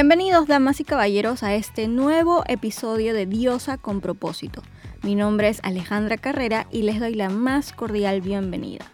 Bienvenidos, 0.00 0.46
damas 0.46 0.78
y 0.78 0.84
caballeros, 0.84 1.42
a 1.42 1.56
este 1.56 1.88
nuevo 1.88 2.44
episodio 2.46 3.12
de 3.14 3.26
Diosa 3.26 3.78
con 3.78 4.00
propósito. 4.00 4.62
Mi 5.02 5.16
nombre 5.16 5.48
es 5.48 5.58
Alejandra 5.64 6.16
Carrera 6.16 6.68
y 6.70 6.82
les 6.82 7.00
doy 7.00 7.16
la 7.16 7.30
más 7.30 7.72
cordial 7.72 8.20
bienvenida. 8.20 8.84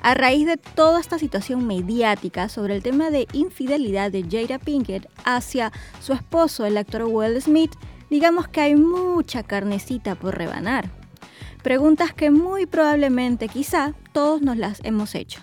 A 0.00 0.14
raíz 0.14 0.46
de 0.46 0.56
toda 0.56 1.02
esta 1.02 1.18
situación 1.18 1.66
mediática 1.66 2.48
sobre 2.48 2.74
el 2.74 2.82
tema 2.82 3.10
de 3.10 3.28
infidelidad 3.34 4.10
de 4.10 4.22
Jada 4.22 4.58
Pinkett 4.58 5.06
hacia 5.26 5.70
su 6.00 6.14
esposo, 6.14 6.64
el 6.64 6.78
actor 6.78 7.02
Will 7.02 7.38
Smith, 7.42 7.74
digamos 8.08 8.48
que 8.48 8.62
hay 8.62 8.74
mucha 8.74 9.42
carnecita 9.42 10.14
por 10.14 10.38
rebanar. 10.38 10.88
Preguntas 11.62 12.14
que 12.14 12.30
muy 12.30 12.64
probablemente, 12.64 13.48
quizá, 13.48 13.92
todos 14.14 14.40
nos 14.40 14.56
las 14.56 14.80
hemos 14.82 15.14
hecho. 15.14 15.42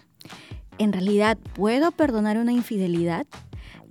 ¿En 0.79 0.93
realidad 0.93 1.37
puedo 1.53 1.91
perdonar 1.91 2.39
una 2.39 2.53
infidelidad? 2.53 3.27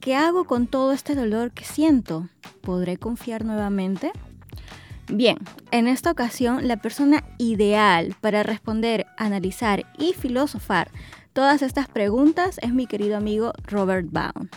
¿Qué 0.00 0.14
hago 0.14 0.44
con 0.44 0.66
todo 0.68 0.92
este 0.92 1.14
dolor 1.14 1.50
que 1.50 1.64
siento? 1.64 2.28
¿Podré 2.60 2.98
confiar 2.98 3.44
nuevamente? 3.44 4.12
Bien, 5.08 5.38
en 5.70 5.88
esta 5.88 6.10
ocasión 6.10 6.68
la 6.68 6.76
persona 6.76 7.24
ideal 7.38 8.14
para 8.20 8.42
responder, 8.42 9.06
analizar 9.16 9.86
y 9.98 10.12
filosofar 10.12 10.90
todas 11.32 11.62
estas 11.62 11.88
preguntas 11.88 12.58
es 12.62 12.72
mi 12.72 12.86
querido 12.86 13.16
amigo 13.16 13.52
Robert 13.64 14.06
Baum. 14.10 14.48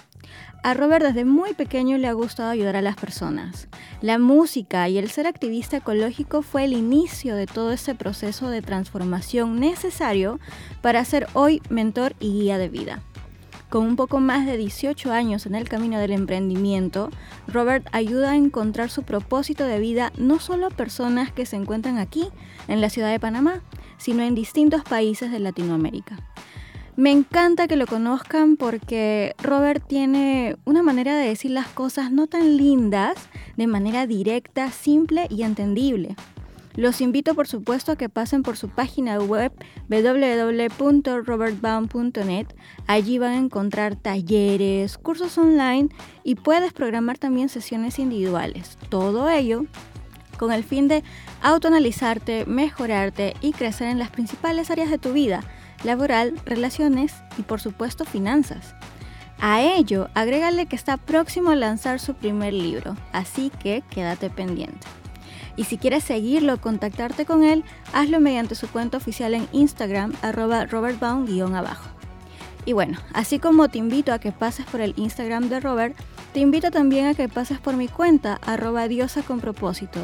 A 0.64 0.76
Robert 0.76 1.04
desde 1.04 1.26
muy 1.26 1.56
pequeño 1.56 1.98
le 1.98 2.08
ha 2.08 2.14
gustado 2.14 2.52
ayudar 2.52 2.76
a 2.76 2.84
las 2.84 2.96
personas. 2.96 3.68
La 4.02 4.20
música 4.20 4.88
y 4.90 5.00
el 5.00 5.10
ser 5.10 5.26
activista 5.26 5.78
ecológico 5.78 6.44
fue 6.44 6.66
el 6.66 6.74
inicio 6.74 7.36
de 7.36 7.48
todo 7.48 7.72
ese 7.72 7.96
proceso 7.96 8.50
de 8.50 8.62
transformación 8.62 9.60
necesario 9.60 10.40
para 10.82 11.04
ser 11.04 11.28
hoy 11.34 11.64
mentor 11.70 12.14
y 12.20 12.32
guía 12.34 12.60
de 12.60 12.70
vida. 12.70 13.02
Con 13.72 13.88
un 13.88 13.96
poco 13.96 14.20
más 14.20 14.46
de 14.46 14.58
18 14.58 15.14
años 15.14 15.46
en 15.46 15.56
el 15.56 15.70
camino 15.70 15.98
del 15.98 16.12
emprendimiento, 16.12 17.10
Robert 17.48 17.88
ayuda 17.94 18.32
a 18.32 18.36
encontrar 18.36 18.90
su 18.90 19.04
propósito 19.04 19.64
de 19.64 19.80
vida 19.80 20.12
no 20.18 20.42
solo 20.42 20.66
a 20.66 20.72
personas 20.72 21.32
que 21.32 21.46
se 21.46 21.56
encuentran 21.56 21.98
aquí, 21.98 22.28
en 22.68 22.82
la 22.82 22.90
ciudad 22.90 23.10
de 23.10 23.20
Panamá, 23.22 23.62
sino 23.98 24.24
en 24.24 24.36
distintos 24.36 24.84
países 24.84 25.32
de 25.32 25.40
Latinoamérica. 25.40 26.18
Me 26.98 27.12
encanta 27.12 27.70
que 27.70 27.78
lo 27.78 27.88
conozcan 27.88 28.58
porque 28.58 29.36
Robert 29.42 29.82
tiene 29.88 30.58
una 30.66 30.84
manera 30.84 31.16
de 31.16 31.30
decir 31.30 31.52
las 31.52 31.68
cosas 31.68 32.12
no 32.12 32.28
tan 32.28 32.58
lindas, 32.58 33.16
de 33.56 33.68
manera 33.68 34.06
directa, 34.06 34.70
simple 34.70 35.28
y 35.30 35.44
entendible. 35.44 36.18
Los 36.76 37.02
invito 37.02 37.34
por 37.36 37.48
supuesto 37.48 37.92
a 37.92 37.96
que 37.96 38.10
pasen 38.10 38.42
por 38.44 38.58
su 38.58 38.70
página 38.70 39.18
web 39.20 39.52
www.robertbaum.net. 39.90 42.48
Allí 42.88 43.18
van 43.18 43.32
a 43.32 43.38
encontrar 43.38 43.96
talleres, 43.96 44.98
cursos 44.98 45.38
online 45.38 45.88
y 46.24 46.36
puedes 46.36 46.74
programar 46.74 47.18
también 47.18 47.48
sesiones 47.50 48.00
individuales. 48.00 48.78
Todo 48.90 49.30
ello 49.30 49.66
con 50.38 50.52
el 50.52 50.64
fin 50.64 50.88
de 50.88 51.04
autoanalizarte, 51.44 52.46
mejorarte 52.48 53.36
y 53.42 53.52
crecer 53.52 53.90
en 53.90 54.00
las 54.00 54.10
principales 54.10 54.72
áreas 54.72 54.90
de 54.90 54.98
tu 54.98 55.14
vida, 55.14 55.44
laboral, 55.84 56.34
relaciones 56.46 57.14
y 57.38 57.44
por 57.44 57.62
supuesto 57.62 58.06
finanzas. 58.06 58.74
A 59.40 59.62
ello, 59.62 60.10
agrégale 60.14 60.66
que 60.66 60.76
está 60.76 60.98
próximo 60.98 61.52
a 61.52 61.56
lanzar 61.56 62.00
su 62.00 62.16
primer 62.16 62.54
libro, 62.54 62.96
así 63.12 63.52
que 63.62 63.84
quédate 63.90 64.30
pendiente. 64.30 64.88
Y 65.56 65.66
si 65.66 65.78
quieres 65.78 66.04
seguirlo 66.04 66.56
o 66.56 66.62
contactarte 66.62 67.26
con 67.26 67.44
él, 67.44 67.64
hazlo 67.94 68.20
mediante 68.20 68.56
su 68.56 68.68
cuenta 68.70 68.98
oficial 68.98 69.34
en 69.34 69.48
Instagram, 69.52 70.14
arroba 70.22 70.66
robertbaum-abajo. 70.66 71.90
Y 72.66 72.74
bueno, 72.74 73.00
así 73.14 73.40
como 73.40 73.70
te 73.70 73.80
invito 73.80 74.14
a 74.14 74.20
que 74.20 74.32
pases 74.32 74.66
por 74.68 74.82
el 74.82 74.94
Instagram 74.96 75.50
de 75.50 75.60
Robert, 75.60 75.96
te 76.34 76.40
invito 76.40 76.72
también 76.72 77.08
a 77.08 77.14
que 77.14 77.28
pases 77.28 77.60
por 77.60 77.76
mi 77.76 77.88
cuenta, 77.88 78.40
arroba 78.46 78.88
diosa 78.88 79.24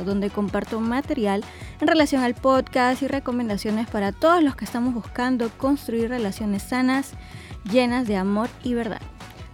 donde 0.06 0.30
comparto 0.30 0.82
material 0.82 1.44
en 1.80 1.88
relación 1.88 2.24
al 2.24 2.34
podcast 2.36 3.02
y 3.02 3.08
recomendaciones 3.08 3.88
para 3.88 4.12
todos 4.12 4.44
los 4.44 4.56
que 4.56 4.66
estamos 4.66 4.94
buscando 4.94 5.50
construir 5.58 6.10
relaciones 6.10 6.64
sanas, 6.64 7.12
llenas 7.72 8.08
de 8.08 8.18
amor 8.18 8.50
y 8.64 8.74
verdad. 8.74 9.02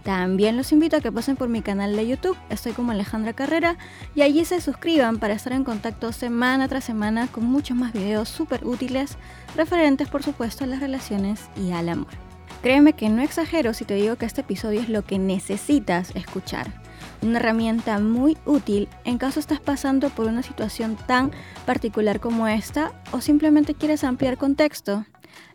También 0.04 0.58
los 0.58 0.70
invito 0.70 0.98
a 0.98 1.00
que 1.00 1.10
pasen 1.10 1.34
por 1.34 1.48
mi 1.48 1.62
canal 1.62 1.96
de 1.96 2.06
YouTube, 2.06 2.36
estoy 2.50 2.72
como 2.72 2.92
Alejandra 2.92 3.32
Carrera, 3.32 3.78
y 4.14 4.20
allí 4.20 4.44
se 4.44 4.60
suscriban 4.60 5.18
para 5.18 5.32
estar 5.32 5.54
en 5.54 5.64
contacto 5.64 6.12
semana 6.12 6.68
tras 6.68 6.84
semana 6.84 7.26
con 7.26 7.46
muchos 7.46 7.74
más 7.74 7.94
videos 7.94 8.28
súper 8.28 8.66
útiles, 8.66 9.16
referentes 9.56 10.08
por 10.08 10.22
supuesto 10.22 10.62
a 10.62 10.66
las 10.66 10.80
relaciones 10.80 11.48
y 11.56 11.72
al 11.72 11.88
amor. 11.88 12.12
Créeme 12.60 12.92
que 12.92 13.08
no 13.08 13.22
exagero 13.22 13.72
si 13.72 13.86
te 13.86 13.94
digo 13.94 14.16
que 14.16 14.26
este 14.26 14.42
episodio 14.42 14.82
es 14.82 14.90
lo 14.90 15.04
que 15.06 15.18
necesitas 15.18 16.14
escuchar. 16.14 16.82
Una 17.22 17.38
herramienta 17.38 17.98
muy 17.98 18.36
útil 18.44 18.88
en 19.04 19.16
caso 19.16 19.40
estás 19.40 19.60
pasando 19.60 20.10
por 20.10 20.26
una 20.26 20.42
situación 20.42 20.96
tan 21.06 21.30
particular 21.64 22.20
como 22.20 22.46
esta 22.46 22.92
o 23.10 23.22
simplemente 23.22 23.74
quieres 23.74 24.04
ampliar 24.04 24.36
contexto. 24.36 25.06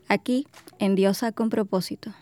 Aquí 0.08 0.48
en 0.80 0.96
Diosa 0.96 1.32
con 1.32 1.50
propósito. 1.50 2.14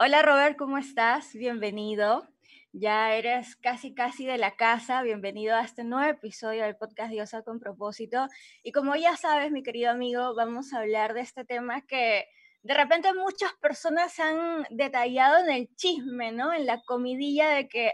Hola 0.00 0.22
Robert, 0.22 0.56
¿cómo 0.56 0.78
estás? 0.78 1.32
Bienvenido. 1.32 2.28
Ya 2.70 3.16
eres 3.16 3.56
casi 3.56 3.94
casi 3.94 4.24
de 4.24 4.38
la 4.38 4.54
casa. 4.54 5.02
Bienvenido 5.02 5.56
a 5.56 5.62
este 5.62 5.82
nuevo 5.82 6.08
episodio 6.08 6.62
del 6.62 6.76
podcast 6.76 7.10
Diosa 7.10 7.42
con 7.42 7.58
propósito. 7.58 8.28
Y 8.62 8.70
como 8.70 8.94
ya 8.94 9.16
sabes, 9.16 9.50
mi 9.50 9.64
querido 9.64 9.90
amigo, 9.90 10.36
vamos 10.36 10.72
a 10.72 10.78
hablar 10.78 11.14
de 11.14 11.22
este 11.22 11.44
tema 11.44 11.84
que 11.84 12.26
de 12.62 12.74
repente 12.74 13.12
muchas 13.12 13.52
personas 13.54 14.16
han 14.20 14.68
detallado 14.70 15.44
en 15.44 15.50
el 15.50 15.74
chisme, 15.74 16.30
¿no? 16.30 16.52
En 16.52 16.64
la 16.64 16.80
comidilla 16.82 17.50
de 17.50 17.66
que 17.66 17.90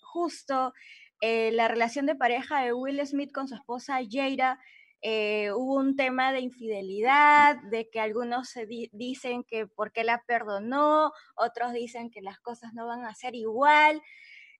justo 0.00 0.72
eh, 1.20 1.52
la 1.52 1.68
relación 1.68 2.06
de 2.06 2.14
pareja 2.14 2.62
de 2.62 2.72
Will 2.72 3.06
Smith 3.06 3.32
con 3.32 3.48
su 3.48 3.54
esposa 3.54 3.98
Jada 4.10 4.58
eh, 5.06 5.52
hubo 5.52 5.74
un 5.74 5.96
tema 5.96 6.32
de 6.32 6.40
infidelidad, 6.40 7.62
de 7.64 7.90
que 7.90 8.00
algunos 8.00 8.48
se 8.48 8.66
dicen 8.66 9.44
que 9.44 9.66
por 9.66 9.92
qué 9.92 10.02
la 10.02 10.24
perdonó, 10.26 11.12
otros 11.36 11.74
dicen 11.74 12.10
que 12.10 12.22
las 12.22 12.40
cosas 12.40 12.72
no 12.72 12.86
van 12.86 13.04
a 13.04 13.14
ser 13.14 13.34
igual. 13.34 14.00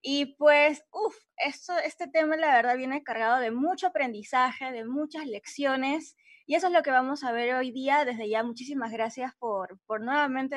Y 0.02 0.36
pues, 0.36 0.84
uff, 0.92 1.16
este 1.46 2.08
tema 2.08 2.36
la 2.36 2.54
verdad 2.54 2.76
viene 2.76 3.02
cargado 3.02 3.40
de 3.40 3.52
mucho 3.52 3.86
aprendizaje, 3.86 4.70
de 4.70 4.84
muchas 4.84 5.26
lecciones. 5.26 6.14
Y 6.44 6.56
eso 6.56 6.66
es 6.66 6.74
lo 6.74 6.82
que 6.82 6.90
vamos 6.90 7.24
a 7.24 7.32
ver 7.32 7.54
hoy 7.54 7.70
día. 7.70 8.04
Desde 8.04 8.28
ya, 8.28 8.42
muchísimas 8.42 8.92
gracias 8.92 9.32
por, 9.38 9.80
por 9.86 10.02
nuevamente 10.02 10.56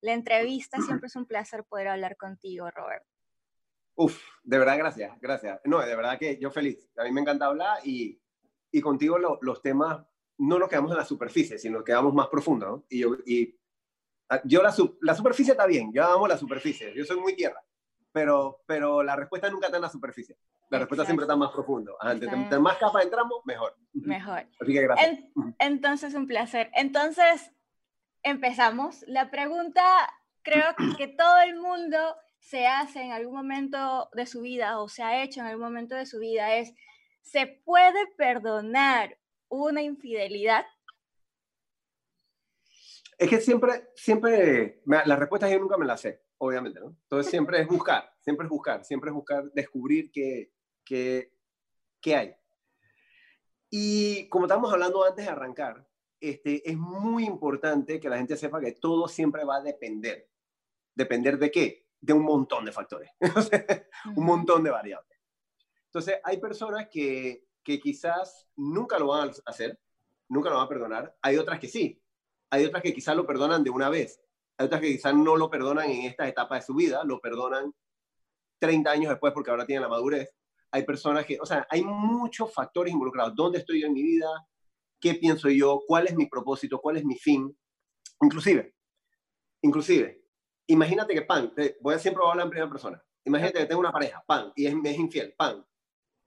la 0.00 0.12
entrevista. 0.14 0.78
Siempre 0.80 1.06
es 1.06 1.14
un 1.14 1.26
placer 1.26 1.62
poder 1.62 1.86
hablar 1.86 2.16
contigo, 2.16 2.68
Robert. 2.72 3.04
Uf, 3.94 4.20
de 4.42 4.58
verdad, 4.58 4.78
gracias, 4.78 5.16
gracias. 5.20 5.60
No, 5.64 5.78
de 5.78 5.94
verdad 5.94 6.18
que 6.18 6.38
yo 6.40 6.50
feliz. 6.50 6.90
A 6.96 7.04
mí 7.04 7.12
me 7.12 7.20
encanta 7.20 7.46
hablar 7.46 7.78
y 7.84 8.21
y 8.72 8.80
contigo 8.80 9.18
los 9.18 9.62
temas 9.62 10.02
no 10.38 10.58
nos 10.58 10.68
quedamos 10.68 10.90
en 10.90 10.96
la 10.96 11.04
superficie, 11.04 11.58
sino 11.58 11.84
quedamos 11.84 12.12
más 12.14 12.28
profundo, 12.28 12.66
¿no? 12.66 12.84
Y 12.88 13.00
yo, 13.00 13.16
y, 13.24 13.56
ah, 14.30 14.40
yo 14.44 14.62
la, 14.62 14.74
la 15.02 15.14
superficie 15.14 15.52
está 15.52 15.66
bien, 15.66 15.92
yo 15.92 16.04
amo 16.04 16.26
la 16.26 16.38
superficie, 16.38 16.92
yo 16.96 17.04
soy 17.04 17.20
muy 17.20 17.36
tierra, 17.36 17.62
pero, 18.10 18.62
pero 18.66 19.02
la 19.02 19.14
respuesta 19.14 19.50
nunca 19.50 19.66
está 19.66 19.76
en 19.76 19.82
la 19.82 19.88
superficie. 19.88 20.36
La 20.72 20.78
respuesta 20.78 21.04
siempre 21.04 21.24
está 21.24 21.36
más 21.36 21.50
profundo. 21.50 21.98
Entre 22.02 22.58
más 22.58 22.78
capa 22.78 23.02
entramos, 23.02 23.44
mejor. 23.44 23.76
Mejor. 23.92 24.46
Así 24.58 24.72
que 24.72 24.80
gracias. 24.80 25.18
entonces, 25.58 26.14
un 26.14 26.26
placer. 26.26 26.70
Entonces, 26.72 27.52
empezamos. 28.22 29.04
La 29.06 29.30
pregunta, 29.30 29.82
creo 30.40 30.64
que 30.96 31.08
todo 31.08 31.42
el 31.42 31.60
mundo 31.60 31.98
se 32.38 32.66
hace 32.66 33.02
en 33.02 33.12
algún 33.12 33.34
momento 33.34 34.08
de 34.14 34.24
su 34.24 34.40
vida 34.40 34.80
o 34.80 34.88
se 34.88 35.02
ha 35.02 35.22
hecho 35.22 35.40
en 35.40 35.46
algún 35.46 35.64
momento 35.64 35.94
de 35.94 36.06
su 36.06 36.18
vida 36.18 36.54
es, 36.56 36.74
¿Se 37.22 37.46
puede 37.64 38.06
perdonar 38.16 39.18
una 39.48 39.82
infidelidad? 39.82 40.66
Es 43.16 43.30
que 43.30 43.40
siempre, 43.40 43.90
siempre, 43.94 44.82
la 44.84 45.16
respuesta 45.16 45.48
yo 45.48 45.58
nunca 45.58 45.76
me 45.76 45.86
la 45.86 45.96
sé, 45.96 46.24
obviamente, 46.38 46.80
¿no? 46.80 46.96
Entonces 47.02 47.30
siempre 47.30 47.60
es 47.60 47.68
buscar, 47.68 48.12
siempre 48.20 48.46
es 48.46 48.50
buscar, 48.50 48.84
siempre 48.84 49.10
es 49.10 49.14
buscar 49.14 49.44
descubrir 49.52 50.10
qué, 50.10 50.52
qué, 50.84 51.32
qué 52.00 52.16
hay. 52.16 52.34
Y 53.70 54.28
como 54.28 54.46
estábamos 54.46 54.72
hablando 54.72 55.04
antes 55.04 55.24
de 55.24 55.30
arrancar, 55.30 55.88
este, 56.20 56.68
es 56.68 56.76
muy 56.76 57.24
importante 57.24 57.98
que 57.98 58.08
la 58.08 58.18
gente 58.18 58.36
sepa 58.36 58.60
que 58.60 58.72
todo 58.72 59.08
siempre 59.08 59.44
va 59.44 59.56
a 59.56 59.62
depender. 59.62 60.28
¿Depender 60.94 61.38
de 61.38 61.50
qué? 61.50 61.86
De 62.00 62.12
un 62.12 62.22
montón 62.22 62.64
de 62.64 62.72
factores, 62.72 63.10
un 64.16 64.24
montón 64.24 64.62
de 64.62 64.70
variables. 64.70 65.11
Entonces, 65.92 66.20
hay 66.24 66.38
personas 66.38 66.88
que, 66.90 67.44
que 67.62 67.78
quizás 67.78 68.48
nunca 68.56 68.98
lo 68.98 69.08
van 69.08 69.28
a 69.28 69.32
hacer, 69.44 69.78
nunca 70.26 70.48
lo 70.48 70.56
van 70.56 70.64
a 70.64 70.68
perdonar. 70.68 71.16
Hay 71.20 71.36
otras 71.36 71.60
que 71.60 71.68
sí. 71.68 72.00
Hay 72.48 72.64
otras 72.64 72.82
que 72.82 72.94
quizás 72.94 73.14
lo 73.14 73.26
perdonan 73.26 73.62
de 73.62 73.68
una 73.68 73.90
vez. 73.90 74.18
Hay 74.56 74.66
otras 74.66 74.80
que 74.80 74.88
quizás 74.88 75.14
no 75.14 75.36
lo 75.36 75.50
perdonan 75.50 75.90
en 75.90 76.06
esta 76.06 76.26
etapa 76.26 76.54
de 76.54 76.62
su 76.62 76.74
vida, 76.74 77.04
lo 77.04 77.20
perdonan 77.20 77.74
30 78.58 78.90
años 78.90 79.10
después 79.10 79.34
porque 79.34 79.50
ahora 79.50 79.66
tienen 79.66 79.82
la 79.82 79.88
madurez. 79.90 80.34
Hay 80.70 80.84
personas 80.84 81.26
que, 81.26 81.38
o 81.38 81.44
sea, 81.44 81.66
hay 81.68 81.84
muchos 81.84 82.54
factores 82.54 82.92
involucrados. 82.94 83.34
¿Dónde 83.34 83.58
estoy 83.58 83.82
yo 83.82 83.88
en 83.88 83.92
mi 83.92 84.02
vida? 84.02 84.28
¿Qué 84.98 85.16
pienso 85.16 85.50
yo? 85.50 85.82
¿Cuál 85.86 86.06
es 86.06 86.16
mi 86.16 86.24
propósito? 86.24 86.80
¿Cuál 86.80 86.96
es 86.96 87.04
mi 87.04 87.16
fin? 87.16 87.54
Inclusive, 88.22 88.74
inclusive, 89.60 90.24
imagínate 90.68 91.12
que, 91.12 91.22
pan, 91.22 91.52
voy 91.80 91.94
a 91.94 91.98
siempre 91.98 92.22
hablar 92.24 92.46
en 92.46 92.50
primera 92.50 92.70
persona. 92.70 93.02
Imagínate 93.24 93.58
que 93.58 93.66
tengo 93.66 93.80
una 93.80 93.92
pareja, 93.92 94.22
pan, 94.26 94.52
y 94.56 94.66
es, 94.66 94.74
es 94.84 94.98
infiel, 94.98 95.34
pan. 95.36 95.64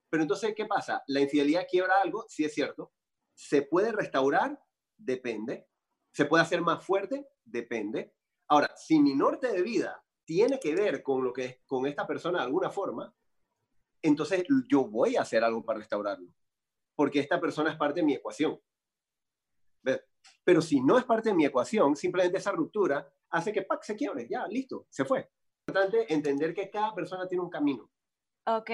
Pero 0.10 0.24
entonces, 0.24 0.54
¿qué 0.56 0.66
pasa? 0.66 1.04
La 1.07 1.22
infidelidad 1.22 1.68
quiebra 1.69 2.02
algo, 2.02 2.25
sí 2.28 2.46
es 2.46 2.54
cierto. 2.54 2.94
¿Se 3.34 3.63
puede 3.63 3.92
restaurar? 3.92 4.60
Depende. 4.98 5.68
¿Se 6.12 6.25
puede 6.25 6.44
hacer 6.44 6.62
más 6.62 6.84
fuerte? 6.84 7.28
Depende. 7.44 8.16
Ahora, 8.48 8.74
si 8.75 9.00
mi 9.00 9.16
norte 9.16 9.52
de 9.52 9.62
vida 9.62 10.02
tiene 10.24 10.60
que 10.60 10.74
ver 10.75 11.04
con 11.04 11.24
lo 11.24 11.34
que 11.34 11.46
es 11.46 11.60
con 11.66 11.86
esta 11.86 12.07
persona 12.07 12.40
de 12.40 12.46
alguna 12.46 12.69
forma, 12.69 13.13
entonces 14.02 14.46
yo 14.69 14.88
voy 14.88 15.16
a 15.16 15.22
hacer 15.22 15.44
algo 15.44 15.66
para 15.66 15.80
restaurarlo, 15.80 16.31
porque 16.96 17.19
esta 17.19 17.40
persona 17.40 17.72
es 17.72 17.78
parte 17.78 18.01
de 18.01 18.06
mi 18.06 18.13
ecuación. 18.13 18.60
Pero 20.44 20.62
si 20.62 20.81
no 20.81 20.98
es 20.98 21.04
parte 21.04 21.30
de 21.30 21.36
mi 21.36 21.46
ecuación, 21.46 21.96
simplemente 21.96 22.38
esa 22.38 22.51
ruptura 22.51 23.08
hace 23.30 23.51
que 23.51 23.63
¡pac! 23.63 23.84
se 23.84 23.96
quiebre, 23.96 24.28
ya, 24.30 24.48
listo, 24.48 24.88
se 24.90 25.06
fue. 25.06 25.19
Es 25.19 25.68
importante 25.68 26.13
entender 26.13 26.54
que 26.54 26.69
cada 26.69 26.94
persona 26.94 27.28
tiene 27.28 27.44
un 27.44 27.50
camino. 27.50 27.92
Ok. 28.46 28.72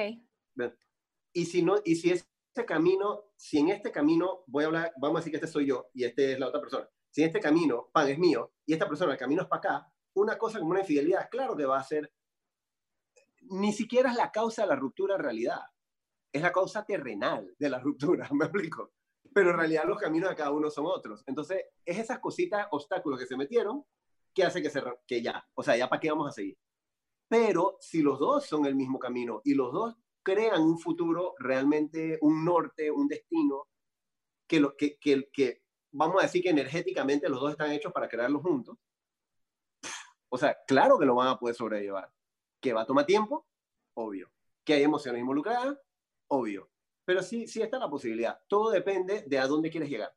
Y 1.34 1.46
si, 1.46 1.64
no, 1.64 1.78
y 1.84 1.96
si 1.96 2.12
ese 2.12 2.26
camino, 2.66 3.26
si 3.36 3.60
en 3.60 3.70
este 3.70 3.92
camino, 3.92 4.44
voy 4.48 4.64
a 4.64 4.68
hablar, 4.68 4.94
vamos 4.98 5.18
a 5.18 5.20
decir 5.20 5.32
que 5.32 5.38
este 5.38 5.48
soy 5.48 5.68
yo 5.68 5.88
y 5.94 6.04
este 6.04 6.34
es 6.34 6.40
la 6.40 6.48
otra 6.48 6.60
persona, 6.60 6.90
si 7.10 7.22
en 7.22 7.28
este 7.28 7.40
camino, 7.40 7.90
pan 7.94 8.10
es 8.10 8.18
mío, 8.18 8.54
y 8.66 8.74
esta 8.74 8.88
persona, 8.88 9.14
el 9.14 9.20
camino 9.20 9.44
es 9.44 9.48
para 9.48 9.60
acá, 9.60 9.94
una 10.14 10.38
cosa 10.38 10.60
como 10.60 10.72
una 10.72 10.82
infidelidad, 10.82 11.30
claro 11.30 11.56
que 11.56 11.66
va 11.66 11.80
a 11.80 11.84
ser, 11.84 12.12
ni 13.42 13.72
siquiera 13.74 14.12
es 14.12 14.18
la 14.18 14.32
causa 14.32 14.64
de 14.64 14.70
la 14.70 14.76
ruptura 14.76 15.16
en 15.16 15.22
realidad, 15.22 15.62
es 16.32 16.42
la 16.42 16.52
causa 16.52 16.86
terrenal 16.86 17.54
de 17.58 17.70
la 17.70 17.80
ruptura, 17.80 18.28
me 18.32 18.46
explico. 18.46 18.92
Pero 19.34 19.52
en 19.52 19.58
realidad 19.58 19.86
los 19.86 19.98
caminos 19.98 20.30
de 20.30 20.36
cada 20.36 20.52
uno 20.52 20.70
son 20.70 20.86
otros. 20.88 21.24
Entonces, 21.26 21.64
es 21.86 21.98
esas 22.00 22.20
cositas, 22.20 22.68
obstáculos 22.72 23.18
que 23.18 23.26
se 23.26 23.38
metieron, 23.38 23.86
que 24.34 24.44
hace 24.44 24.62
que, 24.62 24.70
se, 24.70 24.84
que 25.08 25.22
ya, 25.22 25.46
o 25.54 25.64
sea, 25.64 25.78
ya 25.78 25.88
para 25.88 26.00
qué 26.00 26.10
vamos 26.10 26.28
a 26.28 26.32
seguir. 26.32 26.58
Pero 27.30 27.78
si 27.80 28.02
los 28.02 28.20
dos 28.20 28.46
son 28.46 28.66
el 28.66 28.76
mismo 28.76 29.00
camino 29.00 29.42
y 29.46 29.54
los 29.54 29.72
dos 29.72 29.96
crean 30.24 30.62
un 30.62 30.80
futuro 30.80 31.36
realmente, 31.40 32.18
un 32.22 32.46
norte, 32.46 32.92
un 32.92 33.08
destino, 33.08 33.68
que, 34.48 34.60
lo, 34.60 34.76
que, 34.76 34.98
que, 34.98 35.30
que 35.32 35.64
vamos 35.92 36.18
a 36.20 36.26
decir 36.26 36.44
que 36.44 36.50
energéticamente 36.50 37.30
los 37.30 37.40
dos 37.40 37.52
están 37.52 37.72
hechos 37.72 37.92
para 37.92 38.10
crearlo 38.10 38.40
juntos, 38.40 38.78
o 40.34 40.38
sea, 40.38 40.58
claro 40.66 40.98
que 40.98 41.06
lo 41.06 41.16
van 41.16 41.28
a 41.28 41.38
poder 41.38 41.56
sobrellevar. 41.56 42.10
¿Que 42.62 42.72
va 42.72 42.82
a 42.82 42.86
tomar 42.86 43.06
tiempo? 43.06 43.46
Obvio. 43.94 44.32
¿Que 44.64 44.74
hay 44.74 44.84
emociones 44.84 45.20
involucradas? 45.20 45.78
Obvio. 46.28 46.70
Pero 47.04 47.22
sí, 47.22 47.48
sí 47.48 47.62
está 47.62 47.78
la 47.78 47.90
posibilidad. 47.90 48.40
Todo 48.48 48.72
depende 48.72 49.24
de 49.28 49.40
a 49.40 49.48
dónde 49.48 49.70
quieres 49.70 49.90
llegar. 49.90 50.14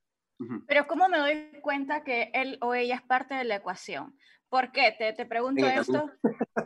Pero 0.66 0.86
¿cómo 0.86 1.08
me 1.08 1.18
doy 1.18 1.60
cuenta 1.62 2.04
que 2.04 2.30
él 2.34 2.58
o 2.60 2.74
ella 2.74 2.96
es 2.96 3.02
parte 3.02 3.34
de 3.34 3.44
la 3.44 3.56
ecuación? 3.56 4.16
¿Por 4.48 4.70
qué? 4.70 4.94
Te, 4.96 5.12
te 5.14 5.26
pregunto 5.26 5.66
esto. 5.66 6.10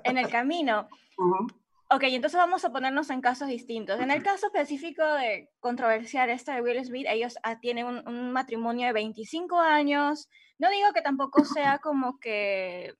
en 0.05 0.19
el 0.19 0.29
camino. 0.29 0.89
Ok, 1.91 2.03
entonces 2.05 2.37
vamos 2.37 2.67
a 2.67 2.73
ponernos 2.73 3.09
en 3.09 3.23
casos 3.23 3.49
distintos. 3.49 3.99
En 3.99 4.11
el 4.11 4.23
caso 4.23 4.47
específico 4.47 5.03
de 5.03 5.51
controversiar 5.59 6.29
esto 6.29 6.53
de 6.53 6.61
Will 6.61 6.85
Smith, 6.85 7.07
ellos 7.09 7.39
ah, 7.43 7.61
tienen 7.61 7.87
un, 7.87 8.07
un, 8.07 8.31
matrimonio 8.31 8.89
de 8.89 8.93
25 8.93 9.59
años. 9.59 10.29
No 10.59 10.69
digo 10.69 10.93
que 10.93 11.01
tampoco 11.01 11.45
sea 11.47 11.79
como 11.83 12.19
que 12.21 12.95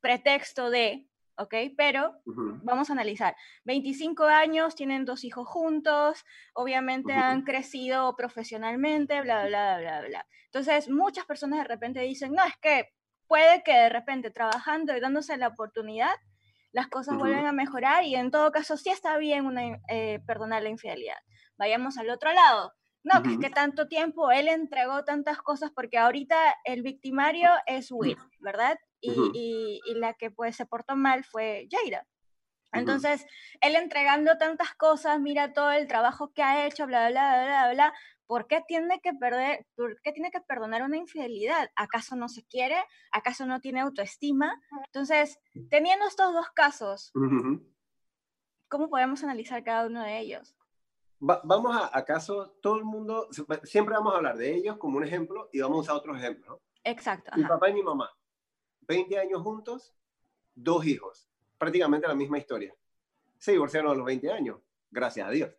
pretexto 0.00 0.70
de, 0.70 1.08
¿ok? 1.36 1.54
Pero 1.76 2.14
vamos 2.62 2.90
a 2.90 2.92
analizar. 2.92 3.34
25 3.64 4.24
años, 4.24 4.76
tienen 4.76 5.04
dos 5.04 5.24
hijos 5.24 5.48
juntos, 5.48 6.24
obviamente 6.54 7.12
han 7.12 7.42
crecido 7.42 8.14
profesionalmente, 8.16 9.20
bla, 9.22 9.46
bla, 9.46 9.78
bla, 9.78 10.02
bla. 10.02 10.26
Entonces, 10.44 10.88
muchas 10.88 11.26
personas 11.26 11.58
de 11.58 11.64
repente 11.64 12.00
dicen, 12.00 12.32
no, 12.32 12.44
es 12.44 12.56
que 12.60 12.92
puede 13.26 13.62
que 13.62 13.72
de 13.72 13.88
repente 13.88 14.30
trabajando 14.30 14.96
y 14.96 15.00
dándose 15.00 15.36
la 15.36 15.48
oportunidad, 15.48 16.14
las 16.78 16.88
cosas 16.88 17.18
vuelven 17.18 17.44
a 17.44 17.52
mejorar 17.52 18.04
y 18.04 18.14
en 18.14 18.30
todo 18.30 18.52
caso 18.52 18.76
sí 18.76 18.88
está 18.88 19.18
bien 19.18 19.46
una, 19.46 19.80
eh, 19.88 20.20
perdonar 20.26 20.62
la 20.62 20.68
infidelidad. 20.68 21.18
Vayamos 21.58 21.98
al 21.98 22.08
otro 22.08 22.32
lado. 22.32 22.72
No, 23.02 23.22
que 23.22 23.32
es 23.32 23.38
que 23.38 23.50
tanto 23.50 23.88
tiempo 23.88 24.30
él 24.30 24.48
entregó 24.48 25.02
tantas 25.04 25.38
cosas 25.38 25.70
porque 25.74 25.98
ahorita 25.98 26.36
el 26.64 26.82
victimario 26.82 27.48
es 27.66 27.90
Will, 27.90 28.16
¿verdad? 28.40 28.76
y, 29.00 29.80
y, 29.84 29.94
la 29.94 30.14
que 30.14 30.30
pues 30.30 30.56
se 30.56 30.66
portó 30.66 30.96
mal 30.96 31.24
fue 31.24 31.68
Jaira. 31.70 32.06
Entonces, 32.72 33.26
él 33.60 33.76
entregando 33.76 34.36
tantas 34.36 34.74
cosas, 34.74 35.20
mira 35.20 35.52
todo 35.52 35.70
el 35.72 35.88
trabajo 35.88 36.32
que 36.32 36.42
ha 36.42 36.66
hecho, 36.66 36.86
bla, 36.86 37.08
bla, 37.08 37.44
bla, 37.44 37.46
bla, 37.46 37.72
bla, 37.72 37.94
¿por 38.28 38.46
qué 38.46 38.62
tiene 38.68 39.00
que 39.00 39.14
perder, 39.14 39.66
por 39.74 40.00
qué 40.02 40.12
tiene 40.12 40.30
que 40.30 40.40
perdonar 40.40 40.82
una 40.84 40.98
infidelidad? 40.98 41.70
¿Acaso 41.74 42.14
no 42.14 42.28
se 42.28 42.44
quiere? 42.44 42.76
¿Acaso 43.10 43.46
no 43.46 43.60
tiene 43.60 43.80
autoestima? 43.80 44.62
Entonces, 44.84 45.40
teniendo 45.70 46.06
estos 46.06 46.32
dos 46.32 46.50
casos, 46.50 47.10
¿cómo 48.68 48.88
podemos 48.90 49.24
analizar 49.24 49.64
cada 49.64 49.86
uno 49.86 50.04
de 50.04 50.20
ellos? 50.20 50.54
vamos 51.20 51.74
a, 51.74 51.98
acaso 51.98 52.54
todo 52.62 52.76
el 52.76 52.84
mundo, 52.84 53.28
siempre 53.64 53.94
vamos 53.94 54.12
a 54.12 54.18
hablar 54.18 54.36
de 54.36 54.54
ellos 54.54 54.76
como 54.76 54.98
un 54.98 55.04
ejemplo 55.04 55.48
y 55.52 55.60
vamos 55.60 55.78
a 55.78 55.80
usar 55.80 55.96
otros 55.96 56.16
ejemplos. 56.16 56.60
Exacto. 56.84 57.32
Mi 57.34 57.44
papá 57.44 57.70
y 57.70 57.74
mi 57.74 57.82
mamá. 57.82 58.08
20 58.82 59.18
años 59.18 59.42
juntos, 59.42 59.94
dos 60.54 60.86
hijos, 60.86 61.28
prácticamente 61.58 62.06
la 62.06 62.14
misma 62.14 62.38
historia. 62.38 62.72
Se 63.38 63.50
divorciaron 63.52 63.90
a 63.90 63.94
los 63.94 64.06
20 64.06 64.30
años, 64.30 64.60
gracias 64.90 65.26
a 65.26 65.30
Dios. 65.30 65.57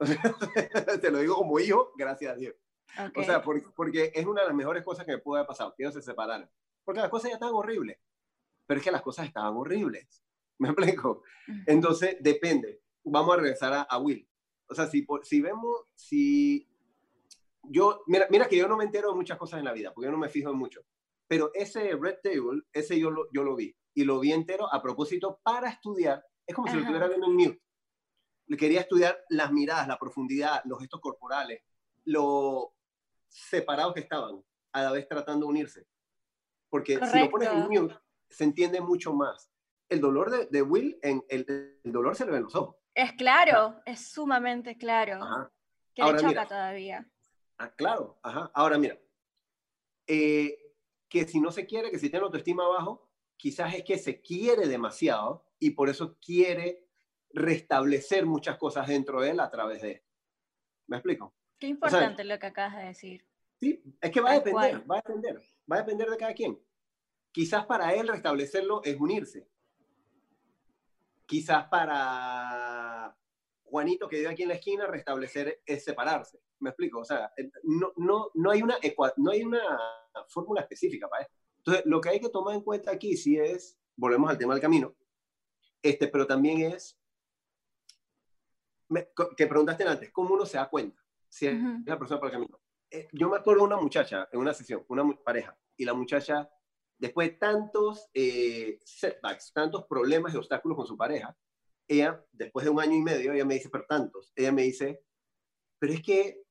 Te 1.00 1.10
lo 1.10 1.18
digo 1.18 1.36
como 1.36 1.58
hijo, 1.60 1.92
gracias 1.96 2.32
a 2.32 2.36
Dios. 2.36 2.54
O 3.14 3.22
sea, 3.22 3.42
porque, 3.42 4.12
es 4.14 4.26
una 4.26 4.42
de 4.42 4.48
las 4.48 4.56
mejores 4.56 4.84
cosas 4.84 5.04
que 5.04 5.12
me 5.12 5.18
pudo 5.18 5.36
haber 5.36 5.46
pasado, 5.46 5.74
que 5.76 5.84
ellos 5.84 5.94
se 5.94 6.02
separaron. 6.02 6.50
Porque 6.84 7.00
las 7.00 7.10
cosas 7.10 7.30
ya 7.30 7.34
estaban 7.34 7.54
horribles. 7.54 7.98
Pero 8.66 8.78
es 8.78 8.84
que 8.84 8.90
las 8.90 9.02
cosas 9.02 9.26
estaban 9.26 9.56
horribles. 9.56 10.24
¿Me 10.58 10.68
explico? 10.68 11.22
Entonces, 11.66 12.16
depende. 12.20 12.82
Vamos 13.04 13.34
a 13.34 13.40
regresar 13.40 13.72
a, 13.72 13.82
a 13.82 13.98
Will. 13.98 14.28
O 14.68 14.74
sea, 14.74 14.86
si, 14.86 15.06
si 15.22 15.40
vemos, 15.40 15.84
si 15.94 16.68
yo, 17.62 18.02
mira, 18.06 18.26
mira 18.30 18.48
que 18.48 18.56
yo 18.56 18.68
no 18.68 18.76
me 18.76 18.84
entero 18.84 19.10
de 19.10 19.16
muchas 19.16 19.38
cosas 19.38 19.58
en 19.58 19.64
la 19.64 19.72
vida, 19.72 19.92
porque 19.92 20.06
yo 20.06 20.12
no 20.12 20.18
me 20.18 20.28
fijo 20.28 20.50
en 20.50 20.56
mucho. 20.56 20.82
Pero 21.26 21.50
ese 21.54 21.96
Red 21.96 22.18
Table, 22.22 22.62
ese 22.72 22.98
yo 22.98 23.10
lo, 23.10 23.28
yo 23.32 23.42
lo 23.42 23.56
vi. 23.56 23.74
Y 23.94 24.04
lo 24.04 24.20
vi 24.20 24.32
entero 24.32 24.72
a 24.72 24.82
propósito 24.82 25.40
para 25.42 25.68
estudiar. 25.70 26.24
Es 26.46 26.54
como 26.54 26.68
si 26.68 26.74
lo 26.74 26.80
estuviera 26.80 27.08
viendo 27.08 27.26
en 27.26 27.34
mute. 27.34 27.62
Le 28.50 28.56
quería 28.56 28.80
estudiar 28.80 29.16
las 29.28 29.52
miradas, 29.52 29.86
la 29.86 29.96
profundidad, 29.96 30.60
los 30.64 30.80
gestos 30.80 31.00
corporales, 31.00 31.62
lo 32.04 32.74
separados 33.28 33.94
que 33.94 34.00
estaban, 34.00 34.42
a 34.72 34.82
la 34.82 34.90
vez 34.90 35.06
tratando 35.06 35.46
de 35.46 35.50
unirse. 35.50 35.86
Porque 36.68 36.98
si 37.06 37.20
lo 37.20 37.30
pones 37.30 37.48
en 37.48 37.68
mute, 37.68 37.94
se 38.28 38.42
entiende 38.42 38.80
mucho 38.80 39.14
más. 39.14 39.52
El 39.88 40.00
dolor 40.00 40.32
de, 40.32 40.46
de 40.46 40.62
Will, 40.62 40.98
en, 41.00 41.24
el, 41.28 41.78
el, 41.84 41.92
dolor 41.92 42.16
se 42.16 42.24
le 42.24 42.32
ve 42.32 42.38
en 42.38 42.42
los 42.42 42.56
ojos. 42.56 42.74
Es 42.92 43.12
claro, 43.12 43.80
es 43.86 44.10
sumamente 44.10 44.76
claro. 44.76 45.20
Que 45.94 46.02
le 46.02 46.18
choca 46.18 46.44
todavía. 46.44 47.08
Ah, 47.56 47.70
claro, 47.70 48.18
ajá. 48.20 48.50
Ahora 48.52 48.78
mira, 48.78 48.98
eh, 50.08 50.74
que 51.08 51.24
si 51.24 51.40
no 51.40 51.52
se 51.52 51.66
quiere, 51.66 51.92
que 51.92 52.00
si 52.00 52.10
tiene 52.10 52.24
autoestima 52.24 52.66
bajo, 52.66 53.08
quizás 53.36 53.74
es 53.74 53.84
que 53.84 53.96
se 53.96 54.20
quiere 54.20 54.66
demasiado 54.66 55.46
y 55.60 55.70
por 55.70 55.88
eso 55.88 56.18
quiere 56.18 56.89
restablecer 57.32 58.26
muchas 58.26 58.56
cosas 58.58 58.88
dentro 58.88 59.20
de 59.20 59.30
él 59.30 59.40
a 59.40 59.50
través 59.50 59.82
de 59.82 60.04
¿Me 60.90 60.96
explico? 60.96 61.34
Qué 61.58 61.68
importante 61.68 62.24
lo 62.24 62.38
que 62.38 62.46
acabas 62.46 62.76
de 62.76 62.84
decir. 62.86 63.24
Sí, 63.60 63.80
es 64.00 64.10
que 64.10 64.20
va 64.20 64.32
a 64.32 64.34
depender, 64.34 64.90
va 64.90 64.96
a 64.96 65.02
depender, 65.06 65.40
va 65.70 65.76
a 65.76 65.78
depender 65.80 66.10
de 66.10 66.16
cada 66.16 66.34
quien. 66.34 66.58
Quizás 67.30 67.64
para 67.66 67.94
él 67.94 68.08
restablecerlo 68.08 68.82
es 68.82 68.98
unirse. 68.98 69.48
Quizás 71.26 71.68
para 71.68 73.16
Juanito 73.62 74.08
que 74.08 74.16
vive 74.16 74.30
aquí 74.30 74.42
en 74.42 74.48
la 74.48 74.56
esquina 74.56 74.86
restablecer 74.88 75.62
es 75.64 75.84
separarse. 75.84 76.40
¿Me 76.58 76.70
explico? 76.70 77.00
O 77.00 77.04
sea, 77.04 77.32
no, 77.62 77.92
no, 77.96 78.30
no 78.34 78.50
hay 78.50 78.62
una, 78.62 78.76
no 79.16 79.30
hay 79.30 79.44
una 79.44 79.62
fórmula 80.28 80.62
específica 80.62 81.08
para 81.08 81.22
esto. 81.22 81.34
Entonces, 81.58 81.86
lo 81.86 82.00
que 82.00 82.08
hay 82.08 82.20
que 82.20 82.30
tomar 82.30 82.56
en 82.56 82.62
cuenta 82.62 82.90
aquí 82.90 83.16
sí 83.16 83.38
es, 83.38 83.78
volvemos 83.94 84.28
al 84.28 84.38
tema 84.38 84.54
del 84.54 84.62
camino, 84.62 84.96
este, 85.82 86.08
pero 86.08 86.26
también 86.26 86.72
es, 86.72 86.99
que 89.36 89.46
preguntaste 89.46 89.84
antes, 89.84 90.10
¿cómo 90.10 90.34
uno 90.34 90.44
se 90.44 90.58
da 90.58 90.68
cuenta 90.68 91.00
si 91.28 91.46
es 91.46 91.56
la 91.86 91.98
persona 91.98 92.20
para 92.20 92.32
el 92.32 92.40
camino? 92.40 92.60
Eh, 92.90 93.08
yo 93.12 93.28
me 93.28 93.36
acuerdo 93.36 93.60
de 93.60 93.66
una 93.66 93.80
muchacha 93.80 94.28
en 94.32 94.40
una 94.40 94.52
sesión, 94.52 94.84
una 94.88 95.08
pareja, 95.24 95.56
y 95.76 95.84
la 95.84 95.94
muchacha, 95.94 96.50
después 96.98 97.30
de 97.30 97.36
tantos 97.36 98.08
eh, 98.12 98.80
setbacks, 98.84 99.52
tantos 99.52 99.84
problemas 99.86 100.34
y 100.34 100.36
obstáculos 100.36 100.76
con 100.76 100.86
su 100.86 100.96
pareja, 100.96 101.36
ella, 101.86 102.24
después 102.32 102.64
de 102.64 102.70
un 102.70 102.80
año 102.80 102.94
y 102.94 103.02
medio, 103.02 103.32
ella 103.32 103.44
me 103.44 103.54
dice, 103.54 103.68
pero 103.70 103.86
tantos, 103.88 104.32
ella 104.34 104.52
me 104.52 104.62
dice, 104.62 105.04
pero 105.78 105.92
es 105.92 106.02
que 106.02 106.42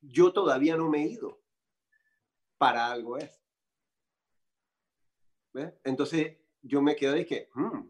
yo 0.00 0.32
todavía 0.32 0.76
no 0.76 0.88
me 0.88 1.02
he 1.02 1.08
ido 1.08 1.42
para 2.58 2.90
algo 2.90 3.18
es. 3.18 3.42
Entonces 5.84 6.36
yo 6.62 6.82
me 6.82 6.96
quedo 6.96 7.14
de 7.14 7.24
que, 7.24 7.48
hmm, 7.54 7.80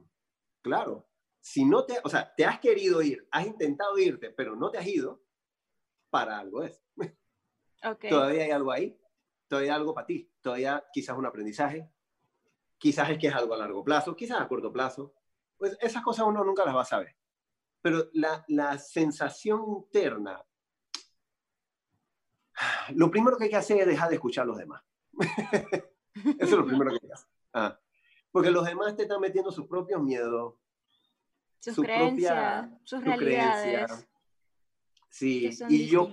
claro, 0.62 1.09
si 1.47 1.65
no 1.65 1.87
te, 1.87 2.00
o 2.03 2.09
sea, 2.09 2.35
te 2.35 2.45
has 2.45 2.59
querido 2.59 3.00
ir, 3.00 3.29
has 3.31 3.47
intentado 3.47 3.97
irte, 3.99 4.33
pero 4.33 4.57
no 4.57 4.69
te 4.69 4.79
has 4.79 4.87
ido, 4.88 5.23
para 6.11 6.41
algo 6.41 6.65
es. 6.65 6.83
Todavía 8.11 8.43
hay 8.43 8.50
algo 8.50 8.73
ahí, 8.73 9.00
todavía 9.47 9.75
hay 9.75 9.79
algo 9.79 9.95
para 9.95 10.09
ti, 10.09 10.29
todavía 10.41 10.85
quizás 10.93 11.17
un 11.17 11.25
aprendizaje, 11.25 11.88
quizás 12.79 13.11
es 13.11 13.19
que 13.19 13.29
es 13.29 13.35
algo 13.35 13.55
a 13.55 13.59
largo 13.59 13.85
plazo, 13.85 14.17
quizás 14.17 14.41
a 14.41 14.49
corto 14.49 14.73
plazo, 14.73 15.15
pues 15.57 15.79
esas 15.81 16.03
cosas 16.03 16.26
uno 16.26 16.43
nunca 16.43 16.65
las 16.65 16.75
va 16.75 16.83
a 16.83 16.85
saber. 16.85 17.17
Pero 17.81 18.11
la, 18.15 18.45
la 18.49 18.76
sensación 18.76 19.62
interna, 19.69 20.45
lo 22.97 23.09
primero 23.09 23.37
que 23.37 23.45
hay 23.45 23.50
que 23.50 23.57
hacer 23.57 23.83
es 23.83 23.87
dejar 23.87 24.09
de 24.09 24.17
escuchar 24.17 24.43
a 24.43 24.47
los 24.47 24.59
demás. 24.59 24.83
Eso 26.12 26.37
es 26.41 26.50
lo 26.50 26.67
primero 26.67 26.91
que 26.91 26.97
hay 26.97 27.09
que 27.09 27.12
hacer. 27.12 27.31
Ah, 27.53 27.79
porque 28.33 28.50
los 28.50 28.65
demás 28.65 28.97
te 28.97 29.03
están 29.05 29.21
metiendo 29.21 29.53
sus 29.53 29.69
propios 29.69 30.03
miedos, 30.03 30.57
sus 31.58 31.75
su 31.75 31.82
creencias, 31.82 32.70
sus 32.84 33.04
realidades. 33.04 34.06
Sí, 35.08 35.50
y 35.68 35.86
yo 35.86 36.12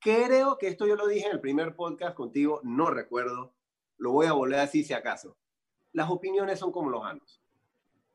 creo 0.00 0.58
que 0.58 0.68
esto 0.68 0.86
yo 0.86 0.96
lo 0.96 1.06
dije 1.06 1.26
en 1.26 1.32
el 1.32 1.40
primer 1.40 1.76
podcast 1.76 2.14
contigo, 2.14 2.60
no 2.62 2.90
recuerdo, 2.90 3.54
lo 3.96 4.12
voy 4.12 4.26
a 4.26 4.32
volver 4.32 4.60
así 4.60 4.84
si 4.84 4.92
acaso. 4.92 5.36
Las 5.92 6.10
opiniones 6.10 6.58
son 6.58 6.72
como 6.72 6.90
los 6.90 7.04
anos. 7.04 7.40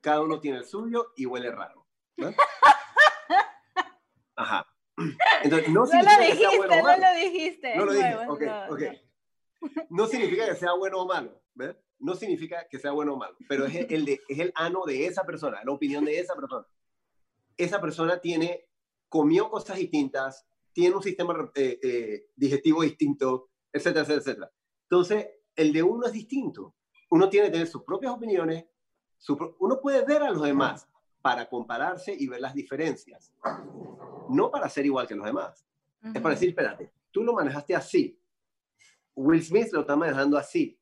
Cada 0.01 0.21
uno 0.21 0.39
tiene 0.39 0.59
el 0.59 0.65
suyo 0.65 1.13
y 1.15 1.25
huele 1.25 1.51
raro. 1.51 1.87
Ajá. 4.35 4.67
Entonces, 5.43 5.69
no, 5.69 5.85
no 5.85 6.01
lo 6.01 6.25
dijiste, 6.25 6.81
no 6.81 6.97
lo 6.97 7.13
dijiste. 7.15 7.75
No 7.75 7.85
lo 7.85 7.93
dije, 7.93 8.17
ok. 8.27 8.43
No 9.89 10.07
significa 10.07 10.45
que 10.45 10.55
sea 10.55 10.73
bueno 10.73 10.99
o 10.99 11.07
malo, 11.07 11.41
¿ves? 11.53 11.75
No 11.99 12.15
significa 12.15 12.67
que 12.69 12.79
sea 12.79 12.91
bueno 12.91 13.13
o 13.13 13.17
malo, 13.17 13.35
pero 13.47 13.65
es 13.65 13.75
el, 13.89 14.05
de, 14.05 14.21
es 14.27 14.39
el 14.39 14.51
ano 14.55 14.83
de 14.85 15.05
esa 15.05 15.25
persona, 15.25 15.61
la 15.63 15.71
opinión 15.71 16.05
de 16.05 16.19
esa 16.19 16.35
persona. 16.35 16.65
Esa 17.57 17.81
persona 17.81 18.19
tiene, 18.19 18.67
comió 19.09 19.49
cosas 19.49 19.77
distintas, 19.77 20.47
tiene 20.71 20.95
un 20.95 21.03
sistema 21.03 21.51
eh, 21.55 21.79
eh, 21.83 22.27
digestivo 22.35 22.83
distinto, 22.83 23.49
etcétera, 23.71 24.01
etcétera, 24.01 24.21
etcétera. 24.21 24.51
Entonces, 24.83 25.27
el 25.55 25.73
de 25.73 25.83
uno 25.83 26.07
es 26.07 26.13
distinto. 26.13 26.75
Uno 27.09 27.29
tiene 27.29 27.47
que 27.47 27.53
tener 27.53 27.67
sus 27.67 27.83
propias 27.83 28.13
opiniones, 28.13 28.65
uno 29.59 29.81
puede 29.81 30.05
ver 30.05 30.23
a 30.23 30.31
los 30.31 30.41
demás 30.41 30.87
para 31.21 31.49
compararse 31.49 32.15
y 32.17 32.27
ver 32.27 32.39
las 32.39 32.53
diferencias, 32.53 33.33
no 34.29 34.49
para 34.49 34.69
ser 34.69 34.85
igual 34.85 35.07
que 35.07 35.15
los 35.15 35.25
demás. 35.25 35.65
Es 36.13 36.21
para 36.21 36.35
decir, 36.35 36.49
espérate, 36.49 36.93
tú 37.11 37.23
lo 37.23 37.33
manejaste 37.33 37.75
así, 37.75 38.17
Will 39.15 39.43
Smith 39.43 39.67
lo 39.73 39.81
está 39.81 39.97
manejando 39.97 40.37
así. 40.37 40.78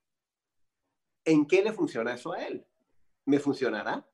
¿En 1.27 1.46
qué 1.46 1.62
le 1.62 1.74
funciona 1.74 2.13
eso 2.13 2.31
a 2.31 2.41
él? 2.41 2.65
¿Me 3.25 3.38
funcionará? 3.38 4.07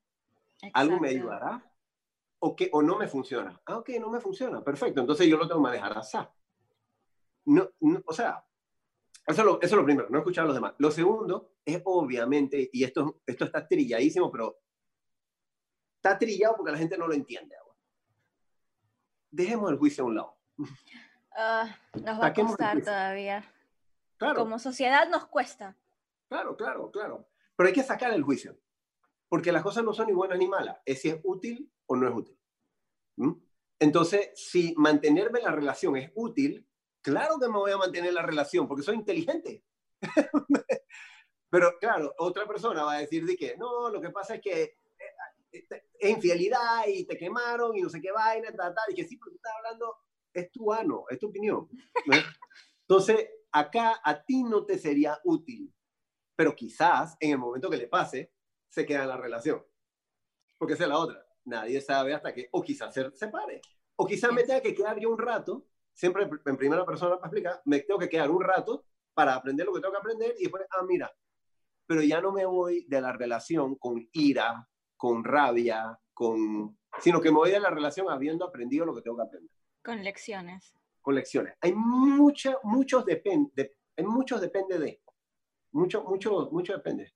¿Algo 0.72 0.98
me 0.98 1.10
ayudará? 1.10 1.64
¿O, 2.40 2.56
qué, 2.56 2.68
¿O 2.72 2.82
no 2.82 2.98
me 2.98 3.06
funciona? 3.06 3.60
Ah, 3.66 3.78
ok, 3.78 3.90
no 4.00 4.10
me 4.10 4.20
funciona. 4.20 4.64
Perfecto. 4.64 5.00
Entonces 5.00 5.28
yo 5.28 5.36
lo 5.36 5.46
tengo 5.46 5.60
que 5.60 5.68
manejar 5.68 5.96
así. 5.96 6.18
No, 7.44 7.70
o 8.04 8.12
sea, 8.12 8.44
eso 9.26 9.40
es, 9.40 9.46
lo, 9.46 9.62
eso 9.62 9.66
es 9.66 9.72
lo 9.72 9.84
primero, 9.84 10.08
no 10.10 10.18
escuchar 10.18 10.42
a 10.42 10.46
los 10.48 10.56
demás. 10.56 10.74
Lo 10.78 10.90
segundo 10.90 11.52
es 11.64 11.80
obviamente, 11.84 12.68
y 12.72 12.82
esto, 12.82 13.20
esto 13.24 13.44
está 13.44 13.66
trilladísimo, 13.66 14.30
pero 14.32 14.58
está 15.96 16.18
trillado 16.18 16.56
porque 16.56 16.72
la 16.72 16.78
gente 16.78 16.98
no 16.98 17.06
lo 17.06 17.14
entiende. 17.14 17.54
Dejemos 19.30 19.70
el 19.70 19.78
juicio 19.78 20.02
a 20.02 20.06
un 20.08 20.14
lado. 20.16 20.36
Ah, 21.36 21.76
nos 21.94 22.20
va 22.20 22.26
a 22.26 22.32
costar 22.32 22.82
todavía. 22.82 23.44
Como 24.36 24.58
sociedad 24.58 25.08
nos 25.08 25.26
cuesta. 25.26 25.76
Claro, 26.28 26.56
claro, 26.56 26.90
claro. 26.90 27.28
Pero 27.56 27.68
hay 27.68 27.74
que 27.74 27.82
sacar 27.82 28.12
el 28.12 28.22
juicio. 28.22 28.58
Porque 29.28 29.52
las 29.52 29.62
cosas 29.62 29.84
no 29.84 29.92
son 29.92 30.06
ni 30.06 30.12
buenas 30.12 30.38
ni 30.38 30.48
malas. 30.48 30.78
Es 30.84 31.00
si 31.00 31.08
es 31.08 31.20
útil 31.22 31.70
o 31.86 31.96
no 31.96 32.08
es 32.08 32.14
útil. 32.14 32.38
¿Mm? 33.16 33.32
Entonces, 33.80 34.30
si 34.34 34.74
mantenerme 34.76 35.40
en 35.40 35.44
la 35.46 35.52
relación 35.52 35.96
es 35.96 36.10
útil, 36.14 36.66
claro 37.02 37.38
que 37.38 37.48
me 37.48 37.58
voy 37.58 37.72
a 37.72 37.76
mantener 37.76 38.08
en 38.08 38.14
la 38.14 38.22
relación 38.22 38.68
porque 38.68 38.82
soy 38.82 38.96
inteligente. 38.96 39.64
Pero 41.50 41.78
claro, 41.78 42.14
otra 42.18 42.46
persona 42.46 42.84
va 42.84 42.94
a 42.94 43.00
decir 43.00 43.24
de 43.24 43.36
que 43.36 43.56
no, 43.56 43.88
lo 43.88 44.00
que 44.00 44.10
pasa 44.10 44.36
es 44.36 44.40
que 44.40 44.62
eh, 44.62 44.74
eh, 45.52 45.66
es 45.98 46.10
infidelidad 46.10 46.86
y 46.88 47.04
te 47.04 47.16
quemaron 47.16 47.76
y 47.76 47.82
no 47.82 47.88
sé 47.88 48.00
qué 48.00 48.10
vaina, 48.10 48.52
tal, 48.52 48.74
tal, 48.74 48.84
y 48.90 48.94
que 48.94 49.04
sí, 49.04 49.16
porque 49.16 49.36
estás 49.36 49.52
hablando, 49.58 49.96
es 50.32 50.50
tu 50.50 50.72
ano, 50.72 51.04
es 51.10 51.18
tu 51.18 51.28
opinión. 51.28 51.68
Entonces, 52.88 53.28
acá 53.52 54.00
a 54.02 54.24
ti 54.24 54.42
no 54.44 54.64
te 54.64 54.78
sería 54.78 55.18
útil, 55.24 55.72
pero 56.36 56.54
quizás 56.54 57.16
en 57.20 57.32
el 57.32 57.38
momento 57.38 57.70
que 57.70 57.76
le 57.76 57.88
pase, 57.88 58.32
se 58.68 58.84
queda 58.84 59.02
en 59.02 59.08
la 59.08 59.16
relación. 59.16 59.64
Porque 60.58 60.74
esa 60.74 60.84
es 60.84 60.88
la 60.88 60.98
otra. 60.98 61.24
Nadie 61.44 61.80
sabe 61.80 62.14
hasta 62.14 62.32
que, 62.32 62.48
o 62.52 62.62
quizás 62.62 62.92
se 62.94 63.10
separe, 63.12 63.60
o 63.96 64.06
quizás 64.06 64.32
me 64.32 64.44
tenga 64.44 64.60
que 64.60 64.74
quedar 64.74 64.98
yo 64.98 65.10
un 65.10 65.18
rato, 65.18 65.66
siempre 65.92 66.28
en 66.46 66.56
primera 66.56 66.84
persona 66.84 67.16
para 67.16 67.26
explicar, 67.26 67.62
me 67.64 67.80
tengo 67.80 67.98
que 67.98 68.08
quedar 68.08 68.30
un 68.30 68.42
rato 68.42 68.86
para 69.12 69.34
aprender 69.34 69.66
lo 69.66 69.74
que 69.74 69.80
tengo 69.80 69.92
que 69.92 69.98
aprender 69.98 70.34
y 70.38 70.44
después, 70.44 70.64
ah, 70.70 70.82
mira, 70.86 71.12
pero 71.86 72.02
ya 72.02 72.20
no 72.20 72.32
me 72.32 72.46
voy 72.46 72.86
de 72.88 73.00
la 73.00 73.12
relación 73.12 73.76
con 73.76 74.08
ira, 74.12 74.68
con 74.96 75.22
rabia, 75.22 75.98
con, 76.12 76.78
sino 77.00 77.20
que 77.20 77.30
me 77.30 77.36
voy 77.36 77.50
de 77.50 77.60
la 77.60 77.70
relación 77.70 78.10
habiendo 78.10 78.44
aprendido 78.46 78.86
lo 78.86 78.94
que 78.94 79.02
tengo 79.02 79.16
que 79.16 79.22
aprender. 79.22 79.50
Con 79.82 80.02
lecciones 80.02 80.74
con 81.04 81.14
lecciones. 81.14 81.54
Hay 81.60 81.74
mucha, 81.74 82.56
muchos 82.62 83.04
depende, 83.04 83.76
hay 83.94 84.04
muchos 84.04 84.40
depende 84.40 84.78
de, 84.78 85.02
mucho, 85.74 86.02
mucho, 86.04 86.48
mucho 86.50 86.72
depende. 86.72 87.14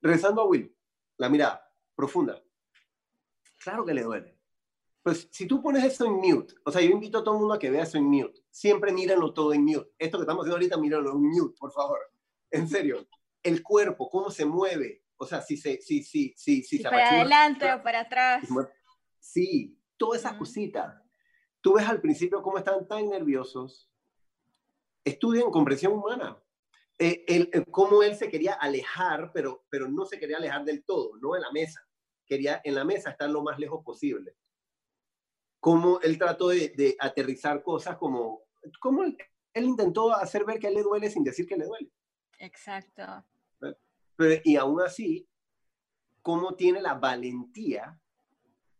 Regresando 0.00 0.42
a 0.42 0.46
Will, 0.46 0.74
la 1.18 1.28
mirada 1.28 1.64
profunda. 1.94 2.42
Claro 3.58 3.84
que 3.84 3.94
le 3.94 4.02
duele. 4.02 4.38
Pues 5.02 5.28
si 5.30 5.46
tú 5.46 5.62
pones 5.62 5.84
esto 5.84 6.04
en 6.04 6.14
mute, 6.14 6.54
o 6.64 6.70
sea, 6.70 6.80
yo 6.80 6.90
invito 6.90 7.18
a 7.18 7.24
todo 7.24 7.34
el 7.34 7.40
mundo 7.40 7.54
a 7.54 7.58
que 7.58 7.70
vea 7.70 7.82
eso 7.82 7.98
en 7.98 8.04
mute. 8.04 8.44
Siempre 8.50 8.92
mírenlo 8.92 9.32
todo 9.32 9.52
en 9.52 9.64
mute. 9.64 9.90
Esto 9.98 10.18
que 10.18 10.22
estamos 10.22 10.42
haciendo 10.42 10.56
ahorita, 10.56 10.76
mírenlo 10.76 11.12
en 11.12 11.22
mute, 11.22 11.56
por 11.58 11.72
favor. 11.72 11.98
En 12.50 12.68
serio. 12.68 13.06
El 13.42 13.62
cuerpo, 13.62 14.08
cómo 14.08 14.30
se 14.30 14.44
mueve. 14.44 15.04
O 15.16 15.26
sea, 15.26 15.40
si 15.40 15.56
se, 15.56 15.80
si, 15.80 16.02
si, 16.02 16.34
si, 16.36 16.62
si, 16.62 16.78
se 16.78 16.84
para 16.84 17.10
adelante 17.10 17.72
o 17.72 17.82
para 17.82 18.00
atrás. 18.00 18.48
Sí, 19.20 19.78
todas 19.96 20.20
esas 20.20 20.34
cositas 20.34 21.02
Tú 21.62 21.74
ves 21.74 21.88
al 21.88 22.00
principio 22.00 22.42
cómo 22.42 22.58
están 22.58 22.86
tan 22.88 23.08
nerviosos. 23.08 23.88
Estudian 25.04 25.50
comprensión 25.50 25.92
humana. 25.92 26.41
Eh, 27.04 27.64
cómo 27.72 28.00
él 28.04 28.14
se 28.14 28.28
quería 28.28 28.54
alejar, 28.54 29.32
pero, 29.34 29.64
pero 29.68 29.88
no 29.88 30.06
se 30.06 30.20
quería 30.20 30.36
alejar 30.36 30.64
del 30.64 30.84
todo, 30.84 31.16
no 31.20 31.34
en 31.34 31.42
la 31.42 31.50
mesa. 31.50 31.84
Quería 32.24 32.60
en 32.62 32.76
la 32.76 32.84
mesa 32.84 33.10
estar 33.10 33.28
lo 33.28 33.42
más 33.42 33.58
lejos 33.58 33.84
posible. 33.84 34.36
Cómo 35.58 36.00
él 36.00 36.16
trató 36.16 36.48
de, 36.48 36.96
aterrizar 37.00 37.64
cosas 37.64 37.96
como, 37.96 38.44
cómo 38.80 39.02
él, 39.02 39.16
intentó 39.54 40.14
hacer 40.14 40.44
ver 40.44 40.60
que 40.60 40.68
a 40.68 40.70
él 40.70 40.76
le 40.76 40.82
duele 40.82 41.10
sin 41.10 41.24
decir 41.24 41.44
que 41.44 41.56
le 41.56 41.66
duele. 41.66 41.90
Exacto. 42.38 43.24
y 44.44 44.54
aún 44.54 44.80
así, 44.80 45.28
cómo 46.20 46.54
tiene 46.54 46.80
la 46.80 46.94
valentía 46.94 48.00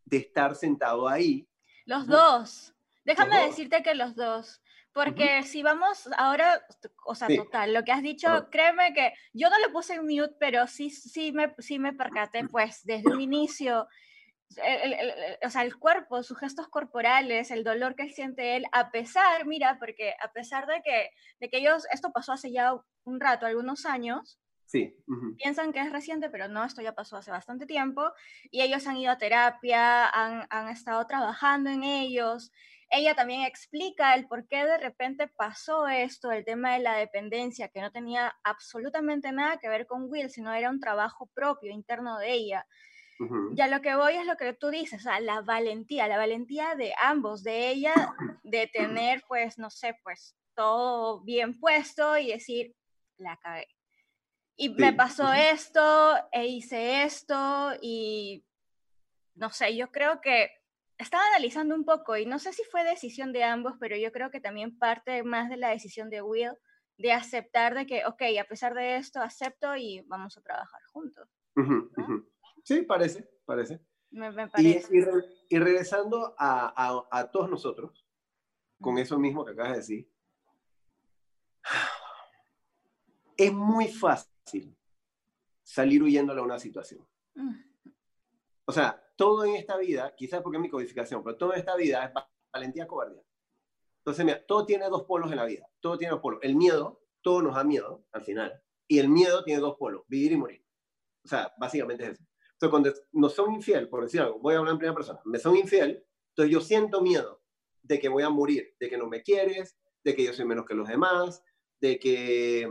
de 0.05 0.19
estar 0.19 0.55
sentado 0.55 1.09
ahí. 1.09 1.49
Los 1.87 2.07
dos. 2.07 2.73
Déjame 3.05 3.47
decirte 3.47 3.83
que 3.83 3.97
los 3.97 4.15
dos. 4.15 4.62
Porque 4.93 5.43
si 5.45 5.63
vamos 5.63 6.09
ahora, 6.19 6.61
o 7.07 7.15
sea, 7.15 7.29
total, 7.29 7.73
lo 7.73 7.83
que 7.83 7.93
has 7.93 8.03
dicho, 8.03 8.49
créeme 8.51 8.93
que 8.93 9.15
yo 9.33 9.49
no 9.49 9.59
lo 9.59 9.73
puse 9.73 9.95
en 9.95 10.05
mute, 10.05 10.37
pero 10.39 10.67
sí, 10.67 10.91
sí, 10.91 11.33
me, 11.33 11.55
sí 11.59 11.79
me 11.79 11.95
percaté, 11.95 12.47
pues, 12.47 12.85
desde 12.85 13.11
un 13.11 13.21
inicio, 13.21 13.89
o 15.45 15.51
sea, 15.51 15.63
el 15.63 15.79
cuerpo, 15.79 16.23
sus 16.23 16.39
gestos 16.39 16.69
corporales, 16.69 17.51
el 17.51 17.65
dolor 17.65 17.97
que 17.97 18.11
siente 18.11 18.57
él, 18.57 18.67
a 18.73 18.91
pesar, 18.91 19.47
mira, 19.47 19.79
porque 19.79 20.15
a 20.23 20.31
pesar 20.33 20.67
de 20.67 20.83
que, 20.83 21.11
de 21.41 21.49
que 21.49 21.59
ellos, 21.59 21.87
esto 21.91 22.13
pasó 22.13 22.33
hace 22.33 22.53
ya 22.53 22.75
un 23.05 23.21
rato, 23.21 23.47
algunos 23.47 23.87
años, 23.87 24.39
Sí. 24.65 24.97
Piensan 25.37 25.71
que 25.71 25.81
es 25.81 25.93
reciente, 25.93 26.31
pero 26.31 26.49
no, 26.49 26.65
esto 26.65 26.81
ya 26.81 26.95
pasó 26.95 27.19
hace 27.19 27.31
bastante 27.31 27.67
tiempo. 27.67 28.11
Y 28.51 28.63
ellos 28.63 28.87
han 28.87 28.97
ido 28.97 29.13
a 29.13 29.19
terapia, 29.19 30.09
han, 30.09 30.47
han 30.49 30.69
estado 30.69 31.07
trabajando 31.07 31.69
en 31.69 31.85
ellos 31.85 32.51
ella 32.93 33.15
también 33.15 33.43
explica 33.43 34.15
el 34.15 34.29
por 34.29 34.47
qué 34.47 34.67
de 34.67 34.77
repente 34.77 35.27
pasó 35.27 35.89
esto, 35.89 36.31
el 36.31 36.45
tema 36.45 36.75
de 36.75 36.81
la 36.81 36.95
dependencia, 36.95 37.69
que 37.69 37.81
no 37.81 37.91
tenía 37.91 38.37
absolutamente 38.45 39.33
nada 39.33 39.57
que 39.57 39.71
ver 39.71 39.87
con 39.87 40.11
Will, 40.11 40.29
sino 40.29 40.53
era 40.53 40.69
un 40.69 40.79
trabajo 40.79 41.27
propio, 41.35 41.73
interno 41.73 42.19
de 42.19 42.33
ella. 42.33 42.67
Ya 43.53 43.69
lo 43.69 43.81
que 43.81 43.95
voy 43.95 44.17
es 44.17 44.27
lo 44.27 44.37
que 44.37 44.53
tú 44.53 44.69
dices, 44.69 45.01
o 45.01 45.03
sea, 45.05 45.21
la 45.21 45.41
valentía, 45.43 46.09
la 46.09 46.17
valentía 46.19 46.75
de 46.75 46.93
ambos, 47.01 47.43
de 47.45 47.69
ella, 47.69 47.95
de 48.43 48.67
tener, 48.67 49.23
pues, 49.29 49.59
no 49.59 49.71
sé, 49.71 49.97
pues, 50.03 50.37
todo 50.55 51.21
bien 51.21 51.59
puesto 51.61 52.19
y 52.19 52.33
decir, 52.33 52.75
la 53.17 53.39
cagué. 53.39 53.69
Y 54.57 54.71
me 54.71 54.93
pasó 54.93 55.33
esto, 55.33 56.17
e 56.33 56.47
hice 56.47 57.05
esto, 57.05 57.73
y 57.81 58.45
no 59.35 59.51
sé, 59.51 59.77
yo 59.77 59.91
creo 59.93 60.21
que 60.21 60.51
estaba 61.03 61.27
analizando 61.29 61.75
un 61.75 61.85
poco 61.85 62.17
y 62.17 62.27
no 62.27 62.39
sé 62.39 62.53
si 62.53 62.63
fue 62.65 62.85
decisión 62.85 63.33
de 63.33 63.45
ambos, 63.45 63.75
pero 63.79 63.97
yo 63.97 64.13
creo 64.13 64.31
que 64.31 64.41
también 64.41 64.79
parte 64.79 65.23
más 65.23 65.51
de 65.51 65.57
la 65.57 65.71
decisión 65.71 66.11
de 66.11 66.23
Will 66.23 66.53
de 66.99 67.13
aceptar 67.13 67.75
de 67.75 67.87
que, 67.87 68.07
ok, 68.07 68.23
a 68.41 68.45
pesar 68.45 68.75
de 68.75 68.97
esto, 68.97 69.21
acepto 69.21 69.77
y 69.77 70.03
vamos 70.07 70.37
a 70.39 70.43
trabajar 70.43 70.81
juntos. 70.93 71.29
Sí, 72.65 72.83
parece, 72.83 73.29
parece. 73.45 73.81
Me, 74.11 74.33
parece. 74.33 74.89
Y, 75.49 75.59
regresando 75.59 76.35
a, 76.39 77.05
a, 77.11 77.31
todos 77.31 77.51
nosotros, 77.51 78.07
con 78.81 78.99
eso 78.99 79.19
mismo 79.19 79.45
que 79.45 79.53
acabas 79.53 79.73
de 79.73 79.79
decir, 79.79 80.13
es 83.37 83.53
muy 83.53 83.89
fácil 83.89 84.77
salir 85.63 86.03
huyéndole 86.03 86.41
a 86.41 86.45
una 86.45 86.59
situación. 86.59 87.07
Mm. 87.35 87.55
O 88.67 88.73
sea, 88.73 89.03
todo 89.23 89.45
en 89.45 89.55
esta 89.55 89.77
vida, 89.77 90.13
quizás 90.17 90.43
porque 90.43 90.57
es 90.57 90.63
mi 90.63 90.69
codificación, 90.69 91.23
pero 91.23 91.37
todo 91.37 91.53
en 91.53 91.61
esta 91.61 91.77
vida 91.77 92.07
es 92.07 92.11
valentía 92.53 92.89
cobardía. 92.89 93.23
Entonces, 93.99 94.25
mira, 94.25 94.45
todo 94.45 94.67
tiene 94.67 94.89
dos 94.89 95.05
polos 95.05 95.31
en 95.31 95.37
la 95.37 95.45
vida. 95.45 95.65
Todo 95.79 95.97
tiene 95.97 96.11
dos 96.11 96.21
polos. 96.21 96.41
El 96.43 96.57
miedo, 96.57 97.05
todo 97.21 97.41
nos 97.41 97.55
da 97.55 97.63
miedo 97.63 98.05
al 98.11 98.25
final. 98.25 98.61
Y 98.89 98.99
el 98.99 99.09
miedo 99.09 99.45
tiene 99.45 99.61
dos 99.61 99.77
polos, 99.77 100.03
vivir 100.09 100.33
y 100.33 100.37
morir. 100.37 100.67
O 101.25 101.29
sea, 101.29 101.53
básicamente 101.57 102.03
es 102.03 102.11
eso. 102.15 102.25
Entonces, 102.55 102.71
cuando 102.71 102.93
nos 103.13 103.33
son 103.33 103.53
infiel, 103.53 103.89
por 103.89 104.03
decir 104.03 104.23
algo, 104.23 104.41
voy 104.41 104.55
a 104.55 104.59
hablar 104.59 104.73
en 104.73 104.79
primera 104.79 104.97
persona, 104.97 105.21
me 105.25 105.39
son 105.39 105.55
infiel, 105.55 106.05
entonces 106.31 106.53
yo 106.53 106.61
siento 106.61 107.01
miedo 107.01 107.43
de 107.81 108.01
que 108.01 108.09
voy 108.09 108.25
a 108.25 108.29
morir, 108.29 108.75
de 108.81 108.89
que 108.89 108.99
no 108.99 109.07
me 109.07 109.23
quieres, 109.23 109.79
de 110.03 110.17
que 110.17 110.25
yo 110.25 110.33
soy 110.33 110.47
menos 110.47 110.67
que 110.67 110.75
los 110.75 110.89
demás, 110.89 111.45
de 111.81 111.97
que 112.01 112.69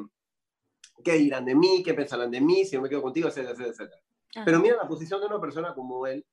qué 1.01 1.13
dirán 1.13 1.45
de 1.45 1.55
mí, 1.55 1.81
qué 1.81 1.93
pensarán 1.93 2.29
de 2.29 2.41
mí, 2.41 2.65
si 2.65 2.71
yo 2.73 2.81
me 2.81 2.89
quedo 2.89 3.01
contigo, 3.01 3.29
etcétera, 3.29 3.53
etcétera, 3.53 3.71
etcétera. 3.71 4.01
Pero 4.45 4.59
mira 4.59 4.75
la 4.75 4.87
posición 4.87 5.21
de 5.21 5.27
una 5.27 5.39
persona 5.39 5.73
como 5.73 6.05
él, 6.07 6.25